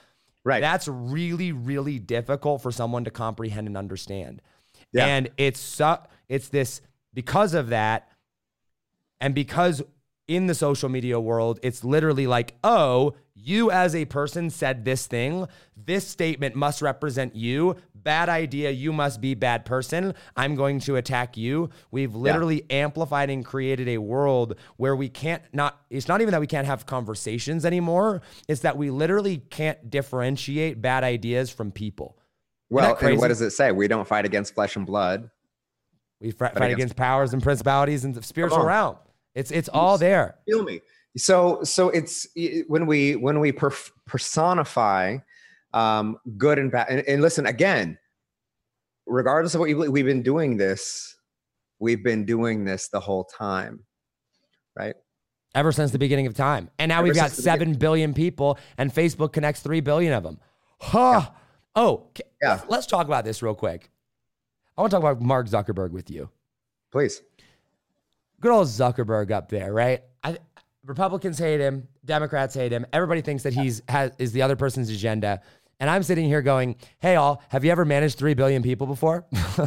[0.50, 0.62] Right.
[0.62, 4.42] That's really, really difficult for someone to comprehend and understand.
[4.92, 5.06] Yeah.
[5.06, 5.80] And it's
[6.28, 6.82] it's this
[7.14, 8.10] because of that,
[9.22, 9.84] and because
[10.28, 15.08] in the social media world, it's literally like, oh, you as a person said this
[15.08, 15.48] thing.
[15.76, 17.76] This statement must represent you.
[18.04, 18.72] Bad idea.
[18.72, 20.14] You must be bad person.
[20.36, 21.70] I'm going to attack you.
[21.92, 22.78] We've literally yeah.
[22.84, 26.68] amplified and created a world where we can't not, it's not even that we can't
[26.68, 28.22] have conversations anymore.
[28.48, 32.18] It's that we literally can't differentiate bad ideas from people.
[32.70, 33.72] Well, and what does it say?
[33.72, 35.30] We don't fight against flesh and blood.
[36.22, 38.98] We fight, against, against powers and principalities and the spiritual realm.
[39.34, 40.36] It's it's all there.
[40.46, 40.82] Feel me.
[41.18, 42.28] So so it's
[42.68, 43.72] when we when we per-
[44.06, 45.18] personify
[45.74, 46.88] um, good and bad.
[46.90, 47.98] And, and, listen again,
[49.06, 51.16] regardless of what you believe, we've been doing this.
[51.80, 53.86] We've been doing this the whole time,
[54.76, 54.96] right?
[55.56, 58.94] Ever since the beginning of time, and now Ever we've got seven billion people, and
[58.94, 60.40] Facebook connects three billion of them.
[60.80, 61.22] Huh.
[61.24, 61.30] Yeah.
[61.76, 62.08] Oh,
[62.42, 62.62] yeah.
[62.68, 63.90] Let's talk about this real quick.
[64.78, 66.30] I want to talk about Mark Zuckerberg with you.
[66.92, 67.22] Please.
[68.40, 70.02] Good old Zuckerberg up there, right?
[70.24, 70.38] I,
[70.86, 72.86] Republicans hate him, Democrats hate him.
[72.94, 75.42] Everybody thinks that he's has is the other person's agenda.
[75.80, 79.26] And I'm sitting here going, "Hey all, have you ever managed 3 billion people before?"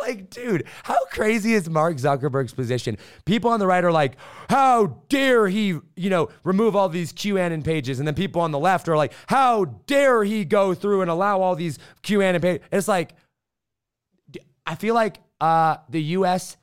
[0.00, 2.96] like, dude, how crazy is Mark Zuckerberg's position?
[3.24, 4.16] People on the right are like,
[4.48, 8.58] "How dare he, you know, remove all these QAnon pages?" And then people on the
[8.58, 12.88] left are like, "How dare he go through and allow all these QAnon pages?" It's
[12.88, 13.14] like
[14.66, 16.56] I feel like uh, the US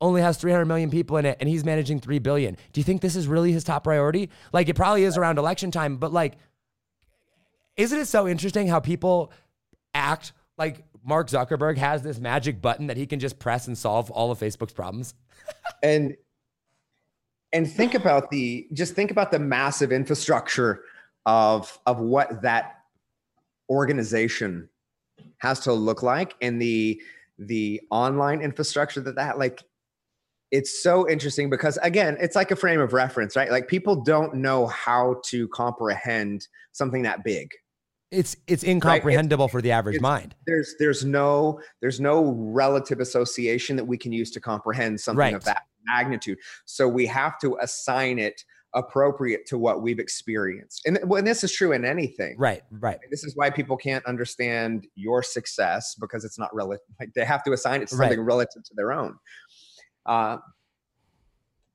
[0.00, 2.56] only has 300 million people in it and he's managing 3 billion.
[2.72, 4.28] Do you think this is really his top priority?
[4.52, 6.34] Like it probably is around election time, but like
[7.76, 9.32] isn't it so interesting how people
[9.94, 14.10] act like Mark Zuckerberg has this magic button that he can just press and solve
[14.10, 15.14] all of Facebook's problems?
[15.82, 16.16] and
[17.52, 20.82] and think about the just think about the massive infrastructure
[21.26, 22.80] of of what that
[23.70, 24.68] organization
[25.38, 27.00] has to look like and the
[27.38, 29.62] the online infrastructure that that like
[30.50, 34.34] it's so interesting because again it's like a frame of reference right like people don't
[34.34, 37.50] know how to comprehend something that big
[38.14, 39.46] it's it's incomprehensible right?
[39.46, 44.12] it's, for the average mind there's there's no there's no relative association that we can
[44.12, 45.34] use to comprehend something right.
[45.34, 48.44] of that magnitude so we have to assign it
[48.74, 53.22] appropriate to what we've experienced and, and this is true in anything right right this
[53.22, 57.52] is why people can't understand your success because it's not relative like they have to
[57.52, 58.26] assign it to something right.
[58.26, 59.14] relative to their own
[60.06, 60.36] uh,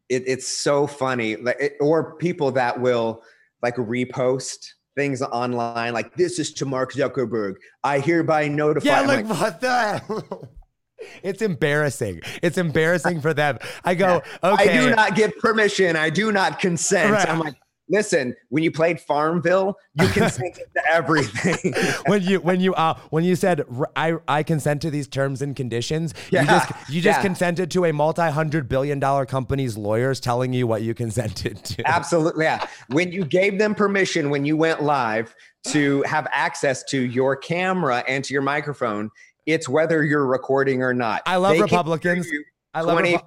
[0.10, 3.24] it, it's so funny like it, or people that will
[3.62, 9.26] like repost things online like this is to mark zuckerberg i hereby notify yeah like,
[9.26, 10.50] like what the
[11.24, 12.20] It's embarrassing.
[12.44, 13.58] It's embarrassing for them.
[13.86, 14.70] I go, okay.
[14.70, 15.96] I do not give permission.
[15.96, 17.14] I do not consent.
[17.14, 17.30] Right.
[17.30, 17.56] I'm like,
[17.90, 21.74] listen, when you played Farmville, you consented to everything.
[22.08, 23.64] when you when you uh when you said
[23.96, 26.42] I I consent to these terms and conditions, yeah.
[26.42, 27.22] you just you just yeah.
[27.22, 31.88] consented to a multi-hundred billion dollar company's lawyers telling you what you consented to.
[31.88, 32.46] Absolutely.
[32.46, 32.66] Yeah.
[32.88, 35.36] when you gave them permission when you went live
[35.68, 39.10] to have access to your camera and to your microphone,
[39.46, 41.22] it's whether you're recording or not.
[41.26, 42.28] I love they Republicans.
[42.74, 43.18] I love 20,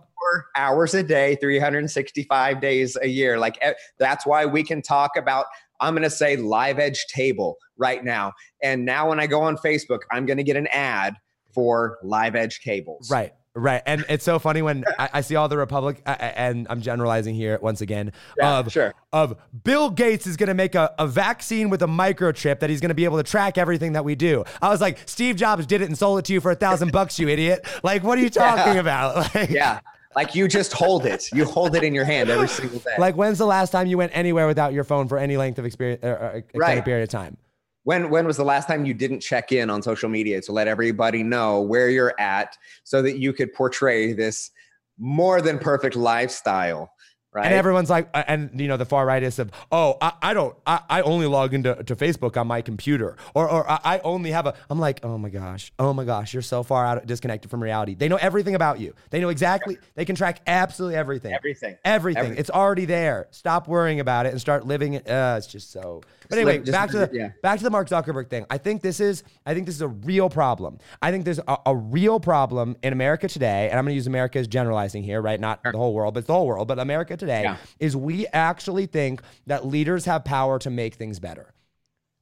[0.57, 3.39] hours a day, 365 days a year.
[3.39, 5.47] Like eh, that's why we can talk about
[5.81, 8.33] I'm going to say live edge table right now.
[8.63, 11.17] And now when I go on Facebook, I'm going to get an ad
[11.53, 13.11] for live edge cables.
[13.11, 13.33] Right.
[13.55, 13.83] Right.
[13.85, 17.59] And it's so funny when I, I, see all the Republic, and I'm generalizing here
[17.61, 18.95] once again, yeah, of, sure.
[19.13, 22.81] of Bill Gates is going to make a, a vaccine with a microchip that he's
[22.81, 24.43] going to be able to track everything that we do.
[24.63, 26.93] I was like, Steve Jobs did it and sold it to you for a thousand
[26.93, 27.67] bucks, you idiot.
[27.83, 28.81] Like, what are you talking yeah.
[28.81, 29.03] about?
[29.35, 29.81] Like, yeah.
[30.15, 31.31] Like you just hold it.
[31.33, 32.95] You hold it in your hand every single day.
[32.99, 35.65] Like when's the last time you went anywhere without your phone for any length of
[35.65, 36.85] experience, uh, right.
[36.85, 37.37] period of time?
[37.85, 40.69] When when was the last time you didn't check in on social media to let
[40.69, 44.51] everybody know where you're at so that you could portray this
[44.99, 46.93] more than perfect lifestyle?
[47.33, 47.47] Right.
[47.47, 50.55] And everyone's like, uh, and you know, the far rightists of, oh, I, I don't,
[50.67, 54.47] I, I only log into to Facebook on my computer, or or I only have
[54.47, 54.55] a.
[54.69, 57.95] I'm like, oh my gosh, oh my gosh, you're so far out, disconnected from reality.
[57.95, 58.95] They know everything about you.
[59.09, 59.79] They know exactly.
[59.95, 61.33] They can track absolutely everything.
[61.33, 61.79] Everything.
[61.87, 62.19] Everything.
[62.19, 62.39] everything.
[62.39, 63.29] It's already there.
[63.31, 65.09] Stop worrying about it and start living it.
[65.09, 66.03] Uh, it's just so.
[66.33, 67.33] But anyway, just, back to the yeah.
[67.43, 68.47] back to the Mark Zuckerberg thing.
[68.49, 70.79] I think this is I think this is a real problem.
[71.03, 74.07] I think there's a, a real problem in America today, and I'm going to use
[74.07, 75.39] America as generalizing here, right?
[75.39, 76.69] Not the whole world, but the whole world.
[76.69, 77.59] But America today yeah.
[77.79, 81.53] is we actually think that leaders have power to make things better.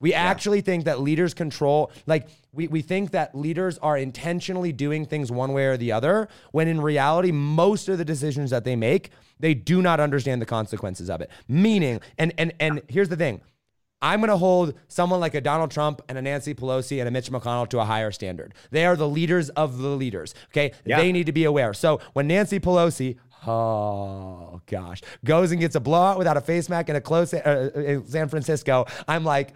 [0.00, 0.22] We yeah.
[0.22, 5.30] actually think that leaders control, like, we, we think that leaders are intentionally doing things
[5.30, 9.10] one way or the other, when in reality, most of the decisions that they make,
[9.38, 11.30] they do not understand the consequences of it.
[11.48, 13.42] Meaning, and and and here's the thing
[14.02, 17.10] I'm going to hold someone like a Donald Trump and a Nancy Pelosi and a
[17.10, 18.54] Mitch McConnell to a higher standard.
[18.70, 20.34] They are the leaders of the leaders.
[20.48, 20.72] Okay.
[20.84, 20.98] Yeah.
[20.98, 21.74] They need to be aware.
[21.74, 26.90] So when Nancy Pelosi, Oh gosh, goes and gets a blowout without a face mask
[26.90, 28.84] in a close uh, in San Francisco.
[29.08, 29.54] I'm like,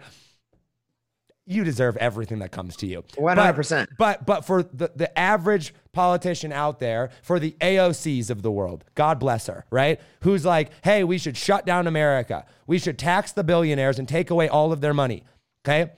[1.45, 3.03] you deserve everything that comes to you.
[3.15, 3.89] One hundred percent.
[3.99, 8.83] But but for the the average politician out there, for the AOCs of the world,
[8.93, 9.99] God bless her, right?
[10.21, 12.45] Who's like, hey, we should shut down America.
[12.67, 15.23] We should tax the billionaires and take away all of their money.
[15.65, 15.91] Okay.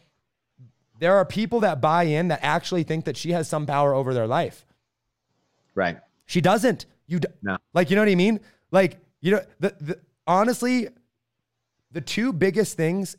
[1.00, 4.14] There are people that buy in that actually think that she has some power over
[4.14, 4.66] their life.
[5.76, 6.00] Right.
[6.26, 6.86] She doesn't.
[7.08, 7.58] You d- No.
[7.74, 8.40] like you know what I mean?
[8.72, 10.88] Like you know the, the honestly,
[11.92, 13.16] the two biggest things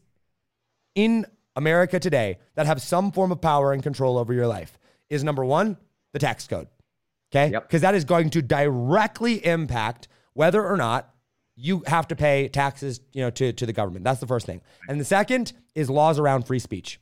[0.95, 1.25] in
[1.57, 5.45] America today that have some form of power and control over your life is number
[5.45, 5.77] one,
[6.19, 6.69] the tax code.
[7.31, 7.69] Okay, Yep.
[7.69, 11.15] because that is going to directly impact whether or not
[11.57, 14.05] you have to pay taxes, you know, to, to the government.
[14.05, 14.61] That's the first thing.
[14.89, 17.01] And the second is laws around free speech.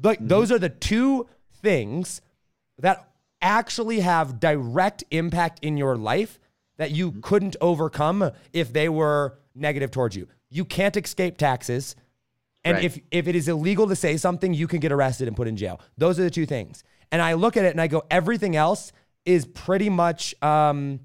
[0.00, 0.28] Like mm-hmm.
[0.28, 1.28] those are the two
[1.60, 2.22] things
[2.78, 3.08] that
[3.42, 6.38] actually have direct impact in your life
[6.78, 7.20] that you mm-hmm.
[7.20, 10.28] couldn't overcome if they were negative towards you.
[10.48, 11.96] You can't escape taxes.
[12.64, 12.84] And Right.
[12.84, 15.56] if if it is illegal to say something, you can get arrested and put in
[15.56, 15.80] jail.
[15.98, 16.84] Those are the two things.
[17.12, 18.92] And I look at it and I go, everything else
[19.24, 21.00] is pretty much um,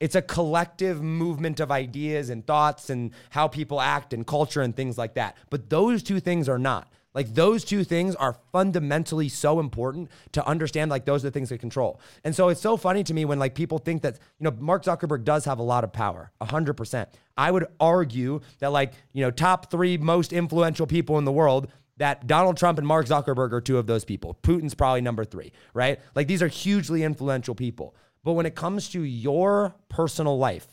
[0.00, 4.76] it's a collective movement of ideas and thoughts and how people act and culture and
[4.76, 5.36] things like that.
[5.50, 6.88] But those two things are not.
[7.14, 11.48] Like those two things are fundamentally so important to understand like those are the things
[11.50, 12.00] that control.
[12.24, 14.82] And so it's so funny to me when like people think that, you know, Mark
[14.82, 17.06] Zuckerberg does have a lot of power, 100%.
[17.36, 21.68] I would argue that like, you know, top 3 most influential people in the world
[21.96, 24.36] that Donald Trump and Mark Zuckerberg are two of those people.
[24.42, 26.00] Putin's probably number 3, right?
[26.14, 27.94] Like these are hugely influential people.
[28.24, 30.66] But when it comes to your personal life,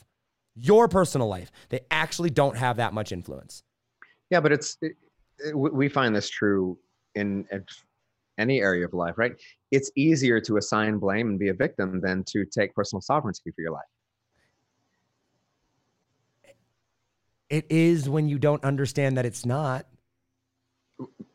[0.56, 3.64] your personal life, they actually don't have that much influence.
[4.30, 4.94] Yeah, but it's it,
[5.40, 6.78] it- we we find this true
[7.16, 7.66] in in
[8.38, 9.34] any area of life, right?
[9.72, 13.62] It's easier to assign blame and be a victim than to take personal sovereignty for
[13.62, 13.84] your life.
[17.50, 19.86] It is when you don't understand that it's not.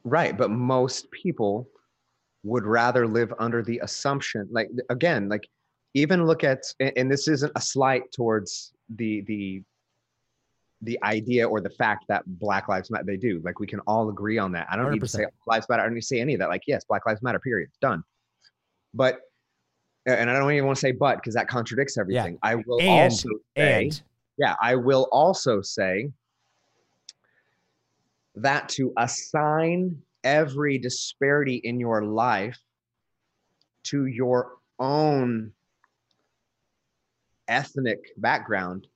[0.07, 1.69] Right, but most people
[2.45, 5.47] would rather live under the assumption like again, like
[5.95, 9.63] even look at and this isn't a slight towards the the
[10.83, 14.09] the idea or the fact that black lives matter they do like we can all
[14.09, 14.69] agree on that.
[14.71, 16.51] I don't need to say lives matter i don't need to say any of that
[16.51, 18.05] like yes black lives matter period done.
[18.95, 19.21] But
[20.05, 22.35] and i don't even want to say but because that contradicts everything.
[22.35, 22.39] Yeah.
[22.51, 24.03] i will And- also say And.
[24.39, 26.13] yeah, I will also say
[28.37, 32.59] that to assign every disparity in your life
[33.85, 35.53] to your own
[37.49, 38.87] ethnic background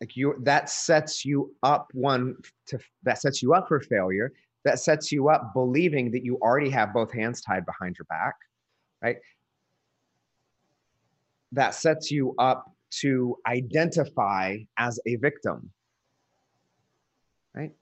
[0.00, 2.34] like you that sets you up one
[2.66, 4.32] to that sets you up for failure
[4.64, 8.34] that sets you up believing that you already have both hands tied behind your back
[9.02, 9.18] right
[11.52, 15.70] that sets you up to identify as a victim.
[17.56, 17.72] Right?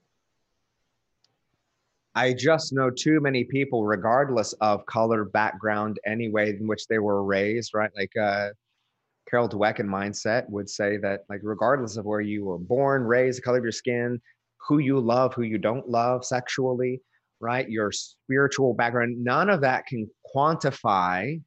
[2.15, 6.99] I just know too many people, regardless of color, background, any way in which they
[6.99, 7.91] were raised, right?
[7.95, 8.51] Like uh,
[9.29, 13.39] Carol Dweck in Mindset would say that, like, regardless of where you were born, raised,
[13.39, 14.21] the color of your skin,
[14.65, 17.01] who you love, who you don't love sexually,
[17.41, 17.69] right?
[17.69, 21.41] Your spiritual background, none of that can quantify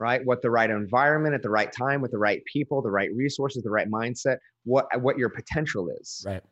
[0.00, 3.12] right what the right environment at the right time with the right people the right
[3.14, 6.42] resources the right mindset what what your potential is right.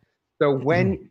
[0.41, 1.09] So when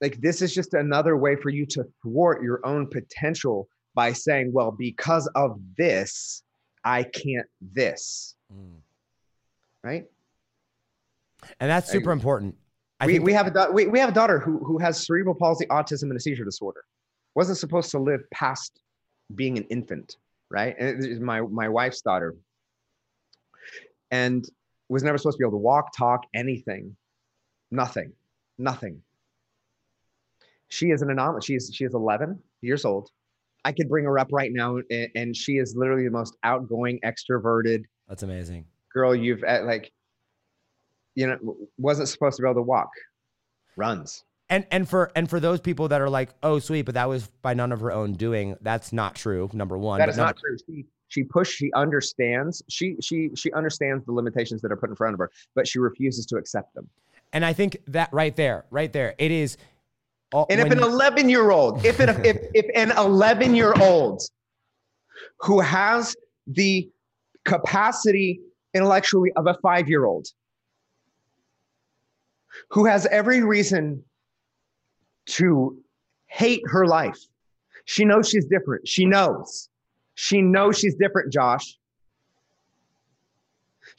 [0.00, 4.52] like this is just another way for you to thwart your own potential by saying
[4.52, 6.42] well because of this
[6.84, 8.34] i can't this.
[8.52, 8.80] Mm.
[9.82, 10.04] right?
[11.58, 12.56] And that's super important.
[13.00, 15.04] I we, think we have a da- we, we have a daughter who who has
[15.04, 16.84] cerebral palsy autism and a seizure disorder.
[17.34, 18.80] Wasn't supposed to live past
[19.34, 20.16] being an infant
[20.52, 20.76] right?
[20.78, 22.36] And it my my wife's daughter.
[24.10, 24.46] And
[24.88, 26.94] was never supposed to be able to walk talk anything.
[27.70, 28.12] Nothing
[28.62, 29.00] nothing
[30.68, 33.10] she is an anomaly she is she is 11 years old
[33.64, 36.98] i could bring her up right now and, and she is literally the most outgoing
[37.04, 38.64] extroverted that's amazing.
[38.92, 39.92] girl you've uh, like
[41.14, 42.90] you know wasn't supposed to be able to walk
[43.76, 47.08] runs And and for and for those people that are like, oh sweet, but that
[47.08, 48.54] was by none of her own doing.
[48.60, 49.48] That's not true.
[49.54, 49.98] Number one.
[49.98, 50.58] That But not true.
[50.66, 51.56] She she pushed.
[51.56, 52.62] She understands.
[52.68, 55.78] She she she understands the limitations that are put in front of her, but she
[55.78, 56.86] refuses to accept them.
[57.32, 59.56] And I think that right there, right there, it is.
[60.32, 64.22] all- And if an 11 year old, if, if if an 11 year old
[65.40, 66.14] who has
[66.46, 66.88] the
[67.44, 68.40] capacity
[68.74, 70.28] intellectually of a five year old,
[72.68, 74.04] who has every reason
[75.26, 75.78] to
[76.26, 77.18] hate her life,
[77.84, 78.86] she knows she's different.
[78.86, 79.68] She knows.
[80.14, 81.78] She knows she's different, Josh.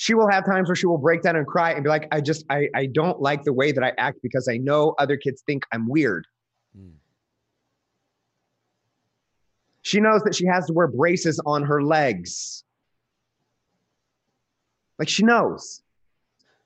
[0.03, 2.19] She will have times where she will break down and cry and be like, I
[2.19, 5.43] just, I, I don't like the way that I act because I know other kids
[5.45, 6.27] think I'm weird.
[6.77, 6.95] Mm.
[9.81, 12.65] She knows that she has to wear braces on her legs.
[14.99, 15.81] Like she knows.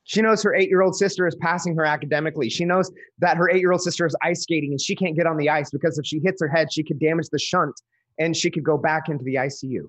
[0.04, 2.50] She knows her eight year old sister is passing her academically.
[2.50, 5.28] She knows that her eight year old sister is ice skating and she can't get
[5.28, 7.80] on the ice because if she hits her head, she could damage the shunt
[8.18, 9.88] and she could go back into the ICU.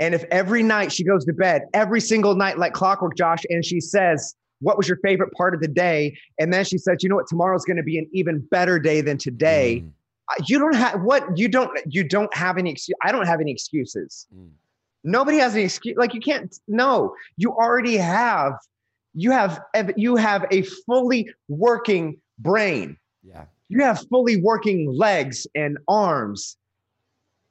[0.00, 3.64] And if every night she goes to bed, every single night, like clockwork, Josh, and
[3.64, 6.16] she says, What was your favorite part of the day?
[6.38, 7.28] And then she says, You know what?
[7.28, 9.84] Tomorrow's going to be an even better day than today.
[9.84, 9.92] Mm.
[10.48, 12.96] You don't have what you don't you don't have any excuse.
[13.02, 14.26] I don't have any excuses.
[14.34, 14.50] Mm.
[15.04, 15.96] Nobody has any excuse.
[15.96, 16.56] Like you can't.
[16.66, 18.54] No, you already have.
[19.12, 19.60] You have
[19.96, 22.96] you have a fully working brain.
[23.22, 23.44] Yeah.
[23.68, 26.56] You have fully working legs and arms.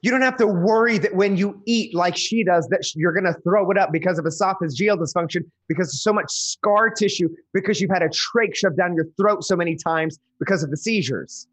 [0.01, 3.25] You don't have to worry that when you eat like she does, that you're going
[3.25, 7.81] to throw it up because of esophageal dysfunction, because of so much scar tissue, because
[7.81, 11.47] you've had a trach shoved down your throat so many times because of the seizures.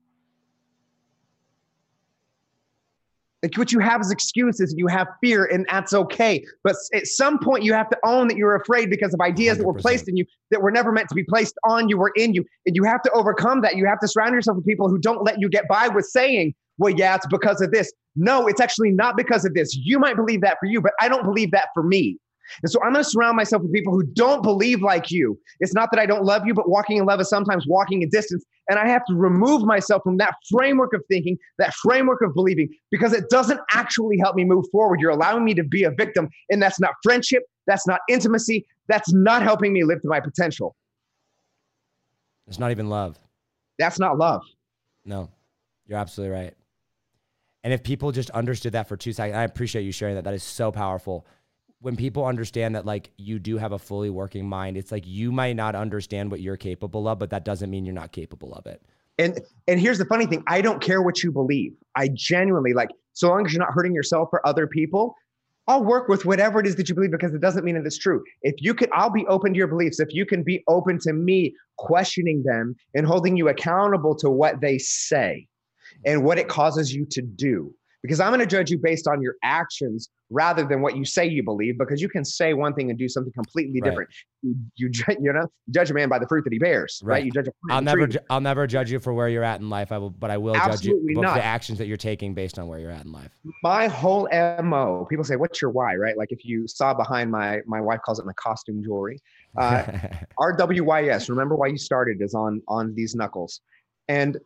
[3.42, 6.44] Like what you have is excuses and you have fear, and that's okay.
[6.64, 9.60] But at some point, you have to own that you're afraid because of ideas 100%.
[9.60, 12.12] that were placed in you that were never meant to be placed on you or
[12.16, 12.44] in you.
[12.64, 13.76] And you have to overcome that.
[13.76, 16.54] You have to surround yourself with people who don't let you get by with saying,
[16.78, 17.92] well, yeah, it's because of this.
[18.16, 19.74] No, it's actually not because of this.
[19.76, 22.18] You might believe that for you, but I don't believe that for me.
[22.62, 25.38] And so I'm going to surround myself with people who don't believe like you.
[25.60, 28.08] It's not that I don't love you, but walking in love is sometimes walking in
[28.08, 28.44] distance.
[28.68, 32.68] And I have to remove myself from that framework of thinking, that framework of believing,
[32.90, 35.00] because it doesn't actually help me move forward.
[35.00, 36.28] You're allowing me to be a victim.
[36.50, 37.42] And that's not friendship.
[37.66, 38.66] That's not intimacy.
[38.88, 40.76] That's not helping me live to my potential.
[42.46, 43.18] It's not even love.
[43.78, 44.42] That's not love.
[45.04, 45.30] No,
[45.86, 46.54] you're absolutely right.
[47.64, 50.24] And if people just understood that for two seconds, I appreciate you sharing that.
[50.24, 51.26] That is so powerful
[51.86, 55.30] when people understand that like you do have a fully working mind, it's like you
[55.30, 58.66] might not understand what you're capable of, but that doesn't mean you're not capable of
[58.66, 58.82] it.
[59.20, 61.76] And and here's the funny thing, I don't care what you believe.
[61.94, 65.14] I genuinely like so long as you're not hurting yourself or other people,
[65.68, 67.98] I'll work with whatever it is that you believe because it doesn't mean that it's
[67.98, 68.24] true.
[68.42, 70.00] If you could, I'll be open to your beliefs.
[70.00, 74.60] If you can be open to me questioning them and holding you accountable to what
[74.60, 75.46] they say
[76.04, 77.72] and what it causes you to do
[78.06, 81.26] because I'm going to judge you based on your actions rather than what you say
[81.26, 83.90] you believe because you can say one thing and do something completely right.
[83.90, 84.10] different.
[84.42, 84.90] You, you
[85.20, 87.24] you know judge a man by the fruit that he bears right, right?
[87.24, 89.70] you judge a I'll never ju- I'll never judge you for where you're at in
[89.70, 89.92] life.
[89.92, 92.58] I will but I will Absolutely judge you for the actions that you're taking based
[92.58, 93.32] on where you're at in life.
[93.62, 94.28] My whole
[94.62, 95.96] mo people say what's your why?
[95.96, 96.16] Right?
[96.16, 99.20] Like if you saw behind my my wife calls it my costume jewelry
[99.56, 99.84] uh,
[100.40, 103.60] RWYS remember why you started is on on these knuckles.
[104.08, 104.38] And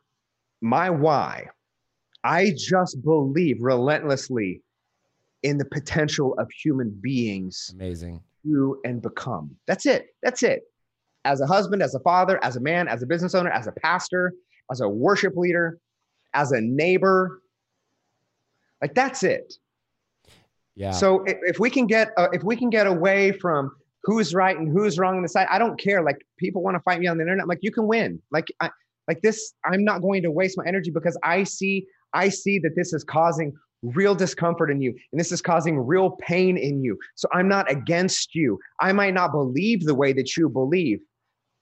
[0.60, 1.48] my why
[2.24, 4.62] I just believe relentlessly
[5.42, 7.70] in the potential of human beings.
[7.74, 8.20] Amazing.
[8.44, 9.56] To and become.
[9.66, 10.08] That's it.
[10.22, 10.62] That's it.
[11.24, 13.72] As a husband, as a father, as a man, as a business owner, as a
[13.72, 14.32] pastor,
[14.70, 15.78] as a worship leader,
[16.34, 17.42] as a neighbor.
[18.80, 19.54] Like that's it.
[20.74, 20.92] Yeah.
[20.92, 23.72] So if, if we can get uh, if we can get away from
[24.04, 26.02] who's right and who's wrong on the side, I don't care.
[26.02, 27.42] Like people want to fight me on the internet.
[27.42, 28.22] I'm like you can win.
[28.30, 28.70] Like I
[29.06, 29.52] like this.
[29.64, 33.04] I'm not going to waste my energy because I see I see that this is
[33.04, 33.52] causing
[33.82, 36.98] real discomfort in you and this is causing real pain in you.
[37.14, 38.58] So I'm not against you.
[38.80, 41.00] I might not believe the way that you believe,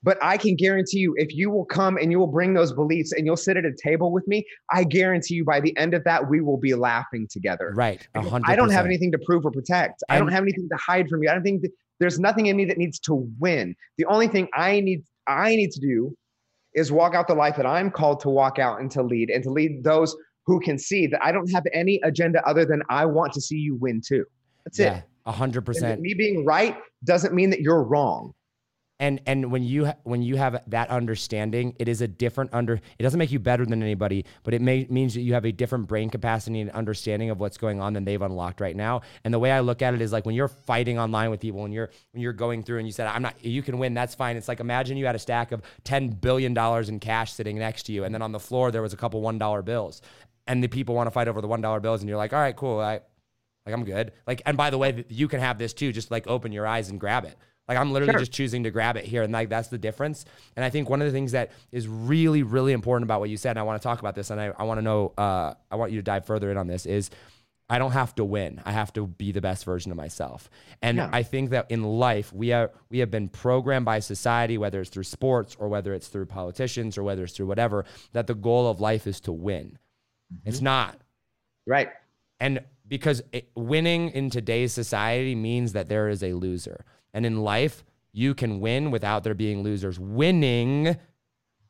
[0.03, 3.13] but I can guarantee you if you will come and you will bring those beliefs
[3.13, 6.03] and you'll sit at a table with me, I guarantee you by the end of
[6.05, 7.73] that, we will be laughing together.
[7.75, 8.07] Right.
[8.15, 8.43] 100%.
[8.45, 10.03] I don't have anything to prove or protect.
[10.09, 11.31] I don't have anything to hide from you.
[11.31, 11.65] I don't think
[12.01, 13.75] there's nothing in me that needs to win.
[13.97, 16.17] The only thing I need I need to do
[16.75, 19.43] is walk out the life that I'm called to walk out and to lead and
[19.43, 20.17] to lead those
[20.49, 23.59] who can see that I don't have any agenda other than I want to see
[23.59, 24.25] you win too.
[24.65, 25.05] That's yeah, it.
[25.27, 26.01] A hundred percent.
[26.01, 26.75] Me being right
[27.05, 28.33] doesn't mean that you're wrong.
[29.01, 32.81] And and when you when you have that understanding, it is a different under.
[32.99, 35.53] It doesn't make you better than anybody, but it may, means that you have a
[35.53, 39.03] different brain capacity and understanding of what's going on than they've unlocked right now.
[39.23, 41.61] And the way I look at it is like when you're fighting online with people,
[41.61, 43.95] when you're when you're going through and you said I'm not, you can win.
[43.95, 44.37] That's fine.
[44.37, 47.85] It's like imagine you had a stack of ten billion dollars in cash sitting next
[47.85, 50.01] to you, and then on the floor there was a couple one dollar bills
[50.49, 52.41] and the people want to fight over the one dollar bills, and you're like, all
[52.41, 53.01] right, cool, I
[53.65, 54.13] like I'm good.
[54.27, 55.93] Like, and by the way, you can have this too.
[55.93, 57.37] Just like open your eyes and grab it.
[57.69, 58.21] Like I'm literally sure.
[58.21, 60.25] just choosing to grab it here, and like that's the difference.
[60.57, 63.37] And I think one of the things that is really, really important about what you
[63.37, 65.53] said, and I want to talk about this, and I, I want to know, uh,
[65.71, 67.11] I want you to dive further in on this, is
[67.69, 68.63] I don't have to win.
[68.65, 70.49] I have to be the best version of myself.
[70.81, 71.11] And yeah.
[71.13, 74.89] I think that in life, we are we have been programmed by society, whether it's
[74.89, 77.85] through sports or whether it's through politicians or whether it's through whatever,
[78.15, 79.79] that the goal of life is to win.
[80.33, 80.49] Mm-hmm.
[80.49, 80.99] It's not.
[81.67, 81.89] Right.
[82.41, 86.85] And because it, winning in today's society means that there is a loser.
[87.13, 89.99] And in life, you can win without there being losers.
[89.99, 90.97] Winning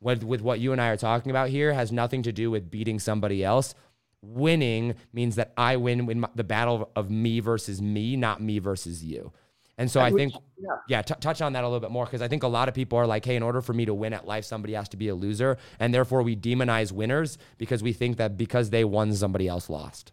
[0.00, 2.70] with, with what you and I are talking about here has nothing to do with
[2.70, 3.74] beating somebody else.
[4.22, 9.04] Winning means that I win in the battle of me versus me, not me versus
[9.04, 9.32] you.
[9.78, 12.20] And so I think, yeah, yeah t- touch on that a little bit more because
[12.20, 14.12] I think a lot of people are like, hey, in order for me to win
[14.12, 15.56] at life, somebody has to be a loser.
[15.78, 20.12] And therefore, we demonize winners because we think that because they won, somebody else lost.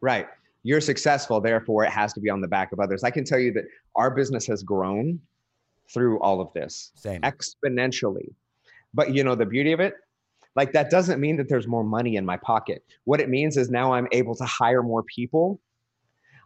[0.00, 0.28] Right.
[0.62, 3.02] You're successful, therefore, it has to be on the back of others.
[3.02, 3.64] I can tell you that
[3.96, 5.20] our business has grown
[5.92, 7.20] through all of this Same.
[7.22, 8.32] exponentially.
[8.94, 9.94] But you know, the beauty of it,
[10.54, 12.84] like that doesn't mean that there's more money in my pocket.
[13.04, 15.60] What it means is now I'm able to hire more people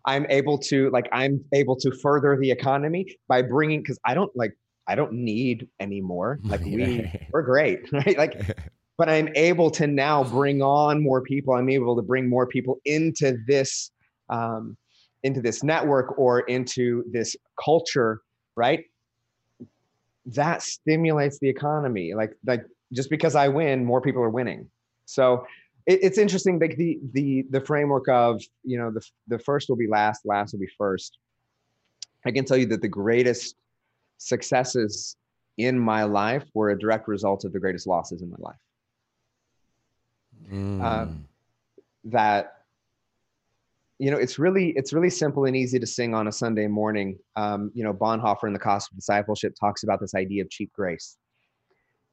[0.06, 4.30] I'm able to like I'm able to further the economy by bringing because I don't
[4.36, 4.52] like
[4.86, 6.40] I don't need anymore.
[6.44, 8.16] Like we we're great, right?
[8.16, 8.56] Like
[8.98, 11.54] but I'm able to now bring on more people.
[11.54, 13.90] I'm able to bring more people into this
[14.30, 14.76] um,
[15.22, 18.20] into this network or into this culture,
[18.56, 18.84] right?
[20.26, 22.12] That stimulates the economy.
[22.14, 24.68] Like like just because I win, more people are winning.
[25.06, 25.46] So
[25.86, 29.76] it, it's interesting like the the the framework of you know the the first will
[29.76, 31.18] be last last will be first.
[32.26, 33.56] I can tell you that the greatest
[34.16, 35.16] successes
[35.58, 38.56] in my life were a direct result of the greatest losses in my life.
[40.50, 40.82] Mm.
[40.82, 41.28] um,
[42.04, 42.64] that
[43.98, 47.18] you know it's really it's really simple and easy to sing on a sunday morning.
[47.36, 50.72] Um, you know bonhoeffer in the cost of discipleship talks about this idea of cheap
[50.72, 51.16] grace.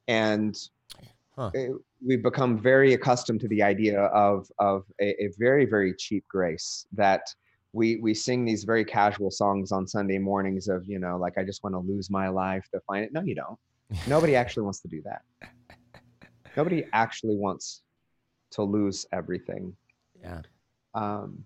[0.08, 0.56] And
[1.36, 1.50] huh.
[1.54, 1.72] it,
[2.04, 6.86] we've become very accustomed to the idea of of a, a, very very cheap grace
[6.92, 7.22] that
[7.72, 11.44] we we sing these very casual songs on Sunday mornings of you know like I
[11.44, 13.12] just want to lose my life to find it.
[13.12, 13.58] No, you don't.
[14.06, 15.22] Nobody actually wants to do that.
[16.56, 17.82] Nobody actually wants
[18.52, 19.74] to lose everything.
[20.20, 20.42] Yeah.
[20.94, 21.44] Um,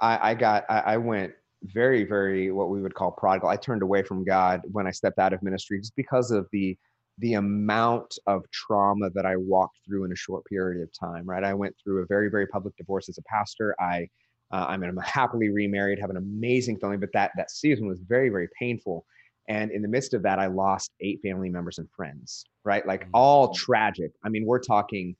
[0.00, 3.48] I, I got I, I went very very what we would call prodigal.
[3.48, 6.76] I turned away from God when I stepped out of ministry just because of the
[7.20, 11.44] the amount of trauma that I walked through in a short period of time, right?
[11.44, 13.74] I went through a very, very public divorce as a pastor.
[13.80, 14.08] I,
[14.50, 18.00] uh, I mean, I'm happily remarried, have an amazing family, but that that season was
[18.00, 19.04] very, very painful.
[19.48, 22.86] And in the midst of that, I lost eight family members and friends, right?
[22.86, 23.10] Like mm-hmm.
[23.14, 24.12] all tragic.
[24.24, 25.16] I mean, we're talking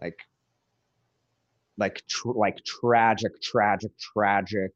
[0.00, 0.18] like,
[1.76, 4.72] like, tr- like tragic, tragic, tragic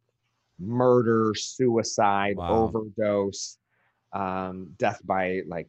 [0.58, 2.64] murder, suicide, wow.
[2.64, 3.58] overdose,
[4.12, 5.68] um, death by like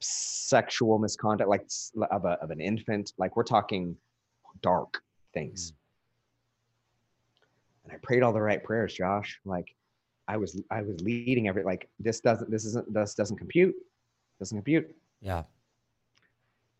[0.00, 1.68] sexual misconduct like
[2.10, 3.96] of, a, of an infant like we're talking
[4.62, 5.02] dark
[5.34, 5.72] things.
[5.72, 5.74] Mm.
[7.84, 9.38] and i prayed all the right prayers josh.
[9.44, 9.74] Like
[10.26, 13.74] i was i was leading every like this doesn't this isn't this doesn't compute
[14.38, 14.94] doesn't compute.
[15.20, 15.42] Yeah.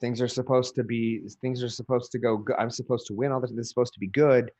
[0.00, 3.40] Things are supposed to be things are supposed to go i'm supposed to win all
[3.40, 4.50] this this is supposed to be good.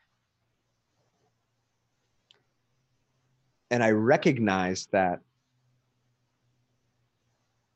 [3.70, 5.20] And i recognized that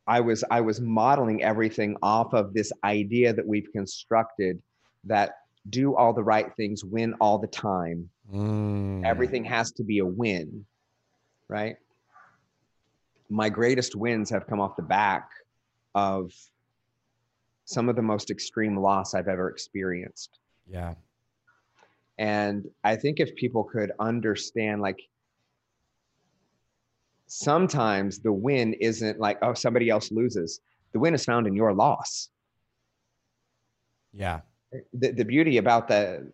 [0.07, 4.61] I was I was modeling everything off of this idea that we've constructed
[5.05, 5.39] that
[5.71, 8.11] do all the right things, win all the time.
[8.33, 9.05] Mm.
[9.05, 10.67] Everything has to be a win,
[11.49, 11.77] right?
[13.31, 15.31] My greatest wins have come off the back
[15.95, 16.33] of
[17.65, 20.39] some of the most extreme loss I've ever experienced.
[20.69, 20.95] Yeah.
[22.19, 25.01] And I think if people could understand, like,
[27.27, 30.61] sometimes the win isn't like, oh, somebody else loses.
[30.93, 32.29] The win is found in your loss.
[34.13, 34.41] Yeah.
[34.93, 36.33] The, the beauty about the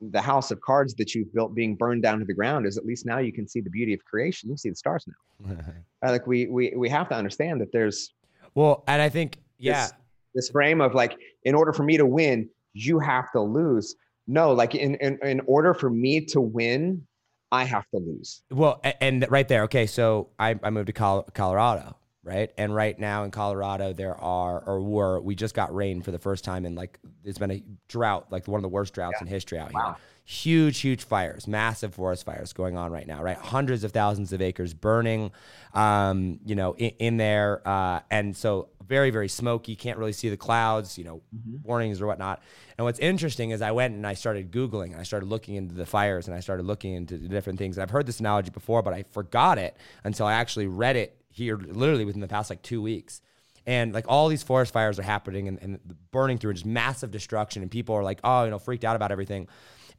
[0.00, 2.84] the house of cards that you've built being burned down to the ground is at
[2.84, 4.48] least now you can see the beauty of creation.
[4.48, 5.56] You can see the stars now.
[6.02, 8.14] Uh, like we we we have to understand that there's
[8.54, 9.92] well, and I think yeah, this,
[10.34, 13.96] this frame of like, in order for me to win, you have to lose.
[14.26, 17.06] No, like in in in order for me to win,
[17.52, 18.42] I have to lose.
[18.50, 19.86] Well, and right there, okay.
[19.86, 22.52] So I, I moved to Colorado, right?
[22.56, 26.18] And right now in Colorado, there are or were we just got rain for the
[26.18, 29.26] first time in like it's been a drought, like one of the worst droughts yeah.
[29.26, 29.84] in history out wow.
[29.84, 29.96] here.
[30.24, 33.36] Huge, huge fires, massive forest fires going on right now, right?
[33.36, 35.32] Hundreds of thousands of acres burning,
[35.74, 39.76] um, you know, in, in there, uh, and so very, very smoky.
[39.76, 41.62] Can't really see the clouds, you know, mm-hmm.
[41.62, 42.42] warnings or whatnot.
[42.76, 45.76] And what's interesting is I went and I started Googling and I started looking into
[45.76, 47.76] the fires and I started looking into different things.
[47.76, 51.16] And I've heard this analogy before, but I forgot it until I actually read it
[51.30, 53.22] here literally within the past like two weeks.
[53.64, 55.78] And like all these forest fires are happening and, and
[56.10, 57.62] burning through and just massive destruction.
[57.62, 59.46] And people are like, oh, you know, freaked out about everything.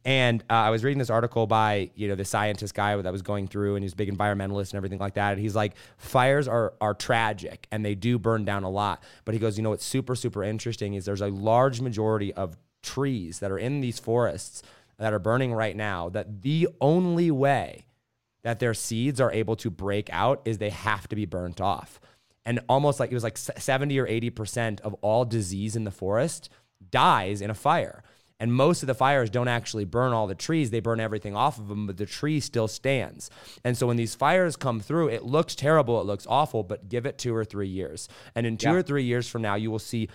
[0.04, 3.22] And uh, I was reading this article by you know the scientist guy that was
[3.22, 5.32] going through, and he's a big environmentalist and everything like that.
[5.32, 9.02] And he's like, fires are are tragic, and they do burn down a lot.
[9.24, 12.56] But he goes, you know what's super super interesting is there's a large majority of
[12.82, 14.62] trees that are in these forests
[14.98, 17.86] that are burning right now that the only way
[18.42, 22.00] that their seeds are able to break out is they have to be burnt off.
[22.44, 26.48] And almost like it was like 70 or 80% of all disease in the forest
[26.90, 28.02] dies in a fire.
[28.42, 31.60] And most of the fires don't actually burn all the trees, they burn everything off
[31.60, 33.30] of them, but the tree still stands.
[33.62, 37.06] And so when these fires come through, it looks terrible, it looks awful, but give
[37.06, 38.08] it two or three years.
[38.34, 38.74] And in two yeah.
[38.74, 40.08] or three years from now, you will see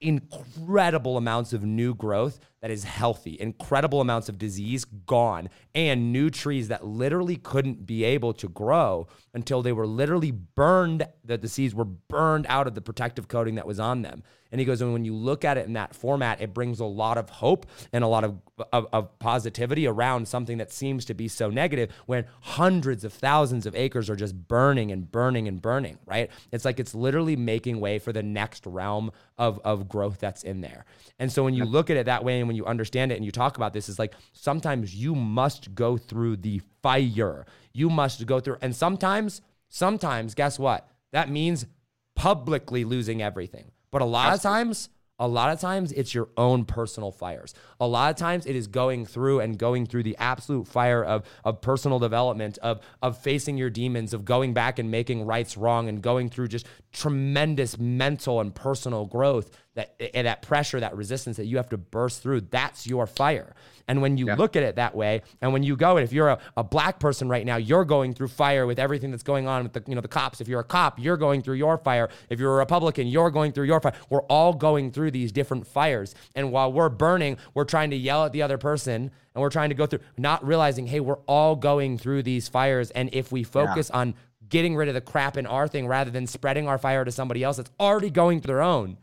[0.00, 6.30] incredible amounts of new growth that is healthy, incredible amounts of disease gone, and new
[6.30, 11.48] trees that literally couldn't be able to grow until they were literally burned, that the
[11.48, 14.22] seeds were burned out of the protective coating that was on them.
[14.52, 16.84] And he goes, and when you look at it in that format, it brings a
[16.84, 18.40] lot of hope and a lot of,
[18.72, 23.66] of, of, positivity around something that seems to be so negative when hundreds of thousands
[23.66, 26.30] of acres are just burning and burning and burning, right?
[26.52, 30.60] It's like it's literally making way for the next realm of, of growth that's in
[30.60, 30.84] there.
[31.18, 33.24] And so when you look at it that way and when you understand it and
[33.24, 37.44] you talk about this, is like sometimes you must go through the fire.
[37.72, 40.88] You must go through, and sometimes, sometimes, guess what?
[41.12, 41.66] That means
[42.14, 43.72] publicly losing everything.
[43.90, 47.52] But a lot of times, a lot of times it's your own personal fires.
[47.80, 51.24] A lot of times it is going through and going through the absolute fire of,
[51.44, 55.88] of personal development, of, of facing your demons, of going back and making rights wrong
[55.88, 61.36] and going through just tremendous mental and personal growth that and that pressure, that resistance
[61.36, 63.54] that you have to burst through, that's your fire.
[63.88, 64.34] And when you yeah.
[64.34, 66.98] look at it that way, and when you go, and if you're a, a black
[66.98, 69.94] person right now, you're going through fire with everything that's going on with the you
[69.94, 70.40] know the cops.
[70.40, 72.08] If you're a cop, you're going through your fire.
[72.28, 73.94] If you're a Republican, you're going through your fire.
[74.10, 76.14] We're all going through these different fires.
[76.34, 79.68] And while we're burning, we're trying to yell at the other person and we're trying
[79.68, 82.90] to go through, not realizing, hey, we're all going through these fires.
[82.92, 84.00] And if we focus yeah.
[84.00, 84.14] on
[84.48, 87.44] getting rid of the crap in our thing rather than spreading our fire to somebody
[87.44, 88.96] else that's already going through their own,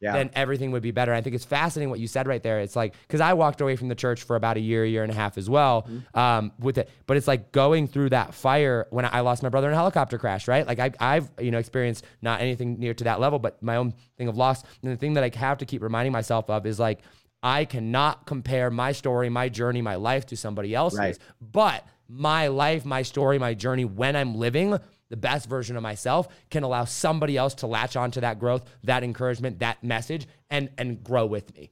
[0.00, 0.12] yeah.
[0.12, 1.14] then everything would be better.
[1.14, 2.60] I think it's fascinating what you said right there.
[2.60, 5.10] It's like because I walked away from the church for about a year, year and
[5.10, 6.18] a half as well mm-hmm.
[6.18, 6.90] um, with it.
[7.06, 10.18] But it's like going through that fire when I lost my brother in a helicopter
[10.18, 10.66] crash, right?
[10.66, 13.94] Like I, I've you know experienced not anything near to that level, but my own
[14.18, 14.62] thing of loss.
[14.82, 17.00] And the thing that I have to keep reminding myself of is like
[17.42, 21.18] I cannot compare my story, my journey, my life to somebody else's, right.
[21.40, 24.78] but my life, my story, my journey when I'm living
[25.10, 29.04] the best version of myself can allow somebody else to latch onto that growth, that
[29.04, 31.70] encouragement, that message, and and grow with me.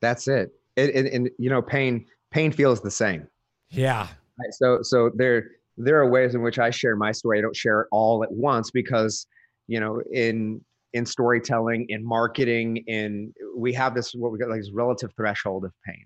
[0.00, 0.50] That's it.
[0.76, 3.26] it, it and you know, pain pain feels the same.
[3.70, 4.08] Yeah.
[4.52, 7.38] So so there there are ways in which I share my story.
[7.38, 9.26] I don't share it all at once because
[9.66, 10.60] you know in
[10.92, 15.64] in storytelling, in marketing, in we have this what we got like this relative threshold
[15.64, 16.04] of pain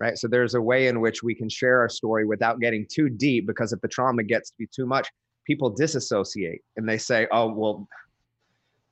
[0.00, 0.18] right?
[0.18, 3.46] So there's a way in which we can share our story without getting too deep
[3.46, 5.08] because if the trauma gets to be too much,
[5.46, 7.88] people disassociate and they say, "Oh, well,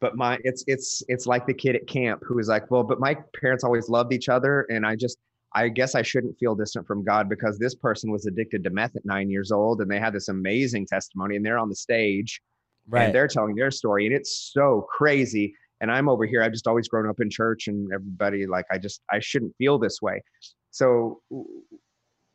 [0.05, 3.01] but my it's it's it's like the kid at camp who is like, well, but
[3.01, 5.17] my parents always loved each other, and I just
[5.55, 8.97] I guess I shouldn't feel distant from God because this person was addicted to meth
[8.97, 12.43] at nine years old, and they had this amazing testimony, and they're on the stage,
[12.89, 13.05] right.
[13.05, 16.43] and they're telling their story, and it's so crazy." And I'm over here.
[16.43, 19.79] I've just always grown up in church, and everybody like I just I shouldn't feel
[19.79, 20.23] this way.
[20.71, 21.23] So,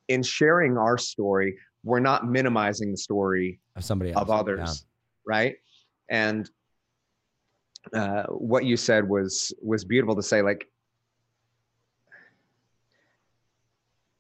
[0.08, 5.26] in sharing our story, we're not minimizing the story of somebody else, of others, yeah.
[5.26, 5.56] right?
[6.10, 6.50] And
[7.94, 10.42] uh, what you said was was beautiful to say.
[10.42, 10.70] Like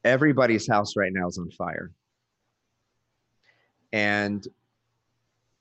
[0.03, 1.91] everybody's house right now is on fire,
[3.91, 4.47] and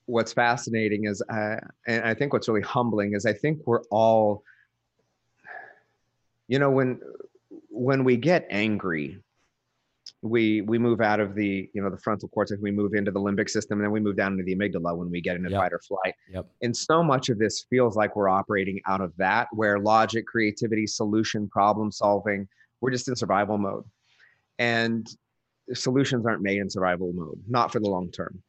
[0.05, 1.57] what's fascinating is, uh,
[1.87, 4.43] and I think what's really humbling is, I think we're all,
[6.47, 7.01] you know, when
[7.69, 9.19] when we get angry
[10.21, 13.19] we we move out of the you know the frontal cortex we move into the
[13.19, 15.59] limbic system and then we move down into the amygdala when we get into yep.
[15.59, 16.13] fight or flight.
[16.31, 16.45] Yep.
[16.61, 20.87] and so much of this feels like we're operating out of that where logic creativity
[20.87, 22.47] solution problem solving
[22.81, 23.83] we're just in survival mode.
[24.57, 25.07] And
[25.73, 28.41] solutions aren't made in survival mode not for the long term.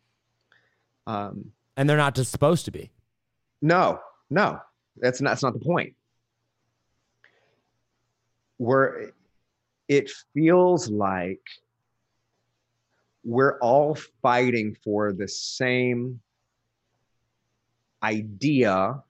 [1.06, 2.90] Um, and they're not just supposed to be.
[3.62, 4.60] No no
[4.96, 5.94] that's not that's not the point.
[8.58, 9.12] We're
[9.90, 11.42] it feels like
[13.24, 16.20] we're all fighting for the same
[18.00, 19.02] idea,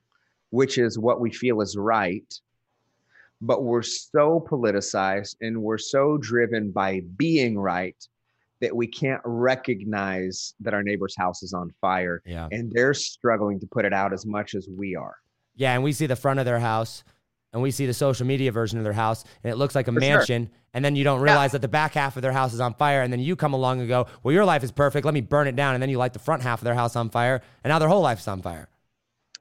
[0.48, 2.40] which is what we feel is right.
[3.43, 7.97] But we're so politicized and we're so driven by being right
[8.61, 12.23] that we can't recognize that our neighbor's house is on fire.
[12.24, 12.48] Yeah.
[12.52, 15.16] And they're struggling to put it out as much as we are.
[15.57, 15.74] Yeah.
[15.74, 17.05] And we see the front of their house
[17.52, 19.93] and we see the social media version of their house and it looks like a
[19.93, 20.55] For mansion sure.
[20.74, 21.52] and then you don't realize yeah.
[21.52, 23.81] that the back half of their house is on fire and then you come along
[23.81, 25.98] and go well your life is perfect let me burn it down and then you
[25.98, 28.40] light the front half of their house on fire and now their whole life's on
[28.40, 28.68] fire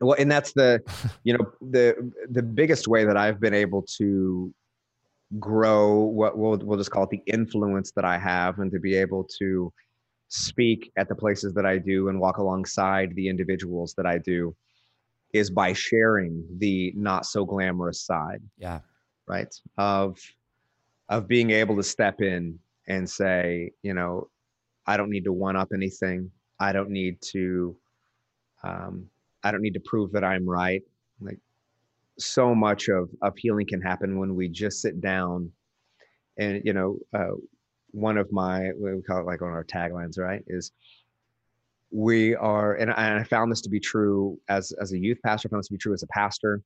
[0.01, 0.81] well and that's the
[1.23, 4.53] you know the the biggest way that i've been able to
[5.37, 8.95] grow what we'll we'll just call it the influence that I have, and to be
[8.95, 9.71] able to
[10.29, 14.55] speak at the places that I do and walk alongside the individuals that I do
[15.33, 18.41] is by sharing the not so glamorous side.
[18.57, 18.79] Yeah.
[19.27, 19.53] Right.
[19.77, 20.17] Of
[21.09, 24.29] of being able to step in and say, you know,
[24.85, 26.31] I don't need to one up anything.
[26.59, 27.75] I don't need to
[28.63, 29.05] um,
[29.43, 30.81] I don't need to prove that I'm right.
[31.21, 31.39] Like
[32.17, 35.51] so much of of healing can happen when we just sit down
[36.37, 37.35] and you know uh,
[37.91, 40.71] one of my we call it like one of our taglines right is
[41.91, 45.19] we are and I, and I found this to be true as as a youth
[45.25, 46.61] pastor I found this to be true as a pastor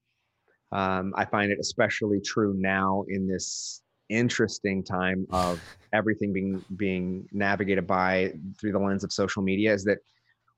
[0.72, 5.62] um, I find it especially true now in this interesting time of
[5.94, 10.00] everything being being navigated by through the lens of social media is that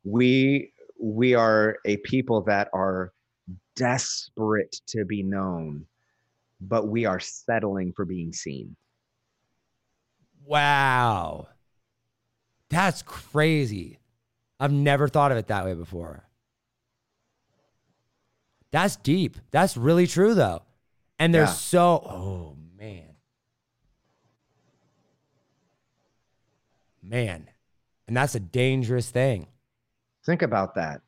[0.03, 3.11] we we are a people that are
[3.75, 5.85] desperate to be known,
[6.61, 8.75] but we are settling for being seen.
[10.45, 11.47] Wow.
[12.69, 13.99] That's crazy.
[14.59, 16.23] I've never thought of it that way before.
[18.71, 19.37] That's deep.
[19.51, 20.63] That's really true though.
[21.19, 21.53] And there's yeah.
[21.53, 23.15] so oh man.
[27.01, 27.49] Man.
[28.07, 29.47] And that's a dangerous thing.
[30.25, 31.01] Think about that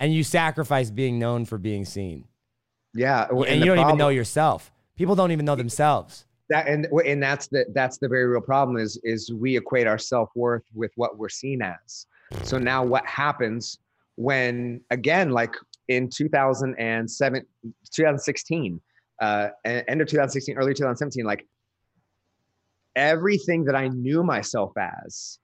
[0.00, 2.26] and you sacrifice being known for being seen.
[2.92, 4.70] Yeah, and, and you don't problem, even know yourself.
[4.96, 6.26] People don't even know themselves.
[6.50, 9.98] That and and that's the that's the very real problem is is we equate our
[9.98, 12.06] self worth with what we're seen as.
[12.42, 13.78] So now what happens
[14.16, 15.54] when again like
[15.88, 17.42] in 2007
[17.92, 18.80] 2016
[19.20, 21.44] uh end of 2016 early 2017 like
[22.94, 25.40] everything that I knew myself as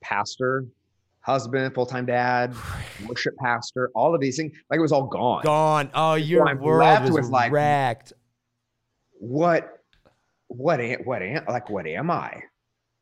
[0.00, 0.64] pastor
[1.28, 2.54] husband, full time dad,
[3.06, 4.52] worship pastor, all of these things.
[4.70, 5.42] Like it was all gone.
[5.44, 5.90] Gone.
[5.94, 8.14] Oh, your so world was like, wrecked.
[9.18, 9.80] What,
[10.48, 12.42] what, am, what am, like, what am I?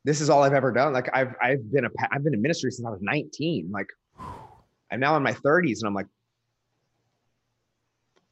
[0.07, 0.93] This is all I've ever done.
[0.93, 3.73] Like I've, I've been a, I've been in ministry since I was 19.
[3.73, 3.89] Like
[4.93, 6.07] I'm now in my 30s and I'm like,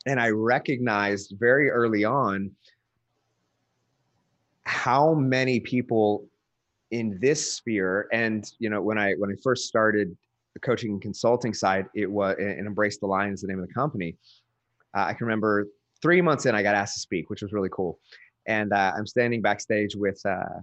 [0.06, 2.52] and I recognized very early on
[4.62, 6.28] how many people
[6.92, 10.16] in this sphere and you know when i when i first started
[10.52, 13.66] the coaching and consulting side it was and embrace the line is the name of
[13.66, 14.16] the company
[14.96, 15.66] uh, i can remember
[16.01, 17.98] three months in i got asked to speak which was really cool
[18.46, 20.60] and uh, i'm standing backstage with uh,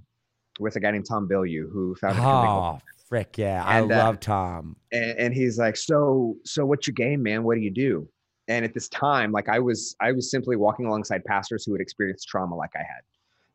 [0.60, 2.80] with a guy named tom bilyeu who founded oh
[3.12, 3.62] frick yeah.
[3.68, 4.78] And, i uh, love tom.
[4.94, 7.44] and, and he's like so so what's your game man?
[7.44, 8.08] What do you do?
[8.48, 11.82] And at this time like i was i was simply walking alongside pastors who had
[11.82, 13.02] experienced trauma like i had.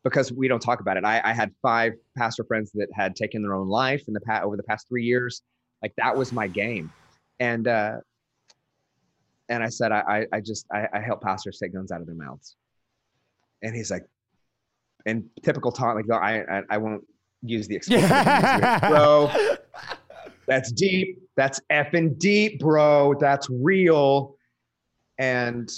[0.04, 1.04] Because we don't talk about it.
[1.04, 4.44] I, I had five pastor friends that had taken their own life in the past
[4.44, 5.42] over the past three years.
[5.82, 6.92] Like that was my game,
[7.40, 7.96] and uh,
[9.48, 12.14] and I said I I just I, I help pastors take guns out of their
[12.14, 12.54] mouths,
[13.64, 14.04] and he's like,
[15.06, 17.02] in typical Tom like I I, I won't
[17.42, 18.08] use the expression,
[18.90, 19.30] bro.
[20.46, 21.18] That's deep.
[21.36, 23.14] That's effing deep, bro.
[23.18, 24.36] That's real.
[25.18, 25.68] And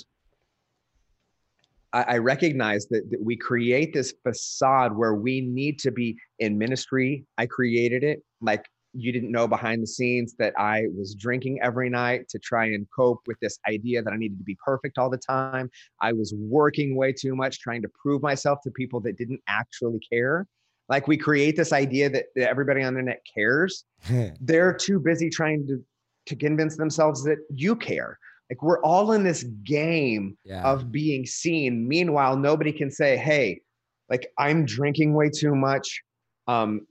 [1.92, 6.58] I, I recognize that, that we create this facade where we need to be in
[6.58, 7.24] ministry.
[7.38, 11.90] I created it like you didn't know behind the scenes that I was drinking every
[11.90, 15.10] night to try and cope with this idea that I needed to be perfect all
[15.10, 15.70] the time.
[16.00, 20.00] I was working way too much trying to prove myself to people that didn't actually
[20.10, 20.46] care.
[20.88, 23.84] Like we create this idea that, that everybody on the internet cares.
[24.40, 25.82] They're too busy trying to
[26.26, 28.18] to convince themselves that you care.
[28.50, 30.62] Like we're all in this game yeah.
[30.62, 31.88] of being seen.
[31.88, 33.60] Meanwhile, nobody can say, "Hey,
[34.08, 36.02] like I'm drinking way too much.
[36.46, 36.86] Um,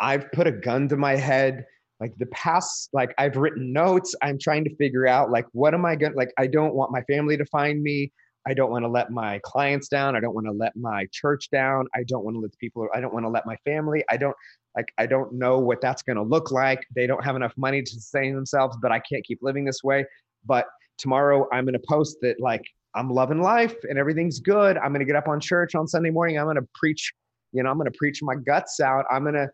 [0.00, 1.64] I've put a gun to my head.
[2.00, 4.14] Like the past, like I've written notes.
[4.22, 6.32] I'm trying to figure out like what am I going to like?
[6.38, 8.10] I don't want my family to find me.
[8.48, 10.16] I don't want to let my clients down.
[10.16, 11.86] I don't want to let my church down.
[11.94, 12.88] I don't want to let the people.
[12.94, 14.02] I don't want to let my family.
[14.10, 14.34] I don't
[14.74, 14.86] like.
[14.96, 16.86] I don't know what that's going to look like.
[16.94, 20.06] They don't have enough money to sustain themselves, but I can't keep living this way.
[20.46, 20.66] But
[20.96, 22.64] tomorrow I'm going to post that like
[22.94, 24.78] I'm loving life and everything's good.
[24.78, 26.38] I'm going to get up on church on Sunday morning.
[26.38, 27.12] I'm going to preach,
[27.52, 29.04] you know, I'm going to preach my guts out.
[29.10, 29.48] I'm going to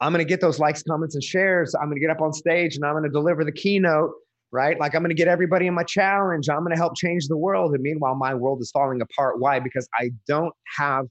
[0.00, 1.74] I'm going to get those likes, comments and shares.
[1.74, 4.12] I'm going to get up on stage and I'm going to deliver the keynote,
[4.50, 4.78] right?
[4.78, 6.48] Like I'm going to get everybody in my challenge.
[6.48, 7.74] I'm going to help change the world.
[7.74, 9.40] And meanwhile, my world is falling apart.
[9.40, 9.60] Why?
[9.60, 11.06] Because I don't have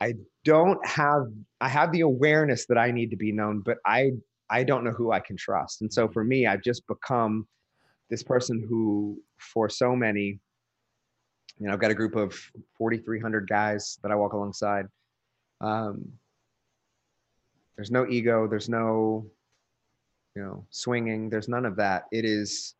[0.00, 0.14] I
[0.44, 1.26] don't have
[1.60, 4.12] I have the awareness that I need to be known, but I
[4.50, 5.80] I don't know who I can trust.
[5.80, 7.46] And so for me, I've just become
[8.10, 10.38] this person who, for so many,
[11.58, 12.34] you know, I've got a group of
[12.76, 14.86] 4,300 guys that I walk alongside.
[15.62, 16.12] Um,
[17.76, 18.46] there's no ego.
[18.46, 19.26] There's no,
[20.34, 21.30] you know, swinging.
[21.30, 22.04] There's none of that.
[22.12, 22.74] It is,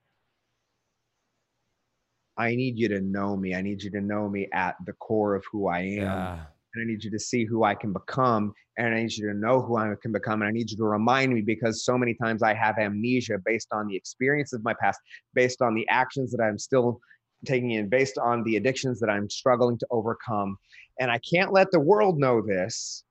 [2.37, 3.55] I need you to know me.
[3.55, 5.97] I need you to know me at the core of who I am.
[5.97, 6.39] Yeah.
[6.75, 8.55] And I need you to see who I can become.
[8.79, 10.41] And I need you to know who I can become.
[10.41, 13.69] And I need you to remind me because so many times I have amnesia based
[13.73, 14.99] on the experiences of my past,
[15.35, 17.01] based on the actions that I'm still
[17.45, 20.57] taking in, based on the addictions that I'm struggling to overcome.
[21.01, 23.05] And I can't let the world know this.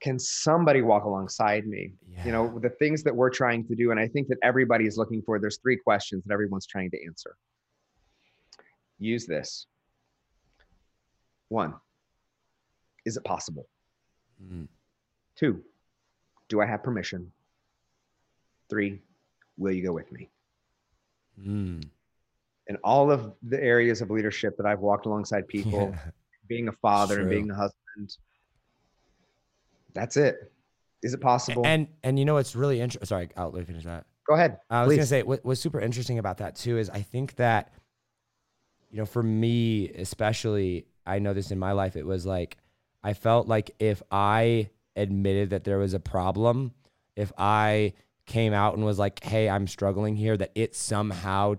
[0.00, 1.92] Can somebody walk alongside me?
[2.08, 2.24] Yeah.
[2.24, 3.90] You know, the things that we're trying to do.
[3.90, 7.04] And I think that everybody is looking for, there's three questions that everyone's trying to
[7.04, 7.36] answer
[9.00, 9.66] use this.
[11.48, 11.74] One,
[13.04, 13.66] is it possible?
[14.44, 14.68] Mm.
[15.34, 15.64] Two,
[16.48, 17.32] do I have permission?
[18.68, 19.00] Three,
[19.56, 20.28] will you go with me?
[21.42, 21.82] Mm.
[22.68, 26.10] In all of the areas of leadership that I've walked alongside people, yeah.
[26.46, 28.16] being a father and being a husband,
[29.94, 30.52] that's it.
[31.02, 31.62] Is it possible?
[31.64, 33.06] And and you know what's really interesting?
[33.06, 34.06] Sorry, I'll let finish that.
[34.26, 34.58] Go ahead.
[34.68, 37.72] I was gonna say what, what's super interesting about that too is I think that
[38.90, 42.58] you know, for me especially, I know this in my life, it was like
[43.02, 46.72] I felt like if I admitted that there was a problem,
[47.16, 47.94] if I
[48.26, 51.54] came out and was like, hey, I'm struggling here, that it somehow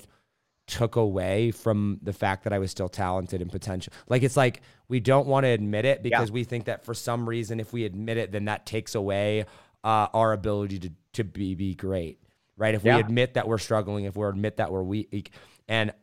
[0.71, 3.91] took away from the fact that I was still talented and potential.
[4.07, 6.33] Like it's like we don't want to admit it because yeah.
[6.33, 9.45] we think that for some reason, if we admit it, then that takes away
[9.83, 12.19] uh, our ability to to be be great,
[12.55, 12.73] right?
[12.73, 12.95] If yeah.
[12.95, 15.31] we admit that we're struggling, if we admit that we're weak,
[15.67, 15.93] and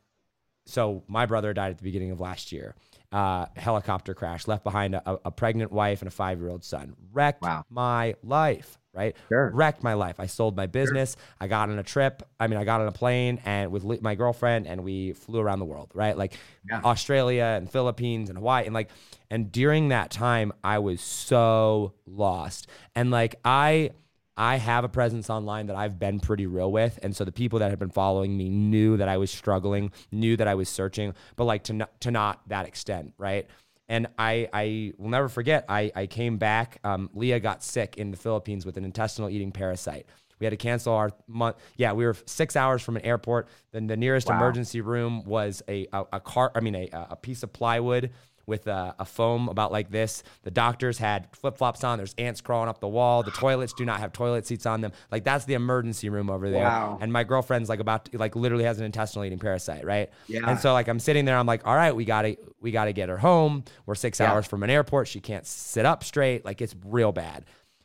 [0.66, 2.74] so my brother died at the beginning of last year.
[3.10, 6.94] Uh, helicopter crash, left behind a, a pregnant wife and a five year old son.
[7.12, 7.64] Wrecked wow.
[7.70, 9.16] my life, right?
[9.28, 9.51] Sure.
[9.55, 10.20] Wrecked my life.
[10.20, 11.12] I sold my business.
[11.12, 11.36] Sure.
[11.40, 12.22] I got on a trip.
[12.39, 15.60] I mean, I got on a plane and with my girlfriend and we flew around
[15.60, 16.18] the world, right?
[16.18, 16.35] Like
[16.68, 16.82] yeah.
[16.85, 18.66] Australia and Philippines and Hawaii.
[18.66, 18.90] And like,
[19.30, 22.66] and during that time, I was so lost.
[22.94, 23.90] And like, I,
[24.39, 26.98] I have a presence online that I've been pretty real with.
[27.02, 30.36] And so the people that have been following me knew that I was struggling, knew
[30.36, 33.48] that I was searching, but like to, not, to not that extent, right?
[33.89, 36.78] And I, I will never forget, I, I came back.
[36.85, 40.06] Um, Leah got sick in the Philippines with an intestinal eating parasite.
[40.39, 41.56] We had to cancel our month.
[41.77, 43.48] Yeah, we were six hours from an airport.
[43.73, 44.36] Then the nearest wow.
[44.36, 48.10] emergency room was a, a, a car, I mean, a, a piece of plywood
[48.48, 50.24] with a, a foam about like this.
[50.42, 51.98] The doctors had flip flops on.
[51.98, 53.22] There's ants crawling up the wall.
[53.22, 54.92] The toilets do not have toilet seats on them.
[55.12, 56.64] Like that's the emergency room over there.
[56.64, 56.98] Wow.
[57.00, 60.10] And my girlfriend's like about to, like literally has an intestinal eating parasite, right?
[60.26, 60.40] Yeah.
[60.48, 63.08] And so like I'm sitting there, I'm like, all right, we gotta we gotta get
[63.10, 63.64] her home.
[63.86, 64.32] We're six yeah.
[64.32, 65.06] hours from an airport.
[65.08, 66.44] She can't sit up straight.
[66.44, 67.44] Like it's real bad.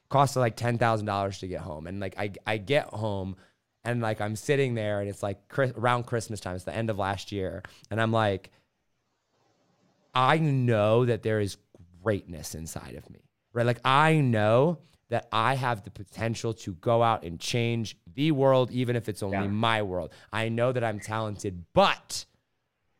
[0.09, 1.87] Cost like ten thousand dollars to get home.
[1.87, 3.35] And like I I get home
[3.83, 6.55] and like I'm sitting there and it's like around Christmas time.
[6.55, 8.51] It's the end of last year, and I'm like
[10.13, 11.57] I know that there is
[12.03, 13.21] greatness inside of me,
[13.53, 13.65] right?
[13.65, 14.79] Like I know
[15.09, 19.23] that I have the potential to go out and change the world, even if it's
[19.23, 19.47] only yeah.
[19.47, 20.11] my world.
[20.31, 22.25] I know that I'm talented, but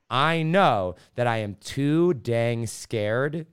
[0.10, 3.48] I know that I am too dang scared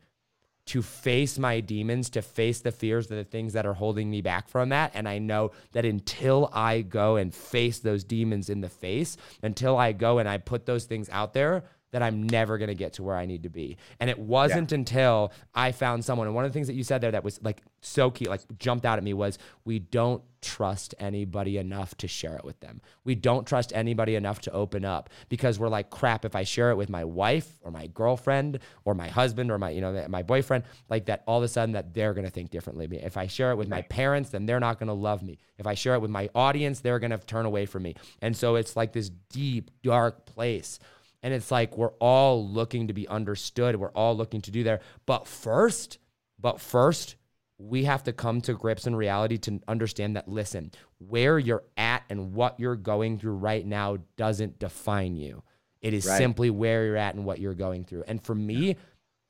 [0.67, 4.21] to face my demons, to face the fears, of the things that are holding me
[4.21, 4.93] back from that.
[4.95, 9.77] And I know that until I go and face those demons in the face, until
[9.77, 12.95] I go and I put those things out there, that I'm never going to get
[12.95, 13.77] to where I need to be.
[13.99, 14.77] And it wasn't yeah.
[14.77, 16.27] until I found someone.
[16.27, 18.43] And one of the things that you said there that was like so key, like
[18.59, 22.81] jumped out at me was we don't trust anybody enough to share it with them.
[23.05, 26.71] We don't trust anybody enough to open up because we're like, crap, if I share
[26.71, 30.23] it with my wife or my girlfriend or my husband or my, you know, my
[30.23, 32.89] boyfriend, like that all of a sudden that they're going to think differently.
[33.03, 35.39] If I share it with my parents, then they're not going to love me.
[35.59, 37.97] If I share it with my audience, they're going to turn away from me.
[38.23, 40.79] And so it's like this deep, dark place
[41.23, 43.77] and it's like we're all looking to be understood.
[43.77, 44.81] We're all looking to do there.
[45.07, 45.99] But first,
[46.39, 47.17] but first,
[47.59, 52.05] we have to come to grips in reality to understand that listen, where you're at
[52.09, 55.43] and what you're going through right now doesn't define you.
[55.83, 56.19] It is right.
[56.19, 58.05] simply where you're at and what you're going through.
[58.07, 58.77] And for me,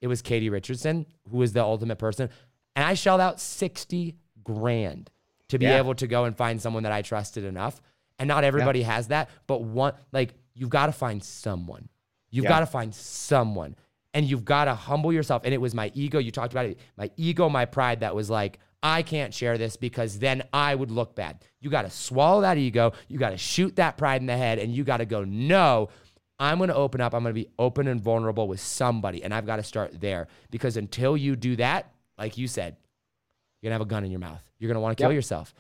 [0.01, 2.31] it was Katie Richardson, who was the ultimate person.
[2.75, 5.11] And I shelled out 60 grand
[5.49, 5.79] to be yeah.
[5.79, 7.81] able to go and find someone that I trusted enough.
[8.19, 8.95] And not everybody yeah.
[8.95, 11.89] has that, but one like you've got to find someone.
[12.29, 12.51] You've yeah.
[12.51, 13.77] got to find someone
[14.13, 15.43] and you've got to humble yourself.
[15.45, 16.19] And it was my ego.
[16.19, 16.79] You talked about it.
[16.99, 20.91] My ego, my pride that was like, I can't share this because then I would
[20.91, 21.43] look bad.
[21.61, 22.93] You got to swallow that ego.
[23.09, 25.89] You got to shoot that pride in the head and you got to go, no,
[26.39, 27.15] I'm going to open up.
[27.15, 29.25] I'm going to be open and vulnerable with somebody.
[29.25, 32.77] And I've got to start there because until you do that, like you said,
[33.63, 34.43] you're going to have a gun in your mouth.
[34.59, 35.17] You're going to want to kill yep.
[35.17, 35.55] yourself.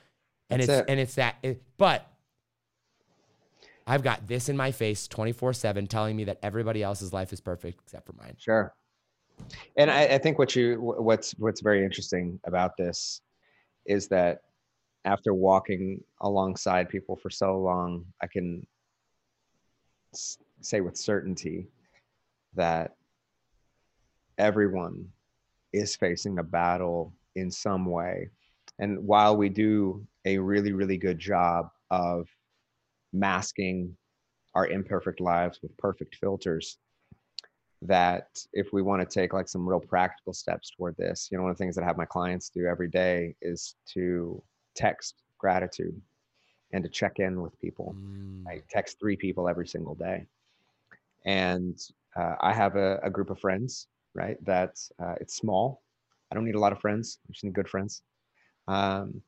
[0.50, 0.90] And That's it's, it.
[0.90, 2.06] and it's that, it, but
[3.90, 7.40] I've got this in my face 24 7 telling me that everybody else's life is
[7.40, 8.36] perfect except for mine.
[8.38, 8.72] Sure.
[9.76, 13.20] And I, I think what you what's what's very interesting about this
[13.86, 14.42] is that
[15.04, 18.64] after walking alongside people for so long, I can
[20.60, 21.66] say with certainty
[22.54, 22.94] that
[24.38, 25.08] everyone
[25.72, 28.28] is facing a battle in some way.
[28.78, 32.28] And while we do a really, really good job of
[33.12, 33.96] masking
[34.54, 36.78] our imperfect lives with perfect filters,
[37.82, 41.42] that if we want to take like some real practical steps toward this, you know,
[41.42, 44.42] one of the things that I have my clients do every day is to
[44.74, 46.00] text gratitude
[46.72, 47.94] and to check in with people.
[47.98, 48.46] Mm.
[48.46, 50.26] I text three people every single day.
[51.24, 51.78] And
[52.16, 54.42] uh, I have a, a, group of friends, right?
[54.44, 55.82] That uh, it's small.
[56.30, 57.18] I don't need a lot of friends.
[57.28, 58.02] I just need good friends.
[58.68, 59.20] Um,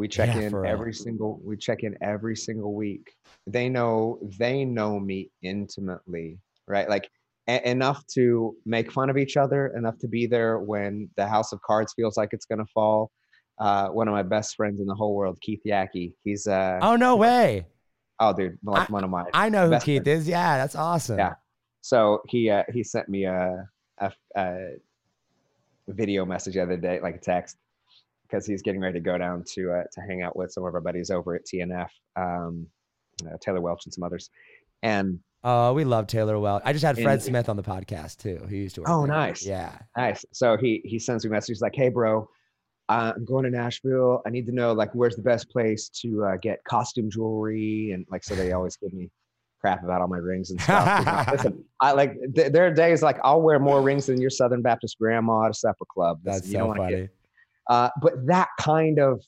[0.00, 1.40] we check Yeah, in every single.
[1.44, 3.14] We check in every single week.
[3.46, 4.18] They know.
[4.38, 6.88] They know me intimately, right?
[6.88, 7.10] Like
[7.48, 11.52] e- enough to make fun of each other, enough to be there when the house
[11.52, 13.10] of cards feels like it's gonna fall.
[13.58, 16.14] Uh, one of my best friends in the whole world, Keith Yackey.
[16.24, 17.66] He's uh, Oh no way!
[18.20, 20.26] oh dude, like one of my I know who Keith is.
[20.26, 21.18] Yeah, that's awesome.
[21.18, 21.34] Yeah.
[21.82, 23.68] So he uh, he sent me a,
[23.98, 24.76] a, a
[25.88, 27.58] video message the other day, like a text,
[28.30, 30.74] because he's getting ready to go down to uh, to hang out with some of
[30.74, 32.66] our buddies over at TNF, um,
[33.26, 34.30] uh, Taylor Welch and some others.
[34.82, 36.62] And Oh, we love Taylor Welch.
[36.66, 38.46] I just had Fred And- Smith on the podcast too.
[38.50, 38.90] He used to work.
[38.90, 39.16] Oh, there.
[39.16, 39.44] nice.
[39.44, 39.76] Yeah.
[39.96, 40.24] nice.
[40.32, 42.28] So he he sends me messages like, "Hey, bro,
[42.90, 44.20] uh, I'm going to Nashville.
[44.26, 48.04] I need to know like where's the best place to uh, get costume jewelry and
[48.10, 49.10] like so they always give me."
[49.62, 51.04] crap about all my rings and stuff.
[51.04, 54.30] 'Cause, Listen, I like th- there are days like I'll wear more rings than your
[54.30, 56.18] Southern Baptist grandma at a supper club.
[56.24, 57.08] That's you so wanna get funny.
[57.70, 59.22] Uh, but that kind of,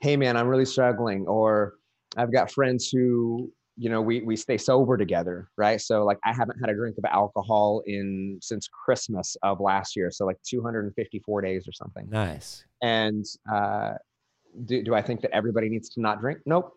[0.00, 1.74] hey man, I'm really struggling, or
[2.16, 5.80] I've got friends who, you know, we we stay sober together, right?
[5.80, 10.10] So like I haven't had a drink of alcohol in since Christmas of last year,
[10.10, 12.06] so like 254 days or something.
[12.10, 12.62] Nice.
[12.82, 13.94] And uh,
[14.66, 16.40] do do I think that everybody needs to not drink?
[16.44, 16.72] Nope.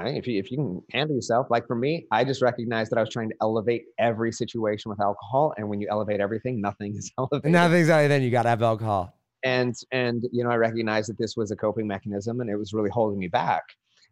[0.00, 3.00] If you if you can handle yourself, like for me, I just recognized that I
[3.00, 7.12] was trying to elevate every situation with alcohol, and when you elevate everything, nothing is
[7.18, 8.12] elevated Nothing's elevated.
[8.12, 9.17] Then you got to have alcohol.
[9.44, 12.72] And and you know i recognized that this was a coping mechanism and it was
[12.72, 13.62] really holding me back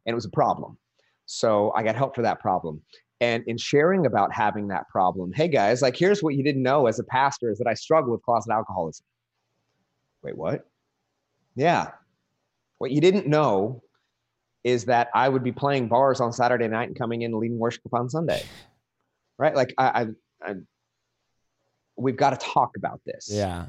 [0.04, 0.78] and it was a problem.
[1.26, 2.82] So i got help for that problem.
[3.20, 6.86] And in sharing about having that problem hey guys like here's what you didn't know
[6.86, 9.04] as a pastor is that i struggle with closet alcoholism.
[10.22, 10.68] Wait what?
[11.54, 11.90] Yeah.
[12.78, 13.82] What you didn't know
[14.64, 17.58] is that i would be playing bars on saturday night and coming in and leading
[17.58, 18.42] worship on sunday.
[19.38, 19.54] Right?
[19.54, 20.06] Like i, I,
[20.50, 20.54] I
[21.96, 23.28] we've got to talk about this.
[23.30, 23.68] Yeah.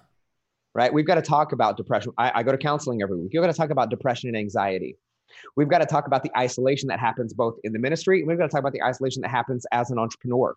[0.73, 0.93] Right?
[0.93, 2.11] We've got to talk about depression.
[2.17, 3.31] I, I go to counseling every week.
[3.33, 4.95] We've got to talk about depression and anxiety.
[5.55, 8.19] We've got to talk about the isolation that happens both in the ministry.
[8.19, 10.55] and We've got to talk about the isolation that happens as an entrepreneur.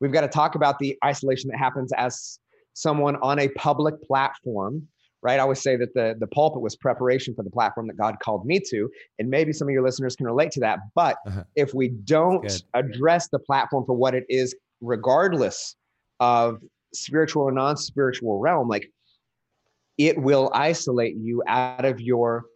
[0.00, 2.38] We've got to talk about the isolation that happens as
[2.74, 4.86] someone on a public platform,
[5.22, 5.38] right?
[5.38, 8.46] I always say that the, the pulpit was preparation for the platform that God called
[8.46, 8.88] me to.
[9.18, 10.78] And maybe some of your listeners can relate to that.
[10.94, 11.44] But Uh-huh.
[11.56, 15.74] if we don't address the platform for what it is, regardless
[16.20, 16.60] of
[16.94, 18.90] spiritual or non spiritual realm, like
[19.98, 22.46] it will isolate you out of your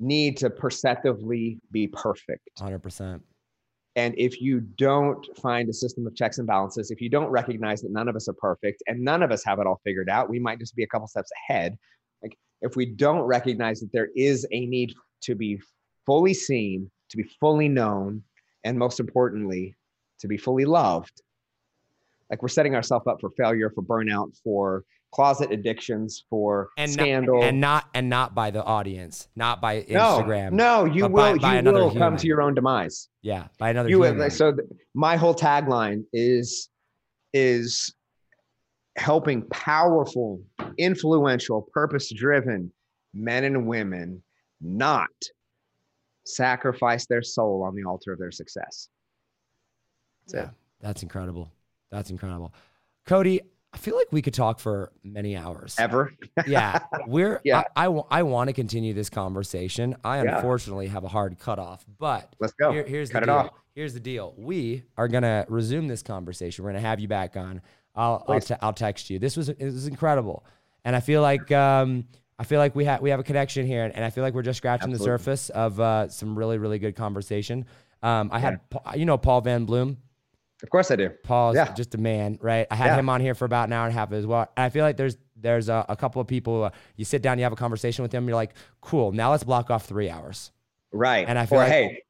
[0.00, 2.48] need to perceptively be perfect.
[2.58, 3.20] 100%.
[3.96, 7.80] And if you don't find a system of checks and balances, if you don't recognize
[7.82, 10.28] that none of us are perfect and none of us have it all figured out,
[10.28, 11.76] we might just be a couple steps ahead.
[12.22, 15.60] Like if we don't recognize that there is a need to be
[16.06, 18.22] fully seen, to be fully known,
[18.64, 19.76] and most importantly,
[20.18, 21.22] to be fully loved,
[22.30, 24.84] like we're setting ourselves up for failure, for burnout, for
[25.14, 27.40] closet addictions, for And scandal.
[27.40, 30.52] Not, and not and not by the audience, not by Instagram.
[30.52, 32.18] no, you will, by you another will come human.
[32.18, 33.08] to your own demise.
[33.22, 34.18] Yeah, by another you human.
[34.18, 36.68] would so th- my whole tagline is
[37.32, 37.94] is
[38.96, 40.40] helping powerful
[40.78, 42.72] influential purpose driven
[43.12, 44.22] men and women
[44.60, 45.08] not
[46.26, 48.88] sacrifice their soul on the altar of their success
[50.26, 50.50] that's yeah, it
[50.80, 51.50] that's incredible.
[51.90, 52.52] That's incredible.
[53.06, 53.40] Cody,
[53.74, 55.74] I feel like we could talk for many hours.
[55.80, 56.12] ever
[56.46, 56.78] yeah,
[57.08, 57.64] we're Yeah.
[57.74, 59.96] I, I, want to continue this conversation.
[60.04, 60.36] I Yeah.
[60.36, 63.34] unfortunately have a hard cutoff, but let's go Here- here's cut the it deal.
[63.46, 64.32] off Here's the deal.
[64.38, 66.64] We are gonna resume this conversation.
[66.64, 67.60] We're gonna have you back on.
[67.96, 69.18] I'll I'll, te- I'll text you.
[69.18, 70.44] This was it was incredible,
[70.84, 72.06] and I feel like um
[72.38, 74.42] I feel like we have we have a connection here, and I feel like we're
[74.42, 75.12] just scratching Absolutely.
[75.12, 77.66] the surface of uh, some really really good conversation.
[78.00, 78.60] Um, I had
[78.94, 79.98] you know Paul Van Bloom.
[80.64, 81.72] Of course i do Paul's Yeah.
[81.74, 82.66] just a man, right?
[82.70, 82.96] I had Yeah.
[82.98, 84.48] him on here for about an hour and a half as well.
[84.56, 86.64] And I feel like there's there's a, a couple of people.
[86.64, 88.26] Uh, you sit down, you have a conversation with them.
[88.26, 89.12] You're like, cool.
[89.12, 90.50] Now let's block off three hours.
[90.92, 92.00] right And I feel or like- hey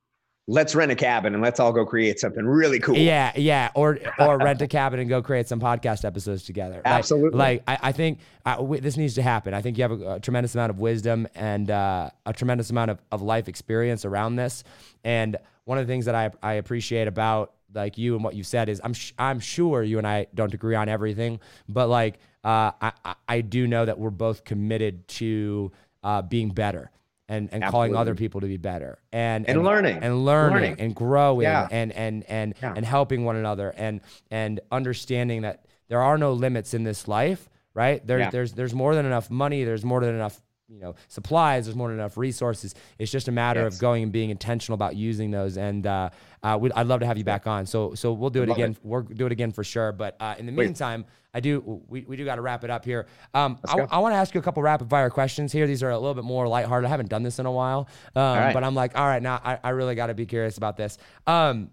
[0.47, 3.99] let's rent a cabin and let's all go create something really cool Yeah, yeah, or
[4.19, 6.77] or rent a cabin and go create some podcast episodes together.
[6.85, 7.39] Like- Absolutely.
[7.39, 9.55] Like, I, I think w- this needs to happen.
[9.55, 12.91] I think you have a, a tremendous amount of wisdom and uh, a tremendous amount
[12.91, 14.65] of, of life experience around this.
[15.03, 18.43] And one of the things that I I appreciate about like you and what you
[18.45, 22.19] said is I'm sh- I'm sure you and I don't agree on everything, but like
[22.45, 22.93] uh, I
[23.29, 25.73] I- do know that we're both committed to
[26.03, 26.91] uh, being better
[27.29, 29.99] and and calling other people to be better and And learning.
[30.03, 30.77] and learning, Learning.
[30.81, 31.67] and growing Yeah.
[31.71, 32.75] and and and Yeah.
[32.77, 37.49] and helping one another and and understanding that there are no limits in this life,
[37.73, 38.07] right?
[38.07, 38.31] There, Yeah.
[38.31, 39.65] There's there's more than enough money.
[39.65, 40.39] There's more than enough
[40.69, 41.67] you know supplies.
[41.67, 42.75] There's more than enough resources.
[42.99, 43.75] It's just a matter Yes.
[43.75, 45.57] of going and being intentional about using those.
[45.57, 46.11] And uh,
[46.43, 47.67] uh, I'd love to have you back on.
[47.67, 48.73] So so we'll do it again.
[48.73, 48.79] it.
[48.83, 49.93] We'll do it again for sure.
[49.93, 50.67] But uh, in the Wait.
[50.67, 51.05] meantime.
[51.37, 51.83] I do.
[51.89, 53.09] We, we do got to wrap it up here.
[53.35, 53.77] Um, I.
[53.91, 55.67] I want to ask you a couple rapid fire questions here.
[55.67, 56.87] These are a little bit more lighthearted.
[56.87, 58.55] I haven't done this in a while, um, right.
[58.55, 60.97] but I'm like, all right, now I, I really got to be curious about this.
[61.27, 61.71] Um,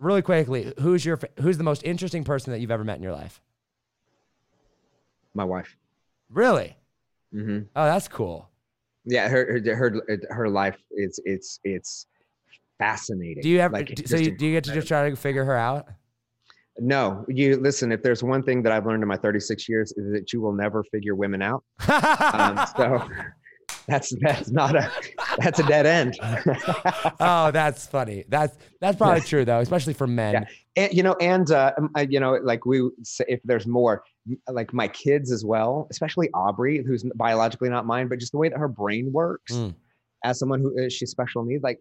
[0.00, 3.12] really quickly, who's your who's the most interesting person that you've ever met in your
[3.12, 3.40] life?
[5.32, 5.76] My wife.
[6.28, 6.76] Really?
[7.32, 8.50] Hmm Oh, that's cool.
[9.04, 12.06] Yeah, her, her her her life is it's it's
[12.78, 13.42] fascinating.
[13.42, 13.74] Do you ever?
[13.74, 15.86] Like, so you, do you get to just try to figure her out?
[16.78, 17.92] No, you listen.
[17.92, 20.52] If there's one thing that I've learned in my 36 years is that you will
[20.52, 21.64] never figure women out.
[21.88, 23.00] Um, so
[23.88, 24.90] that's that's not a
[25.38, 26.18] that's a dead end.
[27.20, 28.24] oh, that's funny.
[28.28, 30.32] That's that's probably true though, especially for men.
[30.34, 30.44] Yeah.
[30.84, 31.72] and you know, and uh,
[32.08, 34.02] you know, like we say, if there's more,
[34.48, 38.48] like my kids as well, especially Aubrey, who's biologically not mine, but just the way
[38.48, 39.74] that her brain works, Mm.
[40.24, 41.80] as someone who is she's special needs, like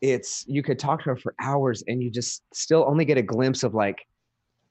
[0.00, 3.22] it's you could talk to her for hours and you just still only get a
[3.22, 4.06] glimpse of like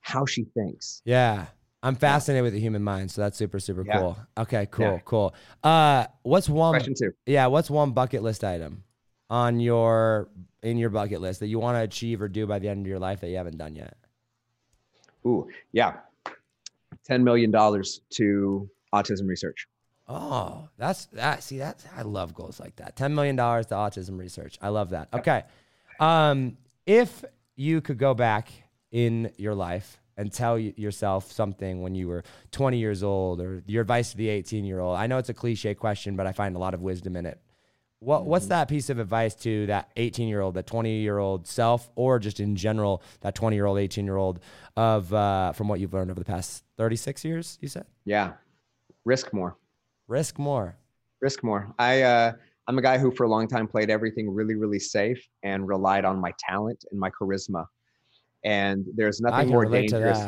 [0.01, 1.01] how she thinks.
[1.05, 1.45] Yeah.
[1.83, 3.99] I'm fascinated with the human mind, so that's super super Yeah.
[3.99, 4.17] cool.
[4.37, 4.99] Okay, cool, Yeah.
[5.05, 5.35] cool.
[5.63, 6.71] Uh, what's one?
[6.73, 7.13] Question two.
[7.25, 8.83] Yeah, what's one bucket list item
[9.29, 10.29] on your
[10.63, 12.87] in your bucket list that you want to achieve or do by the end of
[12.87, 13.97] your life that you haven't done yet?
[15.25, 15.97] Ooh, yeah.
[17.09, 19.67] $10 million to autism research.
[20.07, 21.43] Oh, that's that.
[21.43, 22.95] See, that's I love goals like that.
[22.95, 24.57] Ten million dollars to autism research.
[24.61, 25.07] I love that.
[25.13, 25.43] Okay,
[25.99, 27.23] um, if
[27.55, 28.49] you could go back
[28.91, 33.81] in your life and tell yourself something when you were 20 years old, or your
[33.81, 34.97] advice to the 18 year old.
[34.97, 37.39] I know it's a cliche question, but I find a lot of wisdom in it.
[37.99, 41.47] What What's that piece of advice to that 18 year old, that 20 year old
[41.47, 44.41] self, or just in general that 20 year old, 18 year old
[44.75, 47.57] of uh, from what you've learned over the past 36 years?
[47.61, 48.33] You said Yeah.
[49.05, 49.57] Risk more.
[50.07, 50.77] risk more.
[51.21, 51.73] Risk more.
[51.79, 52.33] I uh
[52.67, 56.05] I'm a guy who for a long time played everything really, really safe and relied
[56.05, 57.65] on my talent and my charisma.
[58.43, 60.19] And there's nothing more dangerous.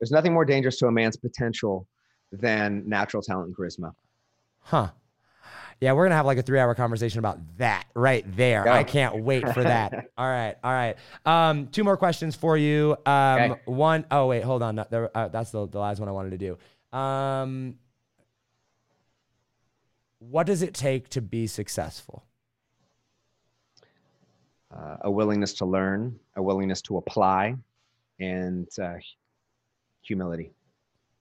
[0.00, 1.86] There's nothing more dangerous to a man's potential
[2.32, 3.92] than natural talent and charisma.
[4.60, 4.88] Huh.
[5.80, 8.64] Yeah, we're gonna have like a three-hour conversation about that right there.
[8.64, 8.72] Go.
[8.72, 9.92] I can't wait for that.
[10.16, 10.96] all right, all right.
[11.26, 12.96] Um, two more questions for you.
[13.04, 13.60] Um, Okay.
[13.64, 14.76] one oh wait, hold on.
[14.90, 16.96] There, uh, that's the, the last one I wanted to do.
[16.96, 17.78] Um,
[20.20, 22.24] what does it take to be successful?
[24.74, 27.54] Uh, a willingness to learn, a willingness to apply,
[28.20, 28.94] and uh,
[30.00, 30.50] humility.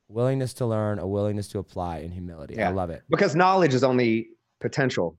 [0.07, 2.61] Willingness to learn, a willingness to apply, and humility.
[2.61, 3.03] I love it.
[3.09, 4.29] Because knowledge is only
[4.59, 5.17] potential.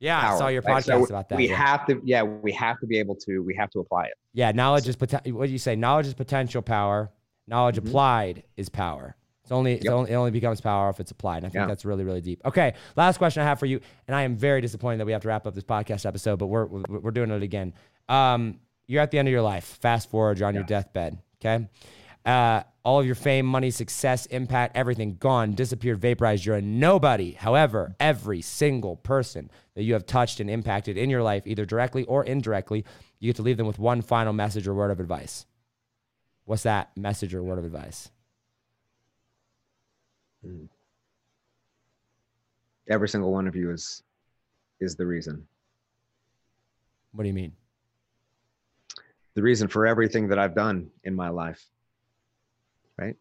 [0.00, 0.84] Yeah, I saw your right?
[0.84, 1.36] podcast So about that.
[1.38, 1.56] We yeah.
[1.56, 4.14] have to, yeah, we have to be able to, we have to apply it.
[4.34, 5.32] Yeah, knowledge is potential.
[5.32, 5.76] What do you say?
[5.76, 7.10] Knowledge is potential power.
[7.46, 7.86] Knowledge Mhm.
[7.88, 9.16] applied is power.
[9.44, 9.92] It's only, it's Yep.
[9.94, 11.38] only it only becomes power if it's applied.
[11.38, 11.66] And I think Yeah.
[11.66, 12.40] that's really really deep.
[12.44, 15.22] Okay, last question I have for you, and I am very disappointed that we have
[15.22, 17.74] to wrap up this podcast episode, but we're we're, doing it again.
[18.08, 19.64] Um, you're at the end of your life.
[19.80, 21.18] Fast forward, you're on your deathbed.
[21.44, 21.68] Okay.
[22.24, 26.44] Uh, all of your fame, money, success, impact, everything gone, disappeared, vaporized.
[26.46, 27.32] You're a nobody.
[27.32, 32.04] However, every single person that you have touched and impacted in your life, either directly
[32.04, 32.84] or indirectly,
[33.20, 35.44] you get to leave them with one final message or word of advice.
[36.46, 38.10] What's that message or word of advice?
[42.88, 44.02] Every single one of you is,
[44.80, 45.46] is the reason.
[47.12, 47.52] What do you mean?
[49.34, 51.64] The reason for everything that I've done in my life.
[52.98, 53.16] Right.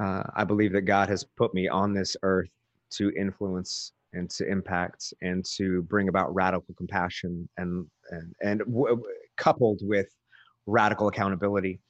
[0.00, 2.48] Uh, I believe that God has put me on this earth
[2.92, 8.96] to influence and to impact and to bring about radical compassion and and and w-
[8.96, 10.08] w- coupled with
[10.66, 11.80] radical accountability.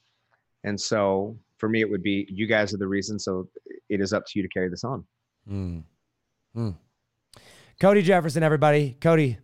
[0.63, 3.19] And so for me, it would be you guys are the reason.
[3.19, 3.47] So
[3.93, 5.05] it is up to you to carry this on.
[5.49, 5.83] Mm.
[6.55, 6.75] Mm.
[7.79, 8.97] Cody Jefferson, everybody.
[8.99, 9.37] Cody,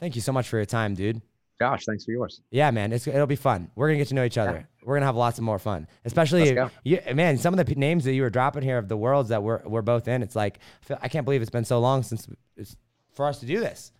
[0.00, 1.22] thank you so much for your time, dude.
[1.60, 2.40] Josh, thanks for yours.
[2.50, 3.70] Yeah, man, it's it'll be fun.
[3.74, 4.68] We're gonna get to know each other.
[4.84, 6.70] We're gonna have lots of more fun, especially Let's if, go.
[7.10, 7.36] you, man.
[7.36, 9.60] Some of the p- names that you were dropping here of the worlds that we're
[9.64, 10.22] we're both in.
[10.22, 12.76] It's like I I can't believe it's been so long since it's
[13.12, 13.92] for us to do this.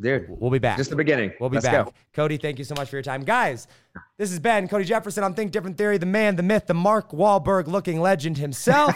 [0.00, 0.78] Dude, We'll be back.
[0.78, 1.32] just the beginning.
[1.38, 1.86] We'll be Let's back.
[1.86, 1.92] go.
[2.14, 3.22] Cody, thank you so much for your time.
[3.22, 3.68] Guys,
[4.16, 7.10] this is Ben, Cody Jefferson on Think Different Theory, the man, the myth, the Mark
[7.10, 8.94] Wahlberg looking legend himself.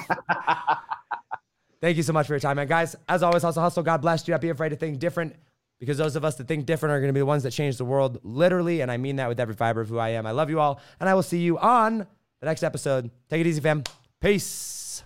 [1.83, 2.67] thank you so much for your time, man.
[2.67, 3.83] Guys, as always, hustle, hustle.
[3.83, 4.33] God bless you.
[4.33, 5.37] Don't be afraid to think different.
[5.79, 7.77] because those of us that think different are going to be the ones that change
[7.77, 8.81] the world literally.
[8.81, 10.25] And I mean that with every fiber of who I am.
[10.27, 10.81] I love you all.
[11.01, 13.11] And I will see you on the next episode.
[13.29, 13.85] Take it easy, fam.
[14.21, 15.03] Peace.